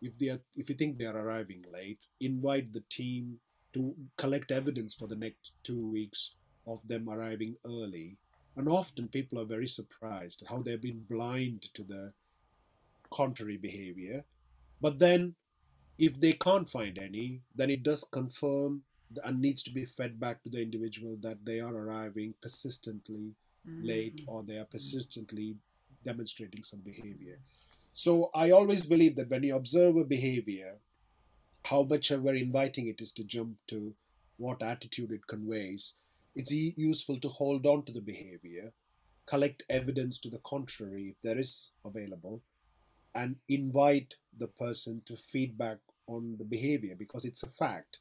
If 0.00 0.18
they 0.18 0.38
if 0.54 0.68
you 0.68 0.74
think 0.74 0.98
they 0.98 1.06
are 1.06 1.16
arriving 1.16 1.64
late, 1.72 2.00
invite 2.20 2.72
the 2.72 2.82
team 2.90 3.38
to 3.74 3.94
collect 4.16 4.50
evidence 4.50 4.94
for 4.94 5.06
the 5.06 5.16
next 5.16 5.52
two 5.62 5.86
weeks 5.86 6.32
of 6.66 6.86
them 6.86 7.08
arriving 7.08 7.56
early. 7.64 8.16
And 8.58 8.68
often 8.68 9.06
people 9.06 9.38
are 9.38 9.44
very 9.44 9.68
surprised 9.68 10.42
how 10.48 10.62
they've 10.62 10.82
been 10.82 11.04
blind 11.08 11.68
to 11.74 11.84
the 11.84 12.12
contrary 13.08 13.56
behavior. 13.56 14.24
But 14.80 14.98
then, 14.98 15.36
if 15.96 16.18
they 16.20 16.32
can't 16.32 16.68
find 16.68 16.98
any, 16.98 17.42
then 17.54 17.70
it 17.70 17.84
does 17.84 18.02
confirm 18.10 18.82
and 19.24 19.40
needs 19.40 19.62
to 19.62 19.70
be 19.70 19.84
fed 19.84 20.18
back 20.18 20.42
to 20.42 20.50
the 20.50 20.60
individual 20.60 21.16
that 21.22 21.44
they 21.44 21.60
are 21.60 21.74
arriving 21.74 22.34
persistently 22.42 23.36
mm-hmm. 23.66 23.86
late 23.86 24.20
or 24.26 24.42
they 24.42 24.58
are 24.58 24.64
persistently 24.64 25.56
demonstrating 26.04 26.64
some 26.64 26.80
behavior. 26.80 27.38
So 27.94 28.30
I 28.34 28.50
always 28.50 28.82
believe 28.82 29.14
that 29.16 29.30
when 29.30 29.44
you 29.44 29.54
observe 29.54 29.96
a 29.96 30.04
behavior, 30.04 30.74
how 31.64 31.84
much 31.84 32.10
ever 32.10 32.34
inviting 32.34 32.88
it 32.88 33.00
is 33.00 33.12
to 33.12 33.24
jump 33.24 33.56
to 33.68 33.94
what 34.36 34.62
attitude 34.62 35.12
it 35.12 35.28
conveys, 35.28 35.94
it's 36.34 36.52
useful 36.52 37.18
to 37.20 37.28
hold 37.28 37.66
on 37.66 37.84
to 37.84 37.92
the 37.92 38.00
behavior, 38.00 38.72
collect 39.26 39.62
evidence 39.68 40.18
to 40.18 40.30
the 40.30 40.40
contrary 40.44 41.08
if 41.10 41.16
there 41.22 41.38
is 41.38 41.72
available, 41.84 42.42
and 43.14 43.36
invite 43.48 44.14
the 44.38 44.46
person 44.46 45.02
to 45.06 45.16
feedback 45.16 45.78
on 46.06 46.36
the 46.38 46.44
behavior 46.44 46.94
because 46.98 47.24
it's 47.24 47.42
a 47.42 47.48
fact. 47.48 47.98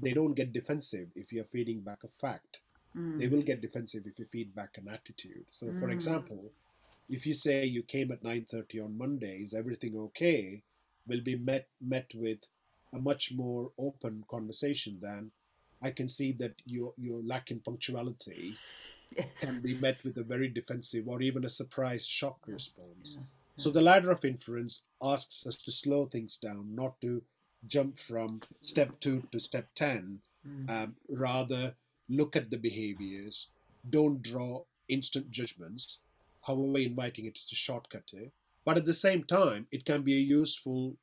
They 0.00 0.12
don't 0.12 0.34
get 0.34 0.52
defensive 0.52 1.10
if 1.14 1.32
you're 1.32 1.44
feeding 1.44 1.80
back 1.80 1.98
a 2.04 2.08
fact. 2.08 2.58
Mm. 2.96 3.18
They 3.18 3.28
will 3.28 3.42
get 3.42 3.60
defensive 3.60 4.04
if 4.06 4.18
you 4.18 4.24
feed 4.24 4.54
back 4.54 4.76
an 4.76 4.88
attitude. 4.88 5.46
So, 5.50 5.66
mm. 5.66 5.78
for 5.78 5.90
example, 5.90 6.50
if 7.08 7.26
you 7.26 7.34
say 7.34 7.64
you 7.64 7.82
came 7.82 8.10
at 8.10 8.22
9:30 8.22 8.84
on 8.84 8.98
Monday, 8.98 9.42
is 9.42 9.54
everything 9.54 9.96
okay? 9.96 10.62
Will 11.06 11.20
be 11.20 11.36
met 11.36 11.68
met 11.80 12.10
with 12.14 12.38
a 12.92 12.98
much 12.98 13.32
more 13.34 13.72
open 13.78 14.24
conversation 14.28 14.98
than 15.00 15.32
I 15.82 15.90
can 15.90 16.08
see 16.08 16.32
that 16.32 16.54
your 16.64 16.94
you're 16.96 17.22
lacking 17.22 17.60
punctuality. 17.60 18.54
Yes. 19.16 19.26
Can 19.40 19.60
be 19.60 19.74
met 19.74 20.02
with 20.02 20.16
a 20.16 20.24
very 20.24 20.48
defensive 20.48 21.06
or 21.06 21.22
even 21.22 21.44
a 21.44 21.48
surprise 21.48 22.04
shock 22.04 22.38
response. 22.46 23.16
Yeah. 23.16 23.26
So 23.56 23.70
the 23.70 23.80
ladder 23.80 24.10
of 24.10 24.24
inference 24.24 24.82
asks 25.00 25.46
us 25.46 25.54
to 25.56 25.70
slow 25.70 26.06
things 26.06 26.36
down, 26.36 26.74
not 26.74 27.00
to 27.02 27.22
jump 27.66 28.00
from 28.00 28.40
step 28.60 28.98
two 28.98 29.22
to 29.30 29.38
step 29.38 29.68
ten, 29.76 30.20
mm. 30.46 30.68
um, 30.68 30.96
rather 31.08 31.74
look 32.08 32.34
at 32.34 32.50
the 32.50 32.56
behaviors, 32.56 33.48
don't 33.88 34.20
draw 34.20 34.64
instant 34.88 35.30
judgments, 35.30 35.98
however 36.42 36.78
inviting 36.78 37.26
it 37.26 37.38
is 37.38 37.46
to 37.46 37.54
shortcut 37.54 38.10
it. 38.12 38.32
But 38.64 38.76
at 38.76 38.84
the 38.86 38.94
same 38.94 39.22
time, 39.24 39.66
it 39.70 39.84
can 39.84 40.02
be 40.02 40.14
a 40.14 40.20
useful 40.20 40.96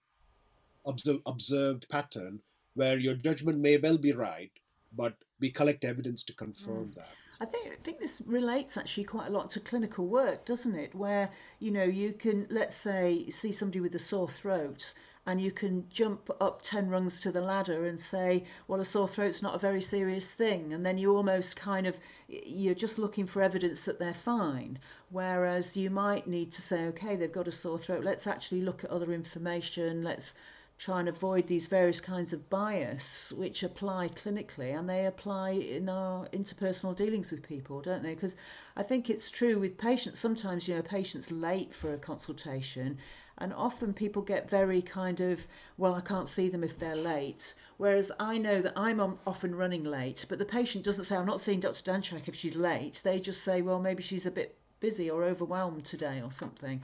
observe, 0.86 1.22
observed 1.26 1.88
pattern 1.90 2.42
where 2.74 2.98
your 2.98 3.16
judgment 3.16 3.60
may 3.60 3.78
well 3.78 3.98
be 3.98 4.12
right, 4.12 4.52
but 4.96 5.16
we 5.40 5.50
collect 5.50 5.84
evidence 5.84 6.24
to 6.26 6.34
confirm 6.34 6.88
mm. 6.88 6.96
that. 6.96 7.10
I 7.40 7.46
think 7.46 7.68
I 7.68 7.84
think 7.84 8.00
this 8.00 8.22
relates 8.26 8.78
actually 8.78 9.06
quite 9.06 9.28
a 9.28 9.32
lot 9.32 9.52
to 9.52 9.60
clinical 9.60 10.06
work, 10.06 10.46
doesn't 10.46 10.76
it? 10.76 10.94
Where 10.94 11.32
you 11.60 11.72
know 11.72 11.84
you 11.84 12.14
can 12.14 12.48
let's 12.50 12.76
say 12.76 13.30
see 13.30 13.52
somebody 13.52 13.80
with 13.80 13.96
a 13.96 14.00
sore 14.00 14.30
throat 14.30 14.94
and 15.26 15.40
you 15.40 15.52
can 15.52 15.88
jump 15.90 16.32
up 16.42 16.62
10 16.64 16.90
rungs 16.90 17.20
to 17.20 17.32
the 17.32 17.42
ladder 17.42 17.86
and 17.86 18.00
say 18.00 18.44
well 18.68 18.82
a 18.82 18.86
sore 18.86 19.08
throat's 19.08 19.44
not 19.44 19.54
a 19.54 19.60
very 19.60 19.82
serious 19.82 20.32
thing 20.32 20.74
and 20.74 20.86
then 20.86 20.98
you 20.98 21.16
almost 21.16 21.56
kind 21.56 21.86
of 21.86 21.98
you're 22.28 22.74
just 22.74 22.98
looking 22.98 23.28
for 23.28 23.42
evidence 23.42 23.84
that 23.84 24.00
they're 24.00 24.14
fine 24.14 24.80
whereas 25.10 25.78
you 25.78 25.90
might 25.90 26.28
need 26.28 26.52
to 26.52 26.62
say 26.62 26.86
okay 26.86 27.16
they've 27.16 27.32
got 27.32 27.48
a 27.48 27.52
sore 27.52 27.78
throat 27.78 28.04
let's 28.04 28.26
actually 28.26 28.62
look 28.62 28.84
at 28.84 28.90
other 28.90 29.14
information 29.14 30.04
let's 30.04 30.34
try 30.82 31.00
and 31.00 31.08
avoid 31.08 31.46
these 31.46 31.68
various 31.68 32.02
kinds 32.02 32.34
of 32.34 32.50
bias 32.50 33.32
which 33.34 33.62
apply 33.62 34.10
clinically 34.10 34.76
and 34.76 34.90
they 34.90 35.06
apply 35.06 35.52
in 35.52 35.88
our 35.88 36.28
interpersonal 36.30 36.96
dealings 36.96 37.30
with 37.30 37.44
people, 37.44 37.82
don't 37.82 38.02
they? 38.02 38.16
Because 38.16 38.36
I 38.76 38.82
think 38.82 39.08
it's 39.08 39.30
true 39.30 39.60
with 39.60 39.78
patients. 39.78 40.20
Sometimes, 40.20 40.68
you 40.68 40.74
know, 40.74 40.82
patients 40.82 41.30
late 41.30 41.72
for 41.72 41.94
a 41.94 42.00
consultation 42.00 42.98
and 43.38 43.54
often 43.54 43.94
people 43.94 44.24
get 44.24 44.50
very 44.50 44.82
kind 44.82 45.20
of, 45.20 45.46
well, 45.78 45.94
I 45.94 46.02
can't 46.02 46.28
see 46.28 46.50
them 46.50 46.64
if 46.64 46.80
they're 46.80 46.96
late. 46.96 47.54
Whereas 47.78 48.12
I 48.20 48.40
know 48.40 48.64
that 48.64 48.74
I'm 48.76 49.00
often 49.28 49.54
running 49.54 49.84
late, 49.84 50.26
but 50.30 50.40
the 50.40 50.46
patient 50.46 50.84
doesn't 50.84 51.04
say, 51.04 51.16
I'm 51.16 51.28
not 51.28 51.42
seeing 51.42 51.60
Dr. 51.60 51.84
Danczak 51.84 52.28
if 52.28 52.36
she's 52.36 52.56
late. 52.56 53.02
They 53.04 53.20
just 53.20 53.44
say, 53.44 53.62
well, 53.62 53.80
maybe 53.80 54.02
she's 54.02 54.26
a 54.26 54.32
bit 54.32 54.58
busy 54.80 55.12
or 55.12 55.26
overwhelmed 55.26 55.86
today 55.86 56.24
or 56.24 56.32
something. 56.32 56.82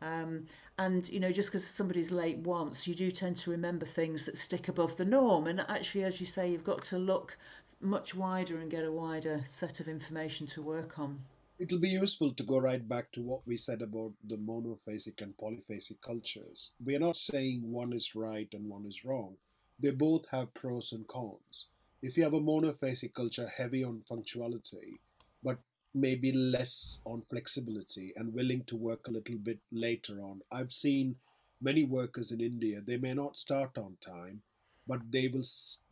Um, 0.00 0.46
and 0.78 1.08
you 1.08 1.20
know, 1.20 1.32
just 1.32 1.48
because 1.48 1.66
somebody's 1.66 2.10
late 2.10 2.38
once, 2.38 2.86
you 2.86 2.94
do 2.94 3.10
tend 3.10 3.36
to 3.38 3.50
remember 3.50 3.86
things 3.86 4.26
that 4.26 4.36
stick 4.36 4.68
above 4.68 4.96
the 4.96 5.04
norm. 5.04 5.46
And 5.46 5.60
actually, 5.60 6.04
as 6.04 6.20
you 6.20 6.26
say, 6.26 6.50
you've 6.50 6.64
got 6.64 6.82
to 6.84 6.98
look 6.98 7.36
much 7.80 8.14
wider 8.14 8.58
and 8.58 8.70
get 8.70 8.84
a 8.84 8.92
wider 8.92 9.44
set 9.46 9.80
of 9.80 9.88
information 9.88 10.46
to 10.48 10.62
work 10.62 10.98
on 10.98 11.18
it'll 11.58 11.78
be 11.78 11.88
useful 11.88 12.32
to 12.32 12.42
go 12.42 12.58
right 12.58 12.86
back 12.88 13.12
to 13.12 13.22
what 13.22 13.40
we 13.46 13.56
said 13.56 13.80
about 13.82 14.12
the 14.24 14.36
monophasic 14.36 15.22
and 15.22 15.34
polyphasic 15.36 16.00
cultures. 16.00 16.72
We 16.84 16.96
are 16.96 17.00
not 17.00 17.16
saying 17.16 17.62
one 17.70 17.92
is 17.92 18.14
right 18.14 18.48
and 18.52 18.68
one 18.68 18.86
is 18.86 19.04
wrong. 19.04 19.36
They 19.78 19.90
both 19.90 20.26
have 20.30 20.54
pros 20.54 20.92
and 20.92 21.06
cons. 21.06 21.68
If 22.02 22.16
you 22.16 22.24
have 22.24 22.34
a 22.34 22.40
monophasic 22.40 23.14
culture 23.14 23.48
heavy 23.48 23.84
on 23.84 24.02
punctuality, 24.08 25.00
but 25.42 25.58
maybe 25.94 26.32
less 26.32 27.00
on 27.04 27.22
flexibility 27.22 28.12
and 28.16 28.34
willing 28.34 28.64
to 28.64 28.76
work 28.76 29.06
a 29.06 29.10
little 29.10 29.36
bit 29.38 29.60
later 29.72 30.20
on, 30.20 30.42
I've 30.50 30.72
seen 30.72 31.16
many 31.60 31.84
workers 31.84 32.32
in 32.32 32.40
India, 32.40 32.80
they 32.80 32.96
may 32.98 33.14
not 33.14 33.38
start 33.38 33.78
on 33.78 33.96
time, 34.00 34.42
but 34.86 35.10
they 35.10 35.28
will 35.28 35.44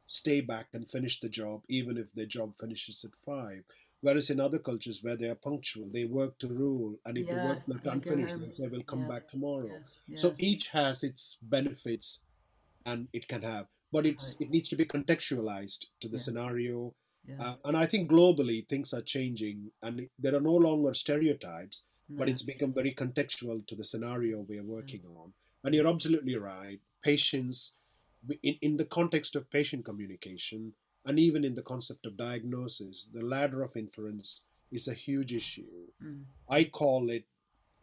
stay 0.07 0.41
back 0.41 0.69
and 0.73 0.91
finish 0.91 1.21
the 1.21 1.29
job, 1.29 1.65
even 1.69 1.97
if 1.97 2.13
their 2.13 2.27
job 2.27 2.55
finishes 2.59 3.05
at 3.05 3.17
five. 3.25 3.65
Whereas 4.01 4.31
in 4.31 4.41
other 4.41 4.59
cultures 4.59 5.03
where 5.03 5.17
they 5.17 5.29
are 5.29 5.35
punctual, 5.37 5.89
they 5.93 6.05
work 6.05 6.39
to 6.41 6.49
rule, 6.49 6.99
and 7.07 7.17
if 7.17 7.27
Yeah, 7.27 7.35
the 7.35 7.41
work 7.41 7.63
left 7.69 7.87
unfinished, 7.87 8.35
they 8.41 8.51
say, 8.51 8.67
"We'll 8.69 8.83
come 8.83 9.03
Yeah, 9.03 9.09
back 9.09 9.29
tomorrow." 9.29 9.83
Yeah. 10.09 10.17
So 10.19 10.35
each 10.39 10.69
has 10.69 11.05
its 11.05 11.39
benefits, 11.41 12.21
and 12.85 13.09
it 13.13 13.29
can 13.29 13.43
have, 13.43 13.69
but 13.93 14.07
it's 14.07 14.25
Right. 14.31 14.41
it 14.43 14.51
needs 14.51 14.69
to 14.71 14.77
be 14.77 14.85
contextualized 14.85 15.87
to 16.01 16.09
the 16.09 16.19
scenario. 16.19 16.95
Yeah, 17.27 17.37
Uh, 17.39 17.57
and 17.65 17.77
I 17.77 17.87
think 17.87 18.11
globally 18.11 18.67
things 18.67 18.93
are 18.93 19.03
changing, 19.03 19.71
and 19.83 20.09
there 20.19 20.35
are 20.35 20.41
no 20.41 20.57
longer 20.57 20.95
stereotypes, 20.95 21.83
but 22.19 22.29
it's 22.29 22.43
become 22.43 22.73
very 22.75 22.95
contextual 22.95 23.67
to 23.67 23.75
the 23.75 23.85
scenario 23.85 24.41
we 24.41 24.59
are 24.59 24.65
working 24.65 25.03
on. 25.17 25.33
And 25.65 25.75
you're 25.75 25.89
absolutely 25.89 26.37
right. 26.37 26.81
Patients, 27.03 27.77
in, 28.43 28.57
in 28.61 28.77
the 28.77 28.85
context 28.85 29.37
of 29.37 29.51
patient 29.51 29.85
communication, 29.85 30.75
and 31.05 31.19
even 31.19 31.45
in 31.45 31.55
the 31.55 31.63
concept 31.63 32.07
of 32.07 32.17
diagnosis, 32.17 33.09
the 33.13 33.25
ladder 33.25 33.63
of 33.63 33.77
inference 33.77 34.45
is 34.71 34.89
a 34.89 34.95
huge 34.95 35.33
issue. 35.33 35.89
mm, 36.03 36.25
I 36.49 36.65
call 36.65 37.11
it 37.11 37.25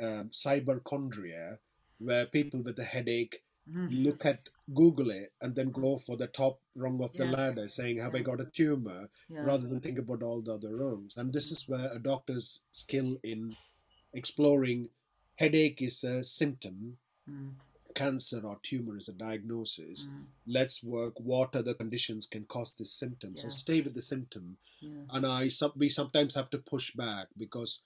um, 0.01 0.29
cyberchondria, 0.29 1.57
where 1.97 2.25
people 2.25 2.61
with 2.61 2.79
a 2.79 2.83
headache 2.83 3.43
mm, 3.69 4.03
look 4.03 4.25
at 4.25 4.49
Google 4.73 5.11
it 5.11 5.33
and 5.41 5.55
then 5.55 5.71
go 5.71 5.97
for 5.99 6.17
the 6.17 6.27
top 6.27 6.59
rung 6.75 7.01
of 7.03 7.13
the 7.15 7.25
Yeah. 7.25 7.31
ladder, 7.31 7.67
saying, 7.69 7.97
"Have 7.97 8.15
I 8.15 8.21
got 8.21 8.41
a 8.41 8.45
tumor?" 8.45 9.09
yeah, 9.29 9.41
rather 9.45 9.67
than 9.67 9.79
think 9.81 9.97
about 9.99 10.23
all 10.23 10.41
the 10.41 10.53
other 10.53 10.75
rungs. 10.75 11.13
And 11.15 11.33
this 11.33 11.51
is 11.51 11.67
where 11.67 11.91
a 11.91 11.99
doctor's 11.99 12.63
skill 12.71 13.17
in 13.23 13.55
exploring 14.13 14.89
headache 15.35 15.81
is 15.81 16.03
a 16.03 16.23
symptom, 16.23 16.97
mm, 17.29 17.53
cancer 17.95 18.41
or 18.45 18.59
tumor 18.63 18.97
is 18.97 19.07
a 19.09 19.13
diagnosis. 19.13 20.05
mm, 20.09 20.25
Let's 20.47 20.83
work 20.83 21.19
what 21.19 21.55
other 21.55 21.73
conditions 21.73 22.25
can 22.25 22.45
cause 22.45 22.73
this 22.73 22.93
symptom. 22.93 23.37
So 23.37 23.49
stay 23.49 23.81
with 23.81 23.93
the 23.93 24.01
symptom. 24.01 24.57
yeah, 24.79 25.05
And 25.11 25.25
I 25.25 25.49
we 25.75 25.89
sometimes 25.89 26.35
have 26.35 26.49
to 26.51 26.57
push 26.57 26.93
back 26.93 27.27
because 27.37 27.81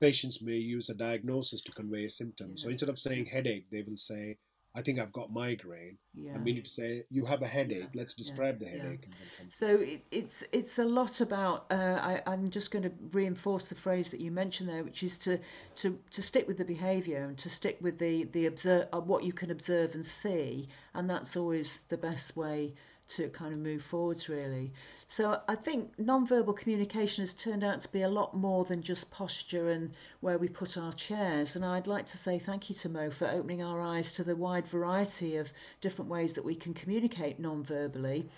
patients 0.00 0.42
may 0.42 0.56
use 0.56 0.88
a 0.90 0.94
diagnosis 0.94 1.60
to 1.62 1.72
convey 1.72 2.04
a 2.04 2.10
symptom. 2.10 2.56
So 2.56 2.68
instead 2.68 2.88
of 2.88 2.98
saying 2.98 3.26
headache, 3.26 3.66
they 3.70 3.82
will 3.82 3.96
say, 3.96 4.38
I 4.76 4.82
think 4.82 4.98
I've 4.98 5.12
got 5.12 5.32
migraine. 5.32 5.96
yeah. 6.14 6.34
And 6.34 6.44
we 6.44 6.52
need 6.52 6.66
to 6.66 6.70
say, 6.70 7.04
you 7.10 7.24
have 7.24 7.40
a 7.40 7.46
headache. 7.46 7.88
Yeah, 7.94 8.00
Let's 8.00 8.14
yeah, 8.16 8.24
describe 8.24 8.58
the 8.58 8.66
headache. 8.66 8.82
And 8.82 9.14
then 9.14 9.28
come 9.38 9.48
So 9.48 9.76
it, 9.76 10.04
it's 10.10 10.44
it's 10.52 10.78
a 10.78 10.84
lot 10.84 11.22
about. 11.22 11.64
Uh, 11.70 11.98
I, 12.10 12.22
I'm 12.26 12.50
just 12.50 12.70
going 12.70 12.82
to 12.82 12.92
reinforce 13.12 13.68
the 13.68 13.74
phrase 13.74 14.10
that 14.10 14.20
you 14.20 14.30
mentioned 14.30 14.68
there, 14.68 14.84
which 14.84 15.02
is 15.02 15.16
to 15.18 15.40
to, 15.76 15.98
to 16.10 16.22
stick 16.22 16.46
with 16.46 16.58
the 16.58 16.64
behaviour 16.64 17.24
and 17.24 17.38
to 17.38 17.48
stick 17.48 17.78
with 17.80 17.98
the 17.98 18.24
the 18.24 18.46
observe 18.46 18.88
uh, 18.92 19.00
what 19.00 19.24
you 19.24 19.32
can 19.32 19.50
observe 19.50 19.94
and 19.94 20.04
see, 20.04 20.68
and 20.92 21.08
that's 21.08 21.36
always 21.36 21.80
the 21.88 21.96
best 21.96 22.36
way 22.36 22.74
to 23.08 23.28
kind 23.28 23.52
of 23.52 23.58
move 23.58 23.82
forwards 23.82 24.28
really. 24.28 24.72
So 25.06 25.40
I 25.48 25.54
think 25.54 25.98
non-verbal 25.98 26.54
communication 26.54 27.22
has 27.22 27.32
turned 27.34 27.62
out 27.62 27.80
to 27.82 27.88
be 27.88 28.02
a 28.02 28.08
lot 28.08 28.36
more 28.36 28.64
than 28.64 28.82
just 28.82 29.10
posture 29.10 29.70
and 29.70 29.92
where 30.20 30.38
we 30.38 30.48
put 30.48 30.76
our 30.76 30.92
chairs. 30.92 31.54
And 31.54 31.64
I'd 31.64 31.86
like 31.86 32.06
to 32.06 32.16
say 32.16 32.38
thank 32.38 32.68
you 32.68 32.74
to 32.76 32.88
Mo 32.88 33.10
for 33.10 33.28
opening 33.28 33.62
our 33.62 33.80
eyes 33.80 34.14
to 34.14 34.24
the 34.24 34.34
wide 34.34 34.66
variety 34.66 35.36
of 35.36 35.52
different 35.80 36.10
ways 36.10 36.34
that 36.34 36.44
we 36.44 36.56
can 36.56 36.74
communicate 36.74 37.38
non-verbally. 37.38 38.28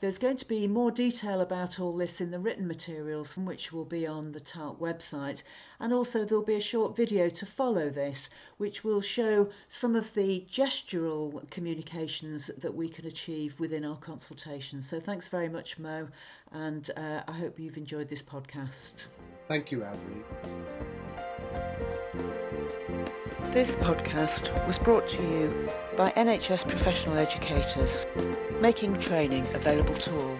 There's 0.00 0.16
going 0.16 0.38
to 0.38 0.48
be 0.48 0.66
more 0.66 0.90
detail 0.90 1.42
about 1.42 1.78
all 1.78 1.94
this 1.94 2.22
in 2.22 2.30
the 2.30 2.38
written 2.38 2.66
materials, 2.66 3.36
which 3.36 3.70
will 3.70 3.84
be 3.84 4.06
on 4.06 4.32
the 4.32 4.40
TALC 4.40 4.78
website. 4.78 5.42
And 5.78 5.92
also, 5.92 6.24
there'll 6.24 6.42
be 6.42 6.54
a 6.54 6.60
short 6.60 6.96
video 6.96 7.28
to 7.28 7.44
follow 7.44 7.90
this, 7.90 8.30
which 8.56 8.82
will 8.82 9.02
show 9.02 9.50
some 9.68 9.94
of 9.96 10.14
the 10.14 10.46
gestural 10.50 11.48
communications 11.50 12.50
that 12.58 12.74
we 12.74 12.88
can 12.88 13.04
achieve 13.04 13.60
within 13.60 13.84
our 13.84 13.96
consultations. 13.96 14.88
So, 14.88 15.00
thanks 15.00 15.28
very 15.28 15.50
much, 15.50 15.78
Mo, 15.78 16.08
and 16.50 16.90
uh, 16.96 17.20
I 17.28 17.32
hope 17.32 17.60
you've 17.60 17.76
enjoyed 17.76 18.08
this 18.08 18.22
podcast. 18.22 19.04
Thank 19.48 19.70
you, 19.70 19.84
Avril. 19.84 20.24
This 23.46 23.74
podcast 23.74 24.66
was 24.68 24.78
brought 24.78 25.08
to 25.08 25.22
you 25.22 25.68
by 25.96 26.12
NHS 26.12 26.68
professional 26.68 27.18
educators, 27.18 28.06
making 28.60 29.00
training 29.00 29.44
available 29.54 29.96
to 29.96 30.16
all. 30.16 30.38